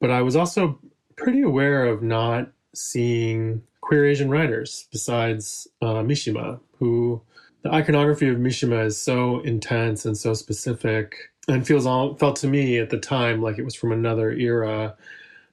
but 0.00 0.10
I 0.10 0.22
was 0.22 0.36
also 0.36 0.78
pretty 1.16 1.42
aware 1.42 1.86
of 1.86 2.02
not 2.02 2.52
seeing 2.74 3.62
queer 3.80 4.06
Asian 4.06 4.30
writers 4.30 4.86
besides 4.92 5.68
uh, 5.82 6.02
Mishima, 6.02 6.60
who 6.78 7.22
the 7.62 7.72
iconography 7.72 8.28
of 8.28 8.38
Mishima 8.38 8.86
is 8.86 9.00
so 9.00 9.40
intense 9.40 10.04
and 10.04 10.16
so 10.16 10.34
specific 10.34 11.32
and 11.48 11.66
feels 11.66 11.86
all 11.86 12.14
felt 12.16 12.36
to 12.36 12.48
me 12.48 12.78
at 12.78 12.90
the 12.90 12.98
time 12.98 13.42
like 13.42 13.58
it 13.58 13.64
was 13.64 13.74
from 13.74 13.92
another 13.92 14.30
era 14.32 14.96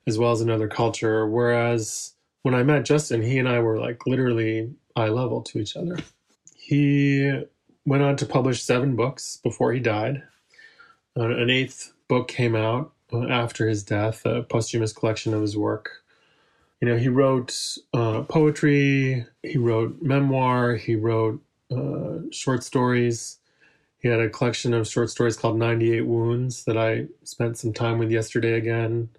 as 0.07 0.17
well 0.17 0.31
as 0.31 0.41
another 0.41 0.67
culture. 0.67 1.27
Whereas 1.27 2.13
when 2.41 2.55
I 2.55 2.63
met 2.63 2.85
Justin, 2.85 3.21
he 3.21 3.39
and 3.39 3.47
I 3.47 3.59
were 3.59 3.79
like 3.79 4.05
literally 4.05 4.73
eye 4.95 5.09
level 5.09 5.41
to 5.43 5.59
each 5.59 5.77
other. 5.77 5.97
He 6.55 7.43
went 7.85 8.03
on 8.03 8.15
to 8.17 8.25
publish 8.25 8.63
seven 8.63 8.95
books 8.95 9.37
before 9.43 9.73
he 9.73 9.79
died. 9.79 10.23
uh, 11.17 11.29
an 11.29 11.49
eighth 11.49 11.93
book 12.07 12.27
came 12.27 12.55
out 12.55 12.92
after 13.13 13.67
his 13.67 13.83
death, 13.83 14.25
a 14.25 14.43
posthumous 14.43 14.93
collection 14.93 15.33
of 15.33 15.41
his 15.41 15.57
work. 15.57 16.03
You 16.81 16.89
know, 16.89 16.97
he 16.97 17.07
wrote 17.07 17.57
uh, 17.93 18.23
poetry, 18.23 19.25
he 19.41 19.57
wrote 19.57 20.01
memoir, 20.01 20.75
he 20.75 20.95
wrote 20.95 21.41
uh, 21.71 22.29
short 22.31 22.63
stories. 22.63 23.39
He 23.99 24.09
had 24.09 24.19
a 24.19 24.29
collection 24.29 24.73
of 24.73 24.87
short 24.87 25.09
stories 25.09 25.37
called 25.37 25.57
98 25.57 26.01
Wounds 26.01 26.65
that 26.65 26.77
I 26.77 27.07
spent 27.23 27.57
some 27.57 27.71
time 27.71 27.99
with 27.99 28.11
yesterday 28.11 28.53
again. 28.53 29.09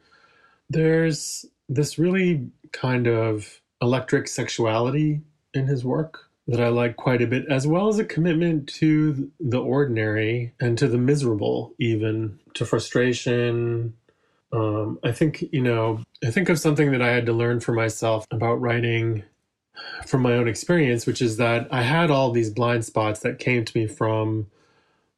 There's 0.68 1.46
this 1.68 1.98
really 1.98 2.50
kind 2.72 3.06
of 3.06 3.60
electric 3.80 4.28
sexuality 4.28 5.22
in 5.54 5.66
his 5.66 5.84
work 5.84 6.30
that 6.46 6.60
I 6.60 6.68
like 6.68 6.96
quite 6.96 7.22
a 7.22 7.26
bit, 7.26 7.46
as 7.48 7.66
well 7.66 7.88
as 7.88 7.98
a 7.98 8.04
commitment 8.04 8.68
to 8.74 9.30
the 9.40 9.60
ordinary 9.60 10.52
and 10.60 10.76
to 10.78 10.88
the 10.88 10.98
miserable, 10.98 11.74
even 11.78 12.38
to 12.54 12.66
frustration. 12.66 13.94
Um, 14.52 14.98
I 15.02 15.12
think, 15.12 15.42
you 15.52 15.62
know, 15.62 16.02
I 16.22 16.30
think 16.30 16.48
of 16.48 16.58
something 16.58 16.92
that 16.92 17.02
I 17.02 17.10
had 17.10 17.26
to 17.26 17.32
learn 17.32 17.60
for 17.60 17.72
myself 17.72 18.26
about 18.30 18.60
writing 18.60 19.24
from 20.06 20.22
my 20.22 20.34
own 20.34 20.46
experience, 20.46 21.06
which 21.06 21.22
is 21.22 21.38
that 21.38 21.66
I 21.72 21.82
had 21.82 22.10
all 22.10 22.30
these 22.30 22.50
blind 22.50 22.84
spots 22.84 23.20
that 23.20 23.38
came 23.38 23.64
to 23.64 23.78
me 23.78 23.86
from 23.86 24.46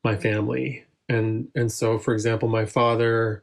my 0.02 0.16
family. 0.16 0.84
And 1.08 1.48
and 1.54 1.70
so 1.70 1.98
for 1.98 2.14
example, 2.14 2.48
my 2.48 2.64
father 2.64 3.42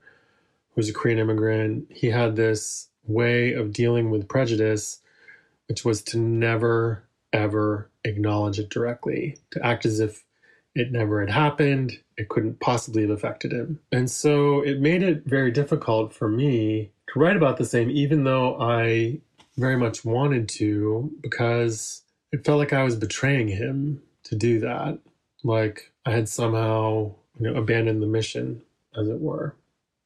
was 0.75 0.89
a 0.89 0.93
Korean 0.93 1.19
immigrant, 1.19 1.87
he 1.91 2.09
had 2.09 2.35
this 2.35 2.89
way 3.05 3.53
of 3.53 3.73
dealing 3.73 4.09
with 4.09 4.27
prejudice, 4.27 4.99
which 5.67 5.85
was 5.85 6.01
to 6.01 6.17
never 6.17 7.03
ever 7.33 7.89
acknowledge 8.05 8.59
it 8.59 8.69
directly, 8.69 9.37
to 9.51 9.65
act 9.65 9.85
as 9.85 9.99
if 9.99 10.23
it 10.75 10.91
never 10.91 11.19
had 11.19 11.29
happened, 11.29 11.99
it 12.17 12.29
couldn't 12.29 12.59
possibly 12.59 13.01
have 13.01 13.11
affected 13.11 13.51
him. 13.51 13.79
And 13.91 14.09
so 14.09 14.61
it 14.61 14.79
made 14.79 15.03
it 15.03 15.23
very 15.25 15.51
difficult 15.51 16.13
for 16.13 16.27
me 16.27 16.91
to 17.11 17.19
write 17.19 17.35
about 17.35 17.57
the 17.57 17.65
same, 17.65 17.89
even 17.91 18.23
though 18.23 18.59
I 18.59 19.19
very 19.57 19.77
much 19.77 20.03
wanted 20.03 20.49
to, 20.49 21.11
because 21.21 22.03
it 22.31 22.43
felt 22.45 22.59
like 22.59 22.73
I 22.73 22.83
was 22.83 22.95
betraying 22.95 23.49
him 23.49 24.01
to 24.23 24.35
do 24.35 24.59
that. 24.61 24.99
Like 25.43 25.91
I 26.05 26.11
had 26.11 26.27
somehow, 26.27 27.13
you 27.39 27.51
know, 27.51 27.55
abandoned 27.55 28.01
the 28.01 28.07
mission, 28.07 28.63
as 28.99 29.07
it 29.07 29.19
were. 29.19 29.55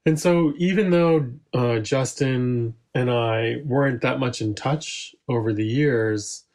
And 0.06 0.20
so 0.20 0.54
even 0.58 0.90
though 0.90 1.30
uh, 1.54 1.80
Justin 1.80 2.76
and 2.94 3.12
I 3.12 3.58
weren't 3.66 4.02
that 4.02 4.20
much 4.20 4.42
in 4.42 4.56
touch 4.56 5.16
over 5.30 5.54
the 5.54 5.66
years, 5.66 6.46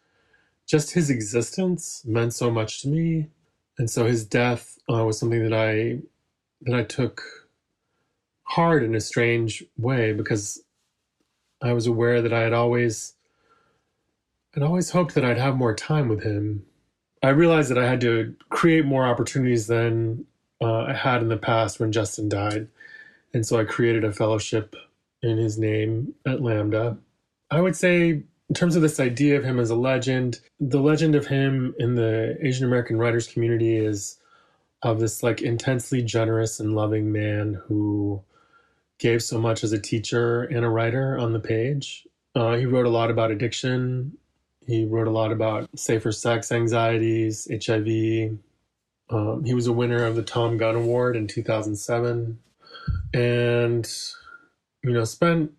just 0.73 0.93
his 0.93 1.11
existence 1.11 2.03
meant 2.07 2.33
so 2.33 2.51
much 2.51 2.81
to 2.81 2.89
me, 2.89 3.29
and 3.77 3.91
so 3.91 4.07
his 4.07 4.25
death 4.25 4.79
uh, 4.91 5.05
was 5.05 5.19
something 5.19 5.43
that 5.43 5.53
I 5.53 5.99
that 6.63 6.75
I 6.75 6.83
took 6.83 7.23
hard 8.45 8.83
in 8.83 8.95
a 8.95 9.01
strange 9.01 9.63
way 9.77 10.15
because 10.15 10.65
I 11.61 11.75
was 11.75 11.87
aware 11.87 12.23
that 12.23 12.33
I 12.33 12.41
had 12.41 12.55
always 12.55 13.13
I'd 14.57 14.63
always 14.63 14.89
hoped 14.89 15.15
that 15.15 15.27
I'd 15.27 15.37
have 15.37 15.57
more 15.57 15.75
time 15.75 16.09
with 16.09 16.23
him. 16.23 16.65
I 17.23 17.29
realized 17.29 17.71
that 17.71 17.79
I 17.79 17.87
had 17.87 18.01
to 18.01 18.35
create 18.49 18.87
more 18.87 19.05
opportunities 19.05 19.67
than 19.67 20.25
uh, 20.63 20.85
I 20.85 20.95
had 20.95 21.21
in 21.21 21.29
the 21.29 21.37
past 21.37 21.81
when 21.81 21.93
Justin 21.93 22.31
died, 22.31 22.67
and 23.35 23.47
so 23.47 23.61
I 23.61 23.65
created 23.65 24.05
a 24.05 24.13
fellowship 24.13 24.75
in 25.23 25.37
his 25.37 25.59
name 25.59 26.15
at 26.27 26.41
Lambda. 26.41 26.97
I 27.51 27.61
would 27.61 27.77
say 27.77 28.23
in 28.53 28.55
terms 28.55 28.77
of 28.77 28.83
this 28.83 29.01
idea 29.01 29.39
of 29.39 29.45
him 29.45 29.59
as 29.59 29.71
a 29.71 29.75
legend, 29.75 30.39
the 30.61 30.79
legend 30.79 31.15
of 31.15 31.27
him 31.27 31.75
in 31.79 31.95
the 31.95 32.37
Asian 32.43 32.67
American 32.67 32.99
writers 32.99 33.27
community 33.27 33.79
is 33.79 34.19
of 34.83 35.01
this 35.01 35.23
like 35.23 35.41
intensely 35.41 36.03
generous 36.03 36.61
and 36.61 36.75
loving 36.75 37.11
man 37.11 37.55
who 37.65 38.23
gave 38.99 39.23
so 39.23 39.39
much 39.39 39.65
as 39.65 39.73
a 39.73 39.79
teacher 39.79 40.43
and 40.43 40.67
a 40.67 40.69
writer 40.69 41.17
on 41.17 41.33
the 41.33 41.41
page. 41.41 42.07
Uh, 42.35 42.57
he 42.57 42.67
wrote 42.67 42.85
a 42.85 42.91
lot 42.91 43.11
about 43.11 43.31
addiction. 43.31 44.19
He 44.67 44.85
wrote 44.85 45.09
a 45.09 45.13
lot 45.13 45.33
about 45.33 45.71
safer 45.75 46.13
sex 46.13 46.53
anxieties, 46.53 47.49
HIV. 47.51 48.37
Um, 49.09 49.45
he 49.47 49.55
was 49.55 49.67
a 49.67 49.73
winner 49.73 50.05
of 50.05 50.15
the 50.15 50.23
Thom 50.23 50.59
Gunn 50.59 50.77
Award 50.77 51.17
in 51.17 51.27
2007, 51.27 52.39
and 53.15 53.91
you 54.85 54.93
know 54.93 55.05
spent 55.05 55.53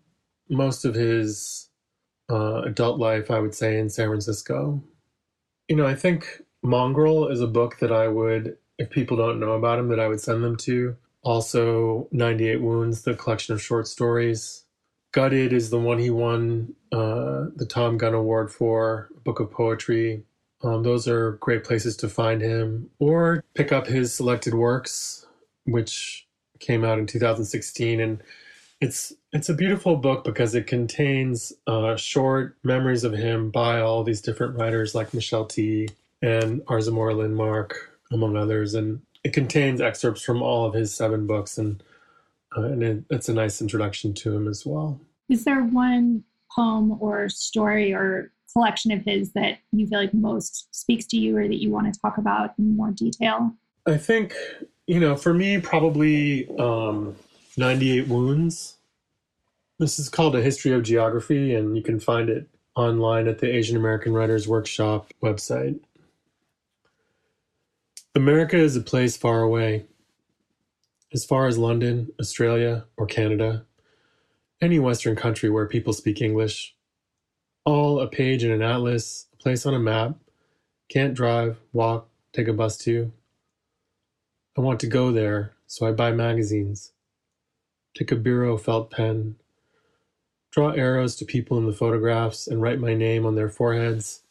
most 0.48 0.84
of 0.84 0.94
his 0.94 1.70
uh, 2.30 2.62
adult 2.62 2.98
life, 2.98 3.30
I 3.30 3.38
would 3.38 3.54
say, 3.54 3.78
in 3.78 3.90
San 3.90 4.08
Francisco. 4.08 4.82
You 5.68 5.76
know, 5.76 5.86
I 5.86 5.94
think 5.94 6.42
Mongrel 6.62 7.28
is 7.28 7.40
a 7.40 7.46
book 7.46 7.78
that 7.78 7.92
I 7.92 8.08
would, 8.08 8.56
if 8.78 8.90
people 8.90 9.16
don't 9.16 9.40
know 9.40 9.52
about 9.52 9.78
him, 9.78 9.88
that 9.88 10.00
I 10.00 10.08
would 10.08 10.20
send 10.20 10.42
them 10.42 10.56
to. 10.58 10.96
Also, 11.22 12.08
98 12.12 12.60
Wounds, 12.60 13.02
the 13.02 13.14
collection 13.14 13.54
of 13.54 13.62
short 13.62 13.86
stories. 13.88 14.64
Gutted 15.12 15.52
is 15.52 15.70
the 15.70 15.78
one 15.78 15.98
he 15.98 16.10
won 16.10 16.74
uh, 16.92 17.46
the 17.54 17.66
Thom 17.68 17.96
Gunn 17.96 18.14
Award 18.14 18.50
for, 18.50 19.08
book 19.24 19.40
of 19.40 19.50
poetry. 19.50 20.24
Um, 20.62 20.82
those 20.82 21.06
are 21.06 21.32
great 21.32 21.64
places 21.64 21.96
to 21.98 22.08
find 22.08 22.40
him 22.40 22.90
or 22.98 23.44
pick 23.54 23.70
up 23.70 23.86
his 23.86 24.14
selected 24.14 24.54
works, 24.54 25.26
which 25.64 26.26
came 26.58 26.84
out 26.84 26.98
in 26.98 27.06
2016. 27.06 28.00
And 28.00 28.22
it's 28.80 29.12
it's 29.34 29.48
a 29.48 29.54
beautiful 29.54 29.96
book 29.96 30.22
because 30.22 30.54
it 30.54 30.68
contains 30.68 31.52
uh, 31.66 31.96
short 31.96 32.56
memories 32.62 33.02
of 33.02 33.12
him 33.12 33.50
by 33.50 33.80
all 33.80 34.04
these 34.04 34.20
different 34.20 34.56
writers 34.56 34.94
like 34.94 35.12
Michelle 35.12 35.44
Tea 35.44 35.88
and 36.22 36.62
R. 36.68 36.80
Zamora 36.80 37.14
Linmark, 37.14 37.72
among 38.12 38.36
others, 38.36 38.74
and 38.74 39.02
it 39.24 39.32
contains 39.32 39.80
excerpts 39.80 40.22
from 40.22 40.40
all 40.40 40.64
of 40.64 40.72
his 40.72 40.94
seven 40.94 41.26
books, 41.26 41.58
and 41.58 41.82
uh, 42.56 42.62
and 42.62 42.82
it, 42.82 43.04
it's 43.10 43.28
a 43.28 43.34
nice 43.34 43.60
introduction 43.60 44.14
to 44.14 44.34
him 44.34 44.46
as 44.46 44.64
well. 44.64 45.00
Is 45.28 45.44
there 45.44 45.64
one 45.64 46.22
poem 46.54 46.96
or 47.00 47.28
story 47.28 47.92
or 47.92 48.30
collection 48.52 48.92
of 48.92 49.04
his 49.04 49.32
that 49.32 49.58
you 49.72 49.88
feel 49.88 49.98
like 49.98 50.14
most 50.14 50.72
speaks 50.72 51.06
to 51.06 51.16
you, 51.16 51.36
or 51.36 51.48
that 51.48 51.60
you 51.60 51.70
want 51.70 51.92
to 51.92 52.00
talk 52.00 52.18
about 52.18 52.54
in 52.56 52.76
more 52.76 52.92
detail? 52.92 53.52
I 53.84 53.96
think 53.96 54.32
you 54.86 55.00
know, 55.00 55.16
for 55.16 55.34
me, 55.34 55.60
probably. 55.60 56.48
Um, 56.56 57.16
98 57.56 58.08
Wounds. 58.08 58.73
This 59.76 59.98
is 59.98 60.08
called 60.08 60.36
A 60.36 60.40
History 60.40 60.70
of 60.70 60.84
Geography, 60.84 61.52
and 61.52 61.76
you 61.76 61.82
can 61.82 61.98
find 61.98 62.30
it 62.30 62.48
online 62.76 63.26
at 63.26 63.40
the 63.40 63.52
Asian 63.52 63.76
American 63.76 64.12
Writers 64.12 64.46
Workshop 64.46 65.12
website. 65.20 65.80
America 68.14 68.56
is 68.56 68.76
a 68.76 68.80
place 68.80 69.16
far 69.16 69.42
away, 69.42 69.86
as 71.12 71.24
far 71.24 71.48
as 71.48 71.58
London, 71.58 72.12
Australia, 72.20 72.84
or 72.96 73.06
Canada, 73.06 73.66
any 74.60 74.78
Western 74.78 75.16
country 75.16 75.50
where 75.50 75.66
people 75.66 75.92
speak 75.92 76.22
English. 76.22 76.76
All 77.64 77.98
a 77.98 78.06
page 78.06 78.44
in 78.44 78.52
an 78.52 78.62
atlas, 78.62 79.26
a 79.32 79.36
place 79.38 79.66
on 79.66 79.74
a 79.74 79.80
map, 79.80 80.14
can't 80.88 81.14
drive, 81.14 81.58
walk, 81.72 82.08
take 82.32 82.46
a 82.46 82.52
bus 82.52 82.76
to. 82.78 83.10
I 84.56 84.60
want 84.60 84.78
to 84.80 84.86
go 84.86 85.10
there, 85.10 85.54
so 85.66 85.84
I 85.84 85.90
buy 85.90 86.12
magazines. 86.12 86.92
Take 87.92 88.12
a 88.12 88.16
bureau 88.16 88.56
felt 88.56 88.92
pen. 88.92 89.34
Draw 90.54 90.70
arrows 90.70 91.16
to 91.16 91.24
people 91.24 91.58
in 91.58 91.66
the 91.66 91.72
photographs 91.72 92.46
and 92.46 92.62
write 92.62 92.78
my 92.78 92.94
name 92.94 93.26
on 93.26 93.34
their 93.34 93.48
foreheads. 93.48 94.22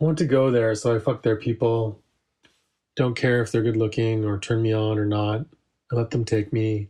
I 0.00 0.04
want 0.04 0.16
to 0.16 0.24
go 0.24 0.50
there, 0.50 0.74
so 0.74 0.96
I 0.96 0.98
fuck 0.98 1.22
their 1.22 1.36
people. 1.36 2.00
Don't 2.96 3.14
care 3.14 3.42
if 3.42 3.52
they're 3.52 3.62
good 3.62 3.76
looking 3.76 4.24
or 4.24 4.38
turn 4.38 4.62
me 4.62 4.72
on 4.72 4.98
or 4.98 5.04
not. 5.04 5.44
I 5.92 5.96
let 5.96 6.12
them 6.12 6.24
take 6.24 6.50
me, 6.50 6.88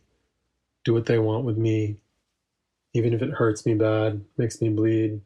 do 0.84 0.95
what 0.95 1.07
they 1.07 1.18
want 1.18 1.45
with 1.45 1.59
me, 1.59 1.97
even 2.95 3.12
if 3.12 3.22
it 3.22 3.32
hurts 3.32 3.66
me 3.66 3.74
bad, 3.74 4.24
makes 4.36 4.61
me 4.61 4.68
bleed, 4.68 5.22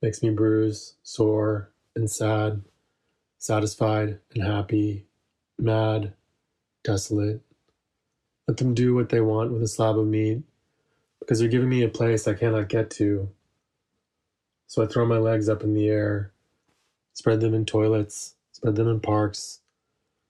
makes 0.00 0.22
me 0.22 0.30
bruise, 0.30 0.94
sore, 1.02 1.72
and 1.96 2.08
sad, 2.08 2.62
satisfied 3.38 4.20
and 4.32 4.44
happy, 4.44 5.06
mad, 5.58 6.12
desolate, 6.84 7.40
let 8.46 8.58
them 8.58 8.72
do 8.72 8.94
what 8.94 9.08
they 9.08 9.20
want 9.20 9.52
with 9.52 9.64
a 9.64 9.68
slab 9.68 9.98
of 9.98 10.06
meat, 10.06 10.44
because 11.22 11.40
you're 11.40 11.50
giving 11.50 11.68
me 11.68 11.82
a 11.82 11.88
place 11.88 12.26
I 12.26 12.34
cannot 12.34 12.68
get 12.68 12.90
to. 12.92 13.30
So 14.66 14.82
I 14.82 14.86
throw 14.86 15.06
my 15.06 15.18
legs 15.18 15.48
up 15.48 15.62
in 15.62 15.72
the 15.72 15.88
air, 15.88 16.32
spread 17.12 17.40
them 17.40 17.54
in 17.54 17.64
toilets, 17.64 18.34
spread 18.50 18.74
them 18.74 18.88
in 18.88 18.98
parks, 18.98 19.60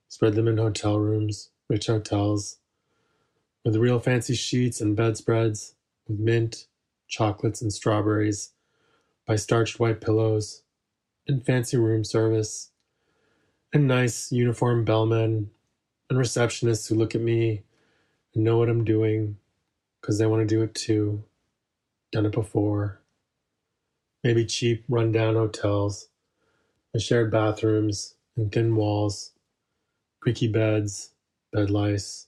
spread 0.08 0.34
them 0.34 0.48
in 0.48 0.58
hotel 0.58 0.98
rooms, 0.98 1.50
rich 1.68 1.86
hotels, 1.86 2.58
with 3.64 3.76
real 3.76 4.00
fancy 4.00 4.34
sheets 4.34 4.80
and 4.80 4.94
bedspreads, 4.94 5.74
with 6.06 6.18
mint, 6.18 6.66
chocolates, 7.08 7.62
and 7.62 7.72
strawberries, 7.72 8.50
by 9.26 9.36
starched 9.36 9.80
white 9.80 10.00
pillows, 10.00 10.62
and 11.26 11.46
fancy 11.46 11.78
room 11.78 12.04
service, 12.04 12.70
and 13.72 13.88
nice 13.88 14.30
uniformed 14.30 14.84
bellmen, 14.84 15.50
and 16.10 16.18
receptionists 16.18 16.88
who 16.88 16.96
look 16.96 17.14
at 17.14 17.20
me 17.22 17.62
and 18.34 18.44
know 18.44 18.58
what 18.58 18.68
I'm 18.68 18.84
doing 18.84 19.38
because 20.02 20.18
they 20.18 20.26
want 20.26 20.46
to 20.46 20.54
do 20.54 20.62
it 20.62 20.74
too. 20.74 21.22
Done 22.10 22.26
it 22.26 22.32
before. 22.32 23.00
Maybe 24.24 24.44
cheap, 24.44 24.84
rundown 24.88 25.34
hotels, 25.34 26.08
with 26.92 27.02
shared 27.02 27.30
bathrooms 27.30 28.16
and 28.36 28.52
thin 28.52 28.76
walls, 28.76 29.30
creaky 30.20 30.48
beds, 30.48 31.10
bed 31.52 31.70
lice, 31.70 32.26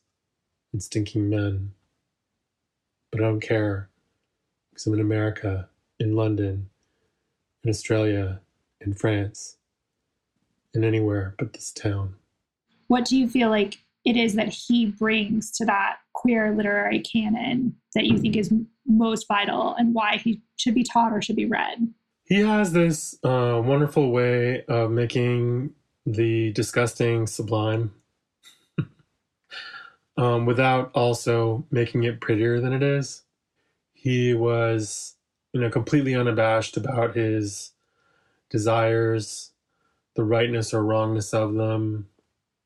and 0.73 0.83
stinking 0.83 1.29
men. 1.29 1.73
But 3.11 3.21
I 3.21 3.25
don't 3.25 3.41
care 3.41 3.91
because 4.71 4.87
I'm 4.87 4.95
in 4.95 5.01
America, 5.01 5.69
in 6.01 6.17
London, 6.17 6.71
in 7.63 7.71
Australia, 7.71 8.41
in 8.81 8.95
France, 8.95 9.57
in 10.73 10.83
anywhere 10.83 11.35
but 11.39 11.53
this 11.53 11.71
town. 11.71 12.17
What 12.89 13.05
do 13.05 13.17
you 13.17 13.29
feel 13.29 13.51
like 13.51 13.84
it 14.05 14.17
is 14.17 14.35
that 14.35 14.49
he 14.49 14.87
brings 14.87 15.51
to 15.53 15.65
that 15.65 15.97
queer 16.13 16.55
literary 16.55 17.01
canon 17.01 17.75
that 17.95 18.05
you 18.05 18.19
think 18.19 18.37
is 18.37 18.53
most 18.87 19.27
vital 19.27 19.75
and 19.79 19.95
why 19.95 20.19
he 20.19 20.41
should 20.57 20.75
be 20.75 20.85
taught 20.85 21.13
or 21.13 21.23
should 21.23 21.37
be 21.37 21.47
read? 21.47 21.93
He 22.25 22.41
has 22.41 22.73
this 22.73 23.19
uh, 23.25 23.61
wonderful 23.65 24.11
way 24.11 24.65
of 24.67 24.91
making 24.91 25.75
the 26.07 26.53
disgusting 26.53 27.27
sublime 27.27 27.93
um, 30.17 30.47
without 30.47 30.91
also 30.95 31.67
making 31.71 32.05
it 32.05 32.21
prettier 32.21 32.61
than 32.61 32.73
it 32.73 32.83
is. 32.83 33.23
He 33.93 34.35
was, 34.35 35.15
you 35.53 35.61
know, 35.61 35.71
completely 35.71 36.15
unabashed 36.15 36.77
about 36.77 37.17
his 37.17 37.73
desires, 38.51 39.53
the 40.15 40.25
rightness 40.25 40.75
or 40.75 40.85
wrongness 40.85 41.33
of 41.33 41.55
them. 41.55 42.09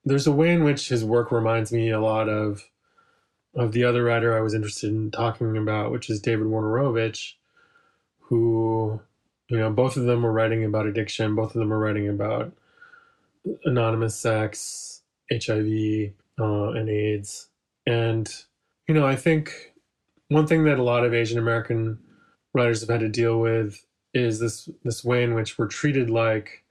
There's 0.09 0.26
a 0.26 0.32
way 0.32 0.52
in 0.52 0.64
which 0.64 0.88
his 0.88 1.04
work 1.04 1.30
reminds 1.30 1.72
me 1.72 1.90
a 1.90 2.00
lot 2.00 2.28
of 2.28 2.68
of 3.54 3.72
the 3.72 3.84
other 3.84 4.04
writer 4.04 4.36
I 4.36 4.40
was 4.40 4.54
interested 4.54 4.90
in 4.90 5.11
talking 5.11 5.56
about, 5.56 5.90
which 5.90 6.09
is 6.11 6.20
David 6.20 6.46
Wojnarowicz, 6.46 7.34
who, 8.20 9.00
you 9.48 9.59
know, 9.59 9.70
both 9.70 9.96
of 9.96 10.04
them 10.04 10.22
were 10.22 10.32
writing 10.32 10.64
about 10.64 10.86
addiction, 10.86 11.34
both 11.34 11.54
of 11.54 11.59
them 11.59 11.70
were 11.70 11.78
writing 11.78 12.09
about 12.09 12.52
anonymous 13.64 14.14
sex, 14.14 15.02
HIV, 15.32 16.12
uh, 16.38 16.70
and 16.70 16.88
AIDS. 16.88 17.48
And, 17.86 18.32
you 18.86 18.94
know, 18.94 19.06
I 19.06 19.16
think 19.16 19.72
one 20.28 20.46
thing 20.46 20.64
that 20.64 20.78
a 20.78 20.82
lot 20.82 21.04
of 21.04 21.14
Asian 21.14 21.38
American 21.38 21.98
writers 22.52 22.80
have 22.80 22.90
had 22.90 23.00
to 23.00 23.09
deal 23.09 23.40
with 23.40 23.84
is 24.14 24.40
this 24.40 24.68
this 24.84 25.04
way 25.04 25.22
in 25.22 25.34
which 25.34 25.59
we're 25.59 25.66
treated 25.66 26.11
like 26.11 26.64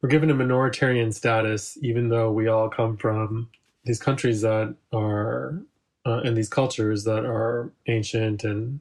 we're 0.00 0.08
given 0.08 0.30
a 0.30 0.34
minoritarian 0.34 1.12
status, 1.12 1.78
even 1.82 2.08
though 2.08 2.30
we 2.30 2.48
all 2.48 2.68
come 2.68 2.96
from 2.96 3.48
these 3.84 3.98
countries 3.98 4.42
that 4.42 4.74
are 4.92 5.62
uh, 6.04 6.20
and 6.24 6.36
these 6.36 6.48
cultures 6.48 7.04
that 7.04 7.24
are 7.24 7.72
ancient 7.86 8.44
and 8.44 8.80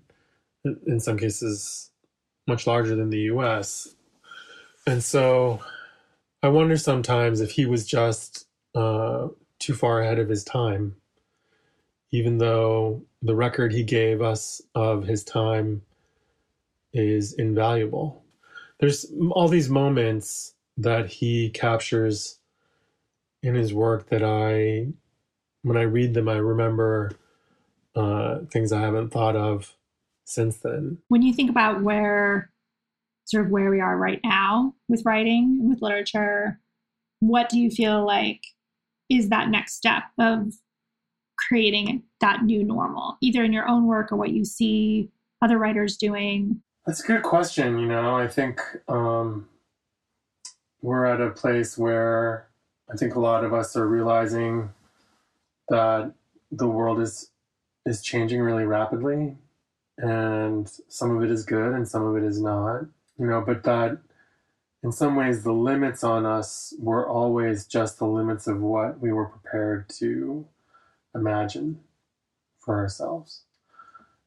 in 0.86 1.00
some 1.00 1.18
cases 1.18 1.92
much 2.48 2.68
larger 2.68 2.96
than 2.96 3.10
the 3.10 3.22
U.S. 3.22 3.96
And 4.86 5.04
so 5.04 5.60
I 6.44 6.50
wonder 6.50 6.78
sometimes 6.78 7.42
if 7.42 7.52
he 7.52 7.66
was 7.66 7.86
just 7.86 8.46
uh, 8.76 9.30
too 9.60 9.74
far 9.74 10.02
ahead 10.02 10.20
of 10.20 10.30
his 10.30 10.44
time, 10.44 10.96
even 12.12 12.38
though 12.38 13.02
the 13.22 13.36
record 13.36 13.74
he 13.74 13.84
gave 13.84 14.22
us 14.22 14.62
of 14.76 15.06
his 15.06 15.24
time 15.24 15.82
is 16.94 17.34
invaluable. 17.34 18.24
There's 18.80 19.12
all 19.32 19.48
these 19.48 19.70
moments 19.70 20.55
that 20.78 21.08
he 21.08 21.50
captures 21.50 22.40
in 23.42 23.56
his 23.56 23.74
work 23.74 24.10
that 24.10 24.24
I, 24.24 24.88
when 25.62 25.78
I 25.78 25.84
read 25.84 26.14
them, 26.14 26.28
I 26.28 26.38
remember 26.38 27.12
uh, 27.96 28.40
things 28.52 28.72
I 28.72 28.82
haven't 28.82 29.12
thought 29.12 29.36
of 29.36 29.74
since 30.26 30.58
then. 30.58 30.98
When 31.08 31.22
you 31.22 31.34
think 31.34 31.50
about 31.50 31.82
where 31.82 32.52
sort 33.26 33.46
of 33.46 33.52
where 33.52 33.72
we 33.72 33.80
are 33.80 33.98
right 33.98 34.20
now 34.24 34.74
with 34.88 35.04
writing 35.06 35.58
and 35.60 35.70
with 35.70 35.82
literature, 35.82 36.60
what 37.20 37.50
do 37.50 37.60
you 37.60 37.70
feel 37.70 38.06
like 38.06 38.42
is 39.10 39.30
that 39.30 39.50
next 39.50 39.76
step 39.76 40.04
of 40.20 40.54
creating 41.38 42.04
that 42.22 42.44
new 42.44 42.64
normal, 42.64 43.18
either 43.22 43.44
in 43.44 43.54
your 43.54 43.68
own 43.68 43.86
work 43.86 44.12
or 44.12 44.16
what 44.16 44.32
you 44.32 44.46
see 44.46 45.10
other 45.42 45.58
writers 45.58 45.98
doing? 45.98 46.62
That's 46.86 47.04
a 47.04 47.08
good 47.08 47.24
question. 47.24 47.80
You 47.80 47.88
know, 47.88 48.16
I 48.16 48.28
think 48.28 48.62
um, 48.88 49.48
we're 50.86 51.06
at 51.06 51.20
a 51.20 51.32
place 51.32 51.78
where 51.80 52.48
I 52.94 52.96
think 52.96 53.16
a 53.16 53.20
lot 53.20 53.44
of 53.44 53.54
us 53.54 53.76
are 53.76 53.88
realizing 53.88 54.70
that 55.70 56.14
the 56.52 56.68
world 56.68 57.02
is 57.02 57.32
is 57.88 58.02
changing 58.02 58.42
really 58.42 58.66
rapidly, 58.66 59.36
and 59.98 60.70
some 60.88 61.18
of 61.18 61.24
it 61.24 61.32
is 61.32 61.44
good 61.44 61.74
and 61.74 61.88
some 61.88 62.06
of 62.06 62.16
it 62.16 62.24
is 62.24 62.40
not 62.40 62.86
you 63.18 63.26
know, 63.26 63.42
but 63.42 63.64
that 63.64 63.98
in 64.84 64.92
some 64.92 65.16
ways 65.16 65.44
the 65.44 65.54
limits 65.54 66.04
on 66.04 66.26
us 66.26 66.74
were 66.80 67.08
always 67.08 67.66
just 67.66 67.98
the 67.98 68.06
limits 68.06 68.46
of 68.46 68.62
what 68.62 69.00
we 69.00 69.12
were 69.12 69.26
prepared 69.26 69.90
to 69.98 70.46
imagine 71.16 71.80
for 72.60 72.78
ourselves. 72.78 73.44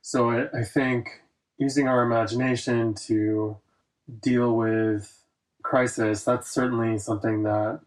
So 0.01 0.31
I, 0.31 0.61
I 0.61 0.65
think 0.65 1.21
using 1.59 1.87
our 1.87 2.03
imagination 2.03 2.95
to 3.07 3.59
deal 4.21 4.57
with 4.57 5.18
crisis, 5.69 6.25
that's 6.25 6.51
certainly 6.51 6.97
something 6.99 7.43
that 7.43 7.81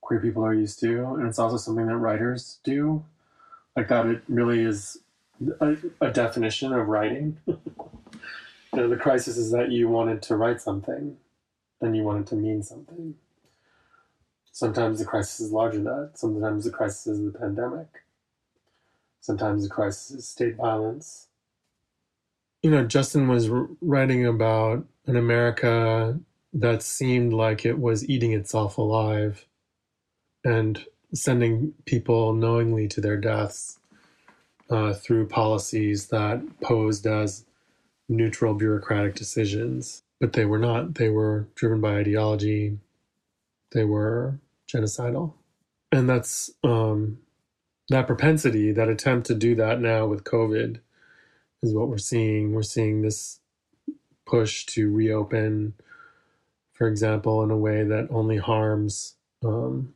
queer 0.00 0.18
people 0.20 0.42
are 0.42 0.54
used 0.54 0.80
to. 0.80 1.04
And 1.14 1.26
it's 1.26 1.38
also 1.38 1.58
something 1.58 1.86
that 1.86 1.96
writers 1.96 2.60
do. 2.64 3.04
Like 3.76 3.88
that, 3.88 4.06
it 4.06 4.22
really 4.26 4.62
is 4.62 4.98
a, 5.60 5.76
a 6.00 6.10
definition 6.10 6.72
of 6.72 6.88
writing. 6.88 7.36
you 7.46 7.58
know, 8.72 8.88
the 8.88 8.96
crisis 8.96 9.36
is 9.36 9.50
that 9.50 9.70
you 9.70 9.86
wanted 9.86 10.22
to 10.22 10.36
write 10.36 10.62
something 10.62 11.18
and 11.82 11.94
you 11.94 12.04
wanted 12.04 12.26
to 12.28 12.36
mean 12.36 12.62
something. 12.62 13.14
Sometimes 14.50 14.98
the 14.98 15.04
crisis 15.04 15.40
is 15.40 15.52
larger 15.52 15.76
than 15.76 15.84
that. 15.84 16.12
Sometimes 16.14 16.64
the 16.64 16.70
crisis 16.70 17.06
is 17.06 17.32
the 17.32 17.38
pandemic. 17.38 17.88
Sometimes 19.20 19.62
the 19.62 19.68
crisis 19.68 20.10
is 20.10 20.26
state 20.26 20.56
violence. 20.56 21.26
You 22.62 22.70
know, 22.70 22.86
Justin 22.86 23.28
was 23.28 23.50
writing 23.82 24.24
about 24.24 24.86
an 25.04 25.16
America 25.16 26.18
that 26.60 26.82
seemed 26.82 27.32
like 27.32 27.66
it 27.66 27.78
was 27.78 28.08
eating 28.08 28.32
itself 28.32 28.78
alive 28.78 29.46
and 30.44 30.84
sending 31.12 31.74
people 31.84 32.32
knowingly 32.32 32.88
to 32.88 33.00
their 33.00 33.16
deaths 33.16 33.78
uh, 34.70 34.94
through 34.94 35.28
policies 35.28 36.08
that 36.08 36.42
posed 36.60 37.06
as 37.06 37.44
neutral 38.08 38.54
bureaucratic 38.54 39.14
decisions, 39.14 40.02
but 40.20 40.32
they 40.32 40.44
were 40.44 40.58
not. 40.58 40.94
They 40.94 41.08
were 41.08 41.46
driven 41.54 41.80
by 41.80 41.96
ideology. 41.96 42.78
They 43.72 43.84
were 43.84 44.38
genocidal, 44.72 45.34
and 45.92 46.08
that's 46.08 46.50
um, 46.64 47.18
that 47.90 48.06
propensity, 48.06 48.72
that 48.72 48.88
attempt 48.88 49.26
to 49.26 49.34
do 49.34 49.54
that 49.56 49.80
now 49.80 50.06
with 50.06 50.24
COVID, 50.24 50.80
is 51.62 51.74
what 51.74 51.88
we're 51.88 51.98
seeing. 51.98 52.52
We're 52.52 52.62
seeing 52.62 53.02
this 53.02 53.40
push 54.26 54.66
to 54.66 54.90
reopen, 54.92 55.74
for 56.76 56.88
example, 56.88 57.42
in 57.42 57.50
a 57.50 57.56
way 57.56 57.84
that 57.84 58.08
only 58.10 58.36
harms 58.36 59.14
um, 59.44 59.94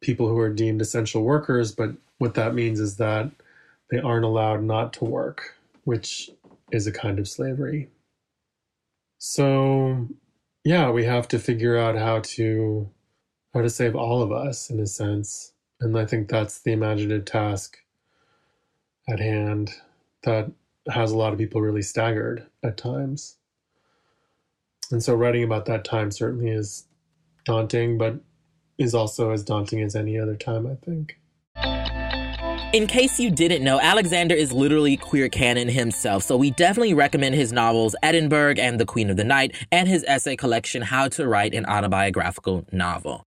people 0.00 0.28
who 0.28 0.38
are 0.38 0.52
deemed 0.52 0.80
essential 0.80 1.22
workers. 1.22 1.72
But 1.72 1.90
what 2.18 2.34
that 2.34 2.54
means 2.54 2.80
is 2.80 2.96
that 2.96 3.30
they 3.90 3.98
aren't 3.98 4.24
allowed 4.24 4.62
not 4.62 4.92
to 4.94 5.04
work, 5.04 5.54
which 5.84 6.30
is 6.72 6.86
a 6.86 6.92
kind 6.92 7.18
of 7.18 7.28
slavery. 7.28 7.88
So, 9.18 10.08
yeah, 10.64 10.90
we 10.90 11.04
have 11.04 11.28
to 11.28 11.38
figure 11.38 11.76
out 11.76 11.96
how 11.96 12.20
to 12.20 12.90
how 13.54 13.62
to 13.62 13.70
save 13.70 13.96
all 13.96 14.22
of 14.22 14.32
us 14.32 14.68
in 14.68 14.80
a 14.80 14.86
sense. 14.86 15.52
And 15.80 15.98
I 15.98 16.04
think 16.04 16.28
that's 16.28 16.60
the 16.60 16.72
imaginative 16.72 17.24
task 17.24 17.78
at 19.08 19.20
hand 19.20 19.72
that 20.24 20.50
has 20.90 21.12
a 21.12 21.16
lot 21.16 21.32
of 21.32 21.38
people 21.38 21.62
really 21.62 21.82
staggered 21.82 22.46
at 22.62 22.76
times. 22.76 23.36
And 24.92 25.02
so 25.02 25.14
writing 25.14 25.44
about 25.44 25.66
that 25.66 25.84
time 25.84 26.10
certainly 26.10 26.50
is 26.50 26.86
daunting, 27.44 27.98
but 27.98 28.16
is 28.78 28.94
also 28.94 29.30
as 29.30 29.42
daunting 29.42 29.82
as 29.82 29.96
any 29.96 30.18
other 30.18 30.36
time, 30.36 30.66
I 30.66 30.74
think. 30.84 31.18
In 32.72 32.86
case 32.86 33.18
you 33.18 33.30
didn't 33.30 33.64
know, 33.64 33.80
Alexander 33.80 34.34
is 34.34 34.52
literally 34.52 34.96
queer 34.96 35.28
canon 35.28 35.68
himself, 35.68 36.24
so 36.24 36.36
we 36.36 36.50
definitely 36.50 36.94
recommend 36.94 37.34
his 37.34 37.52
novels 37.52 37.94
Edinburgh 38.02 38.56
and 38.58 38.78
The 38.78 38.84
Queen 38.84 39.08
of 39.08 39.16
the 39.16 39.24
Night, 39.24 39.54
and 39.72 39.88
his 39.88 40.04
essay 40.06 40.36
collection 40.36 40.82
How 40.82 41.08
to 41.08 41.26
Write 41.26 41.54
an 41.54 41.64
Autobiographical 41.64 42.66
Novel. 42.72 43.24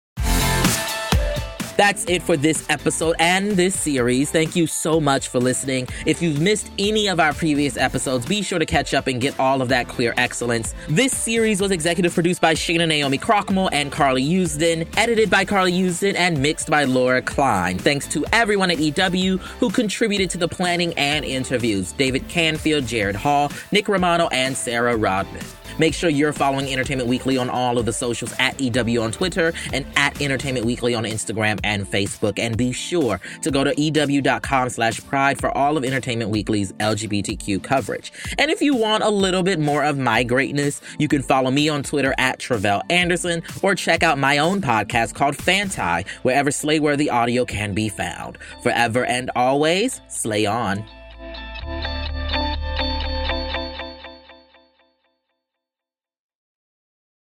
That's 1.79 2.03
it 2.09 2.21
for 2.23 2.35
this 2.35 2.69
episode 2.69 3.15
and 3.19 3.51
this 3.51 3.73
series. 3.73 4.29
Thank 4.31 4.53
you 4.53 4.67
so 4.67 4.99
much 4.99 5.29
for 5.29 5.39
listening. 5.39 5.87
If 6.05 6.21
you've 6.21 6.41
missed 6.41 6.69
any 6.77 7.07
of 7.07 7.21
our 7.21 7.33
previous 7.33 7.77
episodes, 7.77 8.25
be 8.25 8.41
sure 8.41 8.59
to 8.59 8.65
catch 8.65 8.93
up 8.93 9.07
and 9.07 9.21
get 9.21 9.39
all 9.39 9.61
of 9.61 9.69
that 9.69 9.87
queer 9.87 10.13
excellence. 10.17 10.75
This 10.89 11.15
series 11.15 11.61
was 11.61 11.71
executive 11.71 12.13
produced 12.13 12.41
by 12.41 12.53
Shana 12.53 12.85
Naomi 12.85 13.17
Krochmal 13.17 13.69
and 13.71 13.93
Carly 13.93 14.25
Usdin, 14.25 14.89
edited 14.97 15.29
by 15.29 15.45
Carly 15.45 15.71
Usdin, 15.71 16.15
and 16.17 16.41
mixed 16.41 16.69
by 16.69 16.83
Laura 16.83 17.21
Klein. 17.21 17.77
Thanks 17.77 18.09
to 18.09 18.25
everyone 18.33 18.71
at 18.71 18.79
EW 18.79 19.37
who 19.37 19.69
contributed 19.69 20.29
to 20.31 20.37
the 20.37 20.49
planning 20.49 20.93
and 20.95 21.23
interviews 21.23 21.93
David 21.93 22.27
Canfield, 22.27 22.87
Jared 22.87 23.15
Hall, 23.15 23.53
Nick 23.71 23.87
Romano, 23.87 24.27
and 24.33 24.57
Sarah 24.57 24.97
Rodman. 24.97 25.45
Make 25.79 25.93
sure 25.93 26.09
you're 26.09 26.33
following 26.33 26.71
Entertainment 26.71 27.09
Weekly 27.09 27.37
on 27.37 27.49
all 27.49 27.77
of 27.77 27.85
the 27.85 27.93
socials 27.93 28.33
at 28.37 28.59
EW 28.59 29.01
on 29.01 29.11
Twitter 29.11 29.53
and 29.73 29.85
at 29.95 30.21
Entertainment 30.21 30.65
Weekly 30.65 30.93
on 30.93 31.05
Instagram 31.05 31.59
and 31.63 31.85
Facebook. 31.85 32.37
And 32.37 32.57
be 32.57 32.71
sure 32.71 33.19
to 33.41 33.51
go 33.51 33.63
to 33.63 33.73
EW.com 33.79 34.69
slash 34.69 35.03
pride 35.05 35.39
for 35.39 35.55
all 35.57 35.77
of 35.77 35.83
Entertainment 35.83 36.29
Weekly's 36.29 36.73
LGBTQ 36.73 37.63
coverage. 37.63 38.11
And 38.37 38.51
if 38.51 38.61
you 38.61 38.75
want 38.75 39.03
a 39.03 39.09
little 39.09 39.43
bit 39.43 39.59
more 39.59 39.83
of 39.83 39.97
my 39.97 40.23
greatness, 40.23 40.81
you 40.99 41.07
can 41.07 41.21
follow 41.21 41.51
me 41.51 41.69
on 41.69 41.83
Twitter 41.83 42.13
at 42.17 42.39
Tre'vell 42.39 42.81
Anderson 42.89 43.41
or 43.61 43.75
check 43.75 44.03
out 44.03 44.17
my 44.17 44.37
own 44.37 44.61
podcast 44.61 45.13
called 45.13 45.35
Fanti, 45.35 46.07
wherever 46.23 46.49
Slayworthy 46.49 47.11
audio 47.11 47.45
can 47.45 47.73
be 47.73 47.89
found. 47.89 48.37
Forever 48.63 49.05
and 49.05 49.31
always, 49.35 50.01
slay 50.07 50.45
on. 50.45 50.83